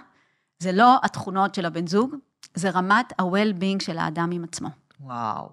[0.58, 2.14] זה לא התכונות של הבן זוג,
[2.54, 4.68] זה רמת ה-well-being של האדם עם עצמו.
[5.00, 5.48] וואו.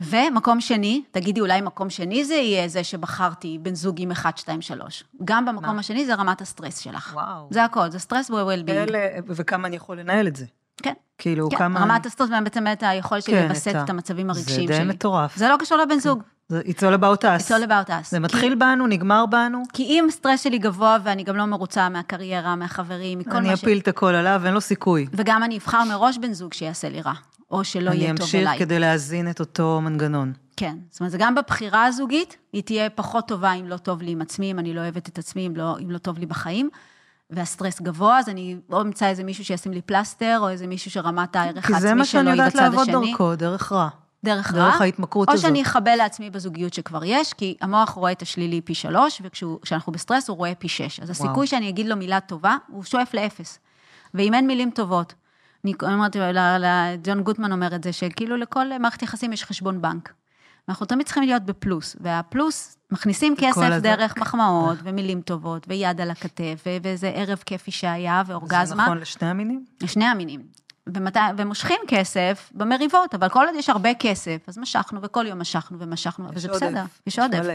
[0.00, 4.62] ומקום שני, תגידי אולי מקום שני זה יהיה זה שבחרתי בן זוג עם 1, 2,
[4.62, 5.04] 3.
[5.24, 5.80] גם במקום מה?
[5.80, 7.10] השני זה רמת הסטרס שלך.
[7.14, 7.48] וואו.
[7.50, 8.92] זה הכל, זה סטרס ו-well-being.
[9.26, 10.44] וכמה אני יכול לנהל את זה.
[10.82, 10.92] כן.
[11.18, 11.80] כאילו, כן, כמה...
[11.80, 14.76] רמת הסטרס בעצם באמת היכולת שלי כן, לווסת את המצבים הרגשיים שלי.
[14.76, 15.36] זה די מטורף.
[15.36, 16.22] זה לא קשור לבן זוג.
[16.50, 17.42] It's all about us.
[17.42, 18.10] It's all about us.
[18.10, 18.56] זה מתחיל כי...
[18.56, 19.62] בנו, נגמר בנו.
[19.72, 23.46] כי אם סטרס שלי גבוה ואני גם לא מרוצה מהקריירה, מהחברים, מכל מה ש...
[23.46, 25.06] אני אפיל את הכל עליו, אין לו סיכוי.
[25.12, 27.12] וגם אני אבחר מראש בן זוג שיעשה לי רע,
[27.50, 28.42] או שלא יהיה טוב אליי.
[28.42, 30.32] אני אמשיך כדי להזין את אותו מנגנון.
[30.56, 34.10] כן, זאת אומרת, זה גם בבחירה הזוגית, היא תהיה פחות טובה אם לא טוב לי
[34.10, 36.70] עם עצמי, אם אני לא אוהבת את עצמי, אם לא, אם לא טוב לי בחיים.
[37.30, 41.36] והסטרס גבוה, אז אני או אמצא איזה מישהו שישים לי פלסטר, או איזה מישהו שרמת
[41.36, 41.76] הערך העצמי שלו היא בצד השני.
[41.76, 43.88] כי זה מה שאני יודעת לעבוד דרכו, דרך רע.
[44.24, 44.70] דרך רע.
[44.70, 45.44] דרך ההתמכרות או הזאת.
[45.44, 49.92] או שאני אחבל לעצמי בזוגיות שכבר יש, כי המוח רואה את השלילי פי שלוש, וכשאנחנו
[49.92, 51.00] בסטרס הוא רואה פי שש.
[51.00, 51.46] אז הסיכוי וואו.
[51.46, 53.58] שאני אגיד לו מילה טובה, הוא שואף לאפס.
[54.14, 55.14] ואם אין מילים טובות,
[55.64, 56.16] אני אומרת,
[57.02, 60.12] ג'ון גוטמן אומר את זה, שכאילו לכל מערכת יחסים יש חשבון בנק.
[60.68, 66.64] אנחנו תמיד צריכים להיות בפלוס, והפלוס, מכניסים כסף דרך מחמאות, ומילים טובות, ויד על הכתף,
[66.82, 68.64] ואיזה ערב כיפי שהיה, ואורגזמה.
[68.64, 69.64] זה נכון לשני המינים?
[69.80, 70.40] לשני המינים.
[70.94, 71.16] ומת...
[71.36, 76.28] ומושכים כסף במריבות, אבל כל עוד יש הרבה כסף, אז משכנו, וכל יום משכנו ומשכנו,
[76.34, 77.38] וזה עודף, בסדר, יש עודף.
[77.38, 77.54] מלא.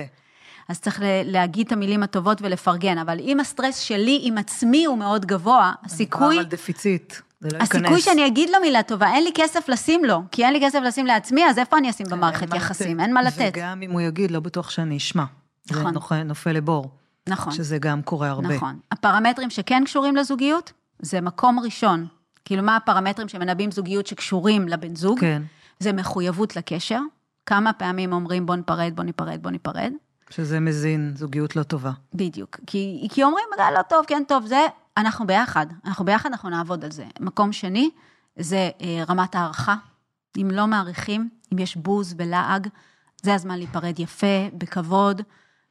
[0.70, 5.26] אז צריך להגיד את המילים הטובות ולפרגן, אבל אם הסטרס שלי עם עצמי הוא מאוד
[5.26, 6.40] גבוה, הסיכוי...
[6.40, 7.82] על דפיציט, זה לא ייכנס.
[7.82, 10.80] הסיכוי שאני אגיד לו מילה טובה, אין לי כסף לשים לו, כי אין לי כסף
[10.84, 13.00] לשים לעצמי, אז איפה אני אשים במערכת יחסים?
[13.00, 13.52] אין מה לתת.
[13.54, 15.24] וגם אם הוא יגיד, לא בטוח שאני אשמע.
[15.72, 15.94] נכון.
[16.10, 16.90] זה נופל לבור.
[17.30, 17.54] נכון.
[17.54, 18.56] שזה גם קורה הרבה.
[18.56, 18.80] נכון.
[18.92, 22.08] הפרמטרים שכן קשורים לזוגיות, זה מקום ראשון.
[22.46, 25.20] כאילו, מה הפרמטרים שמנבאים זוגיות שקשורים לבן זוג?
[25.20, 25.42] כן.
[25.80, 27.00] זה מחויבות לקשר.
[27.46, 29.92] כמה פעמים אומרים בוא ניפרד, בוא ניפרד, בוא ניפרד.
[30.30, 31.92] שזה מזין זוגיות לא טובה.
[32.14, 32.60] בדיוק.
[32.68, 34.66] כי, כי אומרים, לא טוב, כן טוב, זה,
[34.98, 35.66] אנחנו ביחד.
[35.86, 37.06] אנחנו ביחד, אנחנו נעבוד על זה.
[37.20, 37.90] מקום שני,
[38.40, 39.76] זה אה, רמת הערכה.
[40.38, 42.68] אם לא מעריכים, אם יש בוז ולעג,
[43.22, 45.22] זה הזמן להיפרד יפה, בכבוד,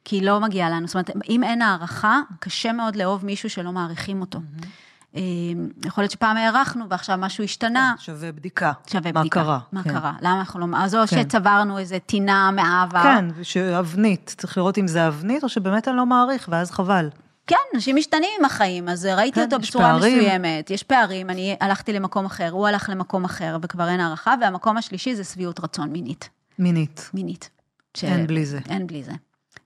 [0.05, 0.87] כי לא מגיע לנו.
[0.87, 4.39] זאת אומרת, אם אין הערכה, קשה מאוד לאהוב מישהו שלא מעריכים אותו.
[4.39, 4.65] Mm-hmm.
[5.85, 7.93] יכול להיות שפעם הארכנו ועכשיו משהו השתנה.
[7.97, 8.71] כן, שווה בדיקה.
[8.87, 9.43] שווה מה בדיקה.
[9.43, 9.59] קרה.
[9.71, 9.89] מה כן.
[9.93, 10.13] קרה?
[10.21, 10.77] למה אנחנו לא...
[10.77, 11.21] אז או כן.
[11.23, 13.03] שצברנו איזה טינה מהעבר.
[13.03, 17.09] כן, שאבנית, צריך לראות אם זה אבנית או שבאמת אני לא מעריך, ואז חבל.
[17.47, 20.17] כן, אנשים משתנים עם החיים, אז ראיתי כן, אותו בצורה פערים.
[20.19, 24.77] מסוימת, יש פערים, אני הלכתי למקום אחר, הוא הלך למקום אחר, וכבר אין הערכה, והמקום
[24.77, 26.29] השלישי זה שביעות רצון מינית.
[26.59, 27.09] מינית.
[27.13, 27.49] מינית.
[27.97, 28.59] ש- אין בלי זה.
[28.69, 29.11] אין בלי זה.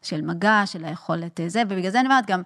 [0.01, 2.41] של מגע, של היכולת אה, זה, ובגלל זה אני אומרת גם,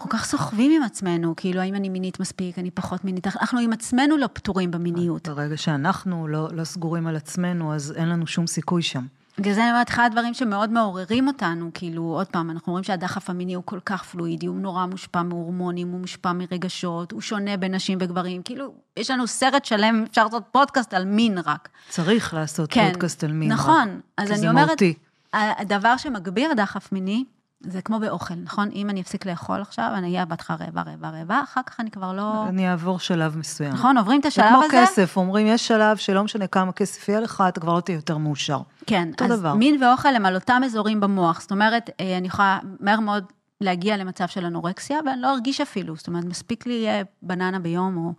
[0.00, 3.72] כל כך סוחבים עם עצמנו, כאילו, האם אני מינית מספיק, אני פחות מינית, אנחנו עם
[3.72, 5.28] עצמנו לא פטורים במיניות.
[5.28, 9.06] ברגע שאנחנו לא, לא סגורים על עצמנו, אז אין לנו שום סיכוי שם.
[9.38, 13.30] בגלל זה אני אומרת, אחד הדברים שמאוד מעוררים אותנו, כאילו, עוד פעם, אנחנו רואים שהדחף
[13.30, 17.74] המיני הוא כל כך פלואידי, הוא נורא מושפע מהורמונים, הוא מושפע מרגשות, הוא שונה בין
[17.74, 21.68] נשים וגברים, כאילו, יש לנו סרט שלם, אפשר לעשות פודקאסט על מין רק.
[21.88, 23.52] צריך לעשות כן, פודקאסט על מין.
[23.52, 24.94] נכון, רק, אז כי אני אומרת, מהותי.
[25.32, 27.24] הדבר שמגביר דחף מיני,
[27.62, 28.68] זה כמו באוכל, נכון?
[28.74, 32.12] אם אני אפסיק לאכול עכשיו, אני אהיה בהתחלה רעבה, רעבה, רעבה, אחר כך אני כבר
[32.12, 32.44] לא...
[32.48, 33.72] אני אעבור שלב מסוים.
[33.72, 34.76] נכון, עוברים את זה השלב כמו הזה?
[34.82, 38.16] כסף, אומרים, יש שלב שלא משנה כמה כסף יהיה לך, אתה כבר לא תהיה יותר
[38.16, 38.60] מאושר.
[38.86, 39.54] כן, אז דבר.
[39.54, 41.40] מין ואוכל הם על אותם אזורים במוח.
[41.40, 43.24] זאת אומרת, אה, אני יכולה מהר מאוד
[43.60, 45.96] להגיע למצב של אנורקסיה, ואני לא ארגיש אפילו.
[45.96, 46.86] זאת אומרת, מספיק לי
[47.22, 48.12] בננה ביום או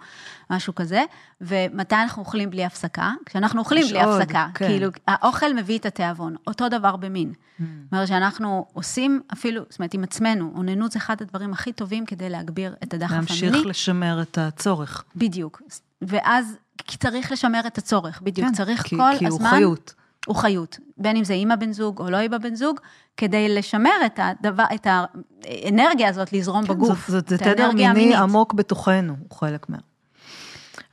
[0.50, 1.04] משהו כזה.
[1.42, 3.12] ומתי אנחנו אוכלים בלי הפסקה?
[3.26, 4.48] כשאנחנו אוכלים בלי עוד, הפסקה.
[4.54, 4.68] כן.
[4.68, 6.36] כאילו, האוכל מביא את התיאבון.
[6.48, 7.34] אותו דבר במין.
[7.60, 12.06] זאת אומרת, שאנחנו עושים אפילו, זאת אומרת, עם עצמנו, אוננות זה אחד הדברים הכי טובים
[12.06, 13.26] כדי להגביר את הדחף המיני.
[13.52, 15.04] להמשיך לשמר את הצורך.
[15.16, 15.62] בדיוק.
[16.02, 18.48] ואז, כי צריך לשמר את הצורך, בדיוק.
[18.48, 19.46] כן, צריך כי, כל כי הזמן...
[19.46, 19.94] הוא חיות.
[20.28, 22.80] הוא חיות, בין אם זה עם הבן זוג או לא עם הבן זוג,
[23.18, 27.08] כדי לשמר את, הדבר, את האנרגיה הזאת לזרום כן, בגוף.
[27.08, 28.16] זאת, זאת, זה את תדר מיני המינית.
[28.16, 29.78] עמוק בתוכנו, הוא חלק מה...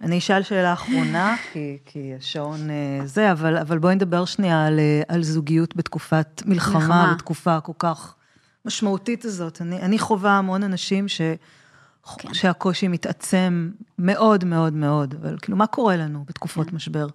[0.01, 4.79] אני אשאל שאלה אחרונה, כי, כי השעון אה, זה, אבל, אבל בואי נדבר שנייה על,
[4.79, 6.97] אה, על זוגיות בתקופת מלחמה, מלחמה.
[6.97, 7.15] מלחמה.
[7.15, 8.15] בתקופה הכל כך
[8.65, 9.63] משמעותית הזאת.
[9.63, 11.21] אני, אני חווה המון אנשים ש,
[12.19, 12.35] כן.
[12.35, 16.77] שהקושי מתעצם מאוד מאוד מאוד, אבל כאילו, מה קורה לנו בתקופות כן.
[16.77, 17.07] משבר?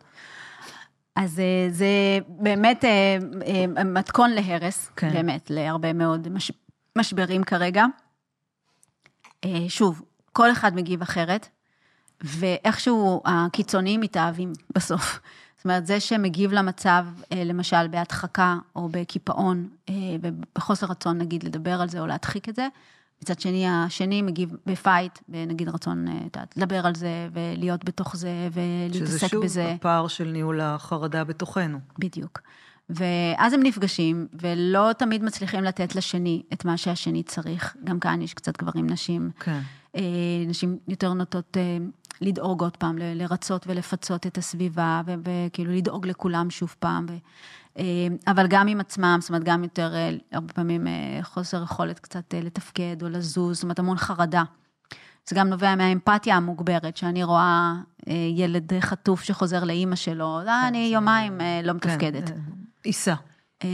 [1.15, 1.87] אז אה, זה
[2.27, 5.13] באמת אה, אה, מתכון להרס, כן.
[5.13, 6.51] באמת, להרבה מאוד מש,
[6.97, 7.85] משברים כרגע.
[9.67, 10.01] שוב,
[10.33, 11.49] כל אחד מגיב אחרת,
[12.21, 15.19] ואיכשהו הקיצוניים מתאהבים בסוף.
[15.57, 17.05] זאת אומרת, זה שמגיב למצב,
[17.35, 19.69] למשל, בהדחקה או בקיפאון,
[20.21, 22.67] ובחוסר רצון, נגיד, לדבר על זה או להדחיק את זה,
[23.23, 28.99] מצד שני, השני מגיב בפייט, ונגיד רצון, אה, לדבר על זה, ולהיות בתוך זה, שזה
[28.99, 29.71] ולהתעסק שוב בזה.
[29.71, 31.79] הפער של ניהול החרדה בתוכנו.
[31.99, 32.41] בדיוק.
[32.89, 37.75] ואז הם נפגשים, ולא תמיד מצליחים לתת לשני את מה שהשני צריך.
[37.83, 39.31] גם כאן יש קצת גברים, נשים.
[39.39, 39.59] כן.
[39.95, 40.01] אה,
[40.47, 41.77] נשים יותר נוטות אה,
[42.21, 47.05] לדאוג עוד פעם, לרצות ולפצות את הסביבה, וכאילו לדאוג לכולם שוב פעם.
[47.09, 47.17] ו-
[48.27, 52.33] אבל גם עם עצמם, זאת אומרת, גם יותר, אה, הרבה פעמים אה, חוסר יכולת קצת
[52.33, 54.43] אה, לתפקד או לזוז, זאת אומרת, המון חרדה.
[55.27, 57.73] זה גם נובע מהאמפתיה המוגברת, שאני רואה
[58.09, 62.29] אה, ילד חטוף שחוזר לאימא שלו, אה, אני יומיים אה, לא מתפקדת.
[62.29, 62.39] כן, אה,
[62.83, 63.13] עיסה.
[63.63, 63.69] אה,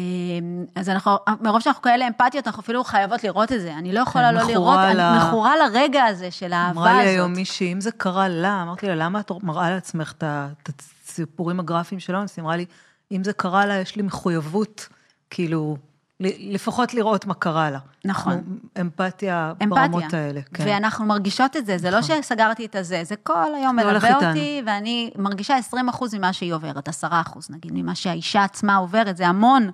[0.75, 3.73] אז אנחנו, מרוב שאנחנו כאלה אמפתיות, אנחנו אפילו חייבות לראות את זה.
[3.73, 6.91] אני לא יכולה כן, לא לראות, אני מכורה לרגע הזה של האהבה הזאת.
[6.91, 10.69] אמרה לי היום מישהי, אם זה קרה לה, אמרתי לה, למה את מראה לעצמך את
[11.05, 12.37] הסיפורים הגרפיים של אונס?
[12.37, 12.65] היא אמרה לי,
[13.11, 14.87] אם זה קרה לה, יש לי מחויבות,
[15.29, 15.77] כאילו,
[16.19, 17.79] לפחות לראות מה קרה לה.
[18.05, 18.33] נכון.
[18.33, 19.67] אנחנו- אמפתיה אמפתיה.
[19.87, 20.63] ברמות האלה, כן.
[20.67, 22.21] ואנחנו מרגישות את זה, זה לא נכון.
[22.21, 24.27] שסגרתי את הזה, זה כל היום מלווה איתנו.
[24.29, 29.17] אותי, ואני מרגישה 20 אחוז ממה שהיא עוברת, 10 אחוז נגיד, ממה שהאישה עצמה עוברת,
[29.17, 29.71] זה המון,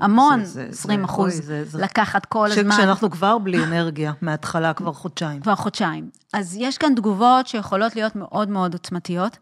[0.00, 2.72] המון, זה- זה- 20 זה- אחוז, זה- זה- לקחת כל הזמן.
[2.74, 5.40] כשאנחנו כבר בלי אנרגיה, מההתחלה כבר חודשיים.
[5.40, 6.10] כבר חודשיים.
[6.32, 9.38] אז יש כאן תגובות שיכולות להיות מאוד מאוד עוצמתיות,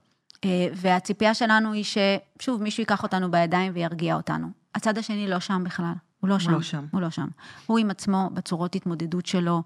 [0.74, 4.46] והציפייה שלנו היא ששוב, מישהו ייקח אותנו בידיים וירגיע אותנו.
[4.74, 6.52] הצד השני לא שם בכלל, הוא לא שם.
[6.52, 6.84] לא שם.
[6.92, 7.28] הוא לא שם.
[7.66, 9.62] הוא עם עצמו, בצורות התמודדות שלו.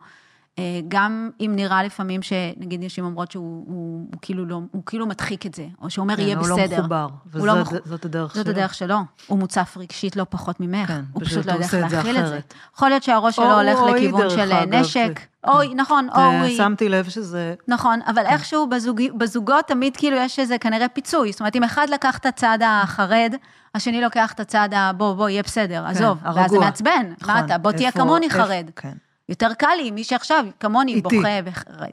[0.59, 3.74] אה, גם אם נראה לפעמים שנגיד נשים אומרות שהוא הוא,
[4.12, 6.76] הוא כאילו לא, הוא כאילו מדחיק את זה, או שאומר כן, יהיה הוא בסדר.
[6.76, 8.42] לא מחובר, הוא לא וזאת מחו- זאת הדרך שלו.
[8.44, 8.96] זאת הדרך שלו.
[9.26, 10.88] הוא מוצף רגשית לא פחות ממך.
[10.88, 12.38] כן, הוא פשוט לא הוא יודע איך להכיל את זה.
[12.74, 15.20] יכול להיות שהראש שלו הוא הולך או לכיוון של אגב, נשק.
[15.44, 16.56] זה- אוי, נכון, או זה- היא.
[16.56, 17.54] שמתי לב שזה...
[17.68, 21.32] נכון, אבל איכשהו בזוג, בזוגות תמיד כאילו יש איזה כנראה פיצוי.
[21.32, 23.35] זאת אומרת, אם אחד לקח את הצד החרד,
[23.74, 24.93] השני לוקח את הצד ה...
[24.93, 26.18] בוא, בוא, יהיה בסדר, עזוב.
[26.18, 26.60] כן, ואז זה הרגוע.
[26.60, 26.90] מעצבן.
[27.09, 27.59] מה נכון, אתה?
[27.59, 28.70] בוא תהיה כמוני חרד.
[28.76, 28.93] כן.
[29.28, 31.16] יותר קל לי, מי שעכשיו כמוני איתי.
[31.16, 31.90] בוכה וחרד.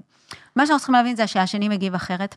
[0.55, 2.35] מה שאנחנו צריכים להבין זה שהשני מגיב אחרת.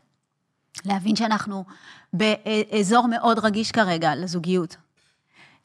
[0.85, 1.65] להבין שאנחנו
[2.13, 4.77] באזור מאוד רגיש כרגע לזוגיות.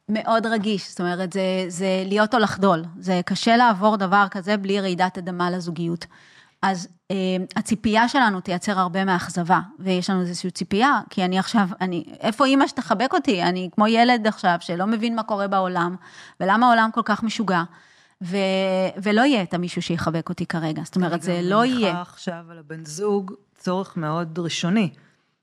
[0.10, 2.84] מאוד רגיש, זאת אומרת, זה, זה להיות או לחדול.
[3.00, 6.06] זה קשה לעבור דבר כזה בלי רעידת אדמה לזוגיות.
[6.62, 7.16] אז אה,
[7.56, 12.68] הציפייה שלנו תייצר הרבה מאכזבה, ויש לנו איזושהי ציפייה, כי אני עכשיו, אני, איפה אימא
[12.68, 13.44] שתחבק אותי?
[13.44, 15.96] אני כמו ילד עכשיו שלא מבין מה קורה בעולם,
[16.40, 17.64] ולמה העולם כל כך משוגע.
[18.24, 18.38] ו,
[19.04, 21.92] ולא יהיה את המישהו שיחבק אותי כרגע, זאת אומרת, זה לא יהיה.
[21.92, 24.90] אני עכשיו על הבן זוג צורך מאוד ראשוני.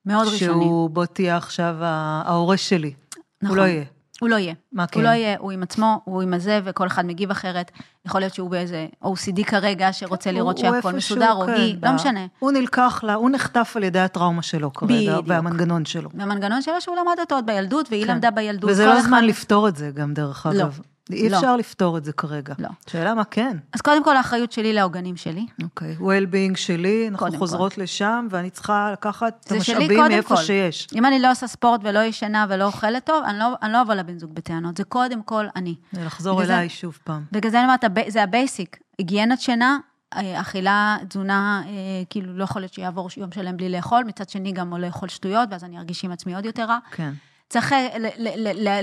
[0.07, 0.39] מאוד ראשוני.
[0.39, 2.95] שהוא בוא תהיה עכשיו ההורה שלי.
[3.43, 3.57] נכון.
[3.57, 3.85] הוא לא יהיה.
[4.21, 4.55] הוא לא יהיה.
[4.73, 5.01] מה כן?
[5.01, 7.71] הוא לא יהיה, הוא עם עצמו, הוא עם הזה, וכל אחד מגיב אחרת.
[8.07, 11.93] יכול להיות שהוא באיזה OCD כרגע, שרוצה כן, לראות שהכל מסודר, או כן, היא, לא
[11.93, 12.27] משנה.
[12.39, 15.19] הוא נלקח לה, הוא נחטף על ידי הטראומה שלו כרגע.
[15.27, 16.11] והמנגנון שלו.
[16.15, 18.13] והמנגנון שלו שהוא למד אותו עוד בילדות, והיא כן.
[18.13, 18.71] למדה בילדות.
[18.71, 19.01] וזה לא.
[19.01, 20.53] זמן לפתור את זה גם, דרך לא.
[20.53, 20.81] אגב.
[21.13, 21.37] אי לא.
[21.37, 22.55] אפשר לפתור את זה כרגע.
[22.59, 22.69] לא.
[22.87, 23.57] שאלה מה כן.
[23.73, 25.47] אז קודם כל האחריות שלי לעוגנים שלי.
[25.63, 26.03] אוקיי, okay.
[26.03, 27.83] well-being שלי, אנחנו חוזרות כל.
[27.83, 30.43] לשם, ואני צריכה לקחת את המשאבים מאיפה כל.
[30.43, 30.87] שיש.
[30.95, 33.95] אם אני לא עושה ספורט ולא ישנה ולא אוכלת טוב, אני לא, אני לא אבוא
[33.95, 35.75] לבן זוג בטענות, זה קודם כל אני.
[35.93, 37.25] זה לחזור אליי זה, שוב פעם.
[37.33, 39.79] בגלל זה אני אומרת, זה ה basic, היגיינת שינה,
[40.17, 41.71] אה, אכילה, תזונה, אה,
[42.11, 45.49] כאילו לא יכול להיות שיעבור יום שלם בלי לאכול, מצד שני גם לא לאכול שטויות,
[45.51, 46.79] ואז אני ארגיש עם עצמי עוד יותר רע.
[46.91, 47.13] כן.
[47.51, 47.89] צריך אה,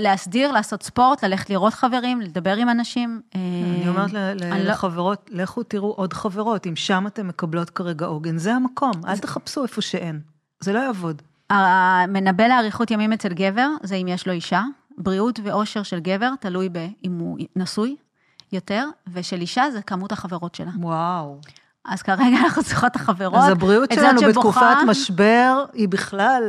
[0.00, 3.20] להסדיר, לעשות ספורט, ללכת לראות חברים, לדבר עם אנשים.
[3.34, 8.38] אני אה, אומרת לא- לחברות, לכו תראו עוד חברות, אם שם אתן מקבלות כרגע עוגן,
[8.38, 10.20] זה המקום, אל תחפשו איפה שאין,
[10.60, 11.22] זה לא יעבוד.
[11.50, 14.62] המנבא לאריכות ימים אצל גבר, זה אם יש לו אישה,
[14.98, 16.68] בריאות ואושר של גבר, תלוי
[17.04, 17.96] אם הוא נשוי
[18.52, 20.70] יותר, ושל אישה זה כמות החברות שלה.
[20.80, 21.40] וואו.
[21.84, 23.34] אז כרגע אנחנו צריכות את החברות.
[23.42, 26.42] אז הבריאות שלנו בתקופת משבר היא בכלל...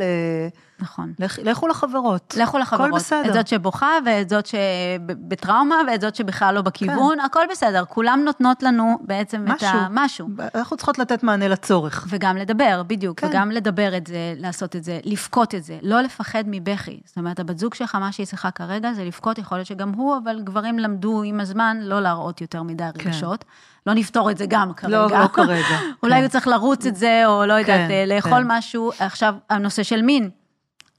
[0.80, 1.14] אה, נכון.
[1.20, 2.36] לכ, לכו לחברות.
[2.38, 2.88] לכו לחברות.
[2.88, 3.30] הכל בסדר.
[3.30, 7.26] את זאת שבוכה, ואת זאת שבטראומה, ואת זאת שבכלל לא בכיוון, כן.
[7.26, 7.86] הכל בסדר.
[7.86, 9.68] כולם נותנות לנו בעצם משהו.
[9.70, 10.28] את המשהו.
[10.56, 12.08] אנחנו צריכות לתת מענה לצורך.
[12.10, 13.20] וגם לדבר, בדיוק.
[13.20, 13.28] כן.
[13.28, 15.78] וגם לדבר את זה, לעשות את זה, לבכות את זה.
[15.82, 17.00] לא לפחד מבכי.
[17.06, 20.18] זאת אומרת, הבת זוג שלך, מה שהיא צריכה כרגע זה לבכות, יכול להיות שגם הוא,
[20.24, 23.10] אבל גברים למדו עם הזמן לא להראות יותר מדי כן.
[23.10, 23.44] רגשות.
[23.44, 23.50] כן.
[23.88, 24.98] לא נפתור את זה גם כרגע.
[24.98, 25.78] לא, לא כרגע.
[26.04, 26.22] אולי כן.
[26.22, 28.48] הוא צריך לרוץ את זה, או לא יודעת, כן, לאכול כן.
[28.48, 28.92] משהו.
[29.00, 30.30] עכשיו, הנושא של מין.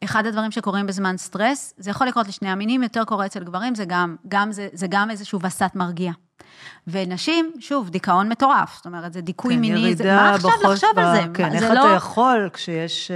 [0.04, 3.84] אחד הדברים שקורים בזמן סטרס, זה יכול לקרות לשני המינים, יותר קורה אצל גברים, זה
[3.84, 6.12] גם, גם, זה, זה גם איזשהו וסת מרגיע.
[6.86, 10.98] ונשים, שוב, דיכאון מטורף, זאת אומרת, זה דיכוי כן, מיני, זה, מה עכשיו לחשוב ב...
[10.98, 11.22] על זה?
[11.34, 11.68] כן, איך לא...
[11.70, 13.10] אתה יכול כשיש...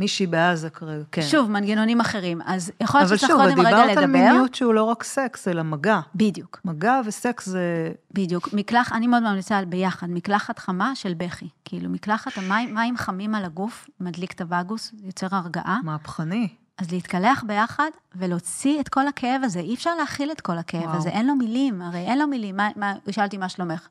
[0.00, 1.22] מישהי בעזה כרגע, כן.
[1.22, 2.40] שוב, מנגנונים אחרים.
[2.44, 3.68] אז יכול להיות שצריך קודם רגע לדבר.
[3.68, 6.00] אבל שוב, דיברת על מיניות שהוא לא רק סקס, אלא מגע.
[6.14, 6.60] בדיוק.
[6.64, 7.92] מגע וסקס זה...
[8.12, 8.48] בדיוק.
[8.52, 11.48] מקלח, אני מאוד ממליצה על ביחד, מקלחת חמה של בכי.
[11.64, 15.80] כאילו, מקלחת, המים, מים חמים על הגוף, מדליק את הווגוס, יוצר הרגעה.
[15.84, 16.48] מהפכני.
[16.78, 19.60] אז להתקלח ביחד ולהוציא את כל הכאב הזה.
[19.60, 20.96] אי אפשר להכיל את כל הכאב וואו.
[20.96, 22.56] הזה, אין לו מילים, הרי אין לו מילים.
[22.56, 23.88] מה, מה, שאלתי מה שלומך.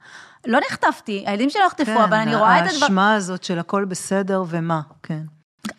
[0.47, 2.77] לא נחטפתי, הילדים שלא נחטפו, כן, אבל אני רואה את הדבר...
[2.77, 5.23] כן, האשמה הזאת של הכל בסדר ומה, כן.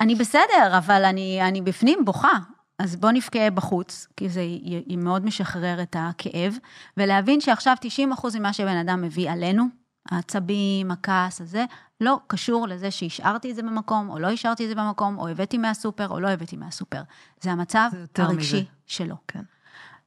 [0.01, 2.39] אני בסדר, אבל אני, אני בפנים בוכה.
[2.78, 6.59] אז בוא נבכה בחוץ, כי זה היא מאוד משחרר את הכאב,
[6.97, 7.77] ולהבין שעכשיו
[8.19, 9.65] 90% ממה שבן אדם מביא עלינו,
[10.11, 11.65] העצבים, הכעס הזה,
[12.01, 15.59] לא קשור לזה שהשארתי את זה במקום, או לא השארתי את זה במקום, או הבאתי
[15.59, 17.02] מהסופר, או לא הבאתי מהסופר.
[17.40, 18.65] זה המצב זה הרגשי מזה.
[18.86, 19.16] שלו.
[19.28, 19.43] כן.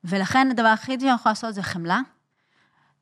[0.04, 2.00] ולכן הדבר הכי שאני יכולה לעשות זה חמלה,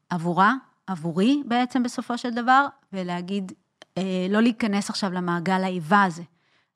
[0.09, 0.53] עבורה,
[0.87, 3.51] עבורי בעצם בסופו של דבר, ולהגיד,
[3.97, 6.23] אה, לא להיכנס עכשיו למעגל האיבה הזה.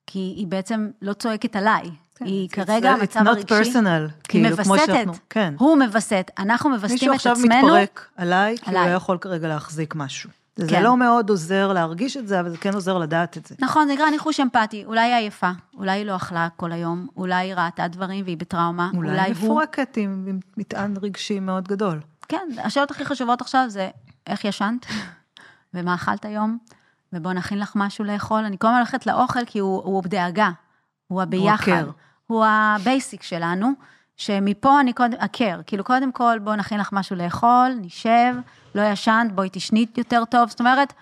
[0.07, 1.91] כי היא בעצם לא צועקת עליי.
[2.15, 5.53] כן, היא כרגע, המצב הרגשי, היא כאילו, מווסתת, כן.
[5.57, 7.13] הוא מווסת, אנחנו מווסתים את עצמנו.
[7.13, 10.29] מישהו עכשיו מתפרק עליי, כי הוא לא יכול כרגע להחזיק משהו.
[10.55, 10.67] כן.
[10.67, 13.55] זה לא מאוד עוזר להרגיש את זה, אבל זה כן עוזר לדעת את זה.
[13.59, 14.85] נכון, זה נקרא ניחוש אמפתי.
[14.85, 18.89] אולי היא עייפה, אולי היא לא אכלה כל היום, אולי היא ראתה דברים והיא בטראומה,
[18.93, 19.27] אולי, אולי הוא...
[19.27, 21.99] אולי מפורקת עם, עם מטען רגשי מאוד גדול.
[22.27, 23.89] כן, השאלות הכי חשובות עכשיו זה,
[24.27, 24.85] איך ישנת?
[25.73, 26.57] ומה אכלת היום?
[27.15, 28.45] ובוא נכין לך משהו לאכול.
[28.45, 30.49] אני כל הזמן הולכת לאוכל כי הוא, הוא דאגה,
[31.07, 31.93] הוא הביחד, הוא,
[32.27, 33.71] הוא ה basic שלנו,
[34.17, 38.35] שמפה אני קודם, הקר, כאילו קודם כל בוא נכין לך משהו לאכול, נשב,
[38.75, 40.93] לא ישנת, בואי תשני יותר טוב, זאת אומרת,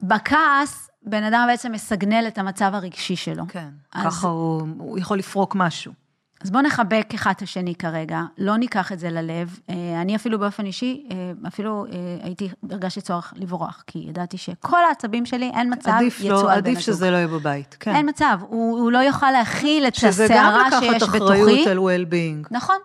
[0.00, 3.44] בכעס, בן אדם בעצם מסגנל את המצב הרגשי שלו.
[3.48, 4.06] כן, אז...
[4.06, 6.01] ככה הוא, הוא יכול לפרוק משהו.
[6.44, 9.58] אז בואו נחבק אחד את השני כרגע, לא ניקח את זה ללב.
[9.70, 14.84] אה, אני אפילו באופן אישי, אה, אפילו אה, הייתי, הרגשתי צורך לברוח, כי ידעתי שכל
[14.88, 16.58] העצבים שלי, אין מצב, יצאו לא, על בן הזוג.
[16.58, 17.94] עדיף שזה לא יהיה בבית, כן.
[17.94, 20.26] אין מצב, הוא, הוא לא יוכל להכיל את הסערה שיש בתוכי.
[20.26, 20.54] שזה גם
[20.96, 22.48] לקחת אחריות על well-being.
[22.50, 22.76] נכון.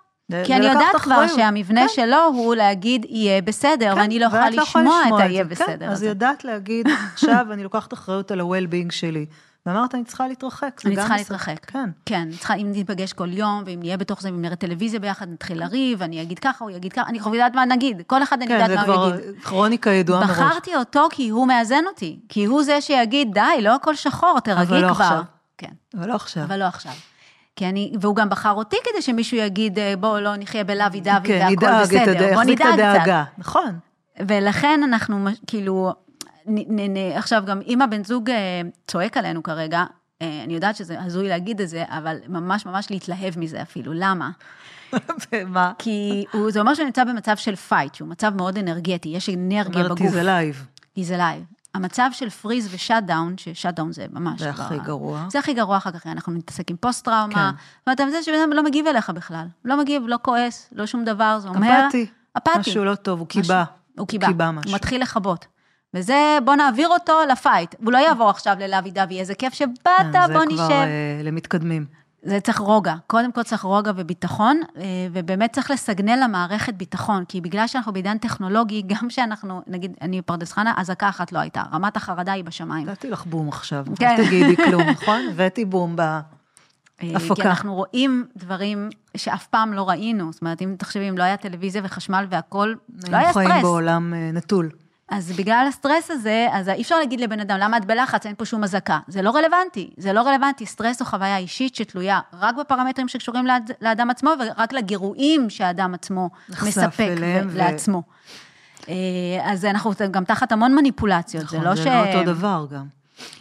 [0.44, 1.88] כי אני יודעת כבר שהמבנה כן.
[1.96, 5.78] שלו הוא להגיד, יהיה בסדר, כן, ואני לא יכולה לא לשמוע את היהיה כן, בסדר.
[5.80, 9.26] כן, אז ידעת להגיד, עכשיו אני לוקחת אחריות על ה-well-being שלי.
[9.68, 10.82] ואמרת, אני צריכה להתרחק.
[10.86, 11.66] אני צריכה להתרחק.
[11.66, 11.90] כן.
[12.06, 15.60] כן, צריכה, אם ניפגש כל יום, ואם נהיה בתוך זה, אם נראה טלוויזיה ביחד, נתחיל
[15.60, 18.54] לריב, אני אגיד ככה, הוא יגיד ככה, אני כבר יודעת מה נגיד, כל אחד אני
[18.54, 19.20] יודעת מה הוא יגיד.
[19.20, 20.38] כן, זה כבר כרוניקה ידועה מראש.
[20.38, 24.66] בחרתי אותו כי הוא מאזן אותי, כי הוא זה שיגיד, די, לא הכל שחור, תרגי
[24.66, 24.78] כבר.
[24.78, 25.22] אבל לא עכשיו.
[25.58, 25.72] כן.
[25.98, 26.44] אבל לא עכשיו.
[26.44, 26.92] אבל לא עכשיו.
[27.56, 31.20] כי אני, והוא גם בחר אותי כדי שמישהו יגיד, אה, בואו לא נחיה בלאבי דווי
[31.24, 33.12] כן, נדאג את בסדר, בואו יחזיק את נדאג קצת.
[33.38, 33.80] נכון.
[34.20, 35.94] ולכן אנחנו כאילו,
[36.48, 39.84] נ, נ, נ, עכשיו גם אם הבן זוג אה, צועק עלינו כרגע,
[40.22, 44.30] אה, אני יודעת שזה הזוי להגיד את זה, אבל ממש ממש להתלהב מזה אפילו, למה?
[45.32, 45.72] ומה?
[45.78, 49.82] כי הוא, זה אומר שהוא נמצא במצב של fight, שהוא מצב מאוד אנרגטי, יש אנרגיה
[49.82, 50.12] אומרת, בגוף.
[50.12, 50.68] זה live.
[50.98, 51.58] He's alive.
[51.74, 54.42] המצב של freeze ו shutdown, ש shutdown זה ממש...
[54.42, 55.26] זה הכי גרוע.
[55.30, 57.52] זה הכי גרוע אחר כך, אנחנו נתעסק עם פוסט-טראומה.
[57.86, 57.90] כן.
[57.90, 59.48] ואתה מבין שבן אדם לא מגיב אליך בכלל.
[59.66, 61.86] לא מגיב, לא כועס, לא שום דבר, זה אומר...
[61.88, 62.06] אפתי.
[62.38, 62.60] אפתי.
[62.60, 63.64] משהו לא טוב, הוא קיבה.
[63.98, 64.28] הוא קיבה.
[64.28, 64.76] הוא.
[64.76, 65.57] מתחיל לכבות.
[65.98, 67.76] וזה, בוא נעביר אותו לפייט.
[67.84, 70.72] הוא לא יעבור עכשיו ללוי דווי, איזה כיף שבאת, כן, בוא זה כבר נשב.
[70.72, 71.86] אה, למתקדמים.
[72.22, 77.42] זה צריך רוגע, קודם כל צריך רוגע וביטחון, אה, ובאמת צריך לסגנל למערכת ביטחון, כי
[77.42, 81.98] בגלל שאנחנו בעידן טכנולוגי, גם שאנחנו, נגיד, אני בפרדס חנה, אזעקה אחת לא הייתה, רמת
[81.98, 82.90] החרדה היא בשמיים.
[82.90, 84.16] נתתי לך בום עכשיו, כן.
[84.26, 85.22] תגידי כלום, נכון?
[85.32, 86.02] הבאתי בום ב...
[86.02, 86.20] אה,
[87.16, 87.36] הפקה.
[87.36, 91.38] כי אנחנו רואים דברים שאף פעם לא ראינו, זאת אומרת, אם תחשבי, אם לא היה
[91.38, 93.64] טלוויזיה וחשמל והכול, לא היה היינו חיים סטרס.
[93.64, 94.70] בעולם אה, נטול.
[95.10, 98.46] אז בגלל הסטרס הזה, אז אי אפשר להגיד לבן אדם, למה את בלחץ, אין פה
[98.46, 99.00] שום אזעקה.
[99.08, 100.66] זה לא רלוונטי, זה לא רלוונטי.
[100.66, 106.30] סטרס זו חוויה אישית שתלויה רק בפרמטרים שקשורים לאד, לאדם עצמו, ורק לגירויים שהאדם עצמו
[106.50, 108.04] מספק ו- לעצמו.
[108.90, 108.94] אה,
[109.44, 111.88] אז אנחנו גם תחת המון מניפולציות, זה נכון, לא זה ש...
[111.88, 112.86] לא אותו דבר גם.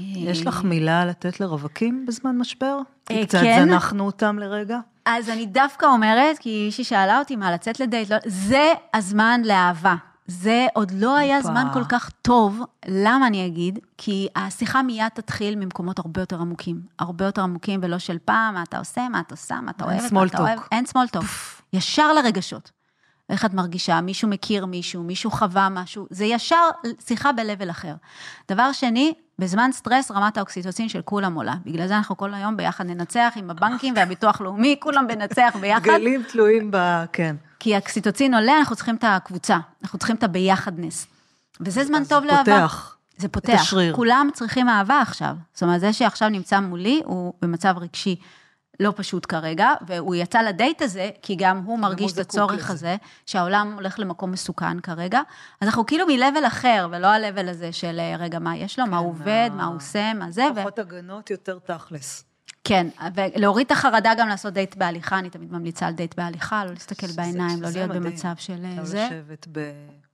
[0.00, 2.78] יש לך מילה לתת לרווקים בזמן משבר?
[3.10, 3.68] אה, קצת כן.
[3.68, 4.78] זנחנו אותם לרגע?
[5.04, 9.94] אז אני דווקא אומרת, כי מישהי שאלה אותי מה, לצאת לדייט, לא, זה הזמן לאהבה.
[10.26, 11.48] זה עוד לא היה הופה.
[11.48, 13.78] זמן כל כך טוב, למה אני אגיד?
[13.98, 16.80] כי השיחה מיד תתחיל ממקומות הרבה יותר עמוקים.
[16.98, 19.98] הרבה יותר עמוקים, ולא של פעם, מה אתה עושה, מה אתה עושה, מה אתה אין
[19.98, 20.38] אוהבת, מה אתה.
[20.38, 20.58] אוהב.
[20.72, 21.24] אין small talk.
[21.72, 22.70] ישר לרגשות.
[23.30, 26.56] איך את מרגישה, מישהו מכיר מישהו, מישהו חווה משהו, זה ישר
[27.06, 27.94] שיחה ב-level אחר.
[28.48, 31.54] דבר שני, בזמן סטרס רמת האוקסיטוצין של כולם עולה.
[31.64, 35.86] בגלל זה אנחנו כל היום ביחד ננצח עם הבנקים והביטוח לאומי, כולם בנצח ביחד.
[35.92, 37.04] גלים תלויים ב...
[37.12, 37.36] כן.
[37.58, 41.06] כי האוקסיטוצין עולה, אנחנו צריכים את הקבוצה, אנחנו צריכים את הביחדנס.
[41.60, 42.44] וזה זמן טוב זה לאהבה.
[42.44, 43.58] פותח זה את פותח.
[43.60, 43.96] השריר.
[43.96, 45.36] כולם צריכים אהבה עכשיו.
[45.52, 48.16] זאת אומרת, זה שעכשיו נמצא מולי, הוא במצב רגשי
[48.80, 52.70] לא פשוט כרגע, והוא יצא לדייט הזה, כי גם הוא מרגיש את הצורך.
[52.70, 52.96] הזה,
[53.26, 55.20] שהעולם הולך למקום מסוכן כרגע.
[55.60, 59.08] אז אנחנו כאילו מ-level אחר, ולא ה-level הזה של, רגע, מה יש לו, מה הוא
[59.08, 60.60] עובד, מה הוא עושה, מה זה, ו...
[60.60, 62.24] פחות הגנות, יותר תכלס.
[62.68, 66.70] כן, ולהוריד את החרדה גם לעשות דייט בהליכה, אני תמיד ממליצה על דייט בהליכה, לא
[66.70, 68.02] להסתכל בעיניים, לא להיות מדהים.
[68.02, 69.08] במצב של אפשר זה.
[69.52, 69.60] ב...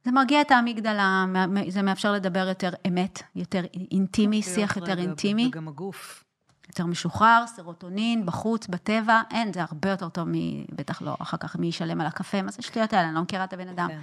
[0.05, 1.24] זה מרגיע את האמיגדלה,
[1.69, 6.24] זה מאפשר לדבר יותר אמת, יותר אינטימי, שיח יותר אינטימי, וגם הגוף.
[6.69, 11.57] יותר משוחרר, סרוטונין, בחוץ, בטבע, אין, זה הרבה יותר טוב, מ- בטח לא, אחר כך
[11.57, 13.89] מי ישלם על הקפה, מה זה השטויות האלה, אני לא מכירה את הבן אדם.
[13.89, 13.99] כן,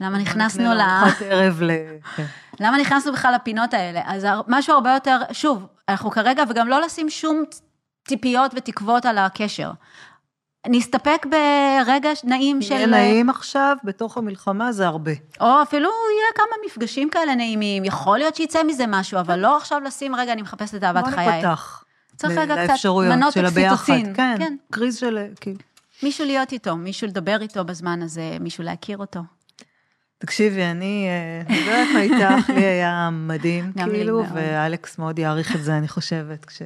[0.00, 0.80] למה נכנסנו ל-.
[2.60, 4.00] למה נכנסנו בכלל לפינות האלה?
[4.04, 7.42] אז משהו הרבה יותר, שוב, אנחנו כרגע, וגם לא לשים שום
[8.08, 9.70] ציפיות ותקוות על הקשר.
[10.66, 12.74] נסתפק ברגע נעים של...
[12.74, 15.12] יהיה נעים עכשיו, בתוך המלחמה זה הרבה.
[15.40, 19.80] או אפילו יהיה כמה מפגשים כאלה נעימים, יכול להיות שיצא מזה משהו, אבל לא עכשיו
[19.80, 21.38] לשים, רגע, אני מחפשת את אהבת בוא חיי.
[21.38, 21.84] נפתח.
[22.16, 23.36] צריך רגע קצת מנות.
[23.36, 24.14] אוקסיטוצין.
[24.14, 24.56] כן, כן.
[24.70, 25.26] קריז של...
[25.40, 25.58] כאילו.
[26.02, 29.20] מישהו להיות איתו, מישהו לדבר איתו בזמן הזה, מישהו להכיר אותו.
[30.24, 34.24] תקשיבי, אני אה, מדברת מה איתך, לי היה מדהים, לי כאילו.
[34.34, 36.44] ואלכס מאוד יעריך את זה, אני חושבת.
[36.44, 36.62] כש...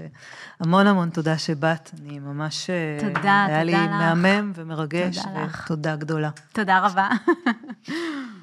[0.61, 2.71] המון המון תודה שבאת, אני ממש...
[2.71, 3.91] אה, תודה, היה לי תודה לך.
[3.91, 5.47] מהמם ומרגש, תודה.
[5.65, 6.31] ותודה גדולה.
[6.53, 7.09] תודה רבה.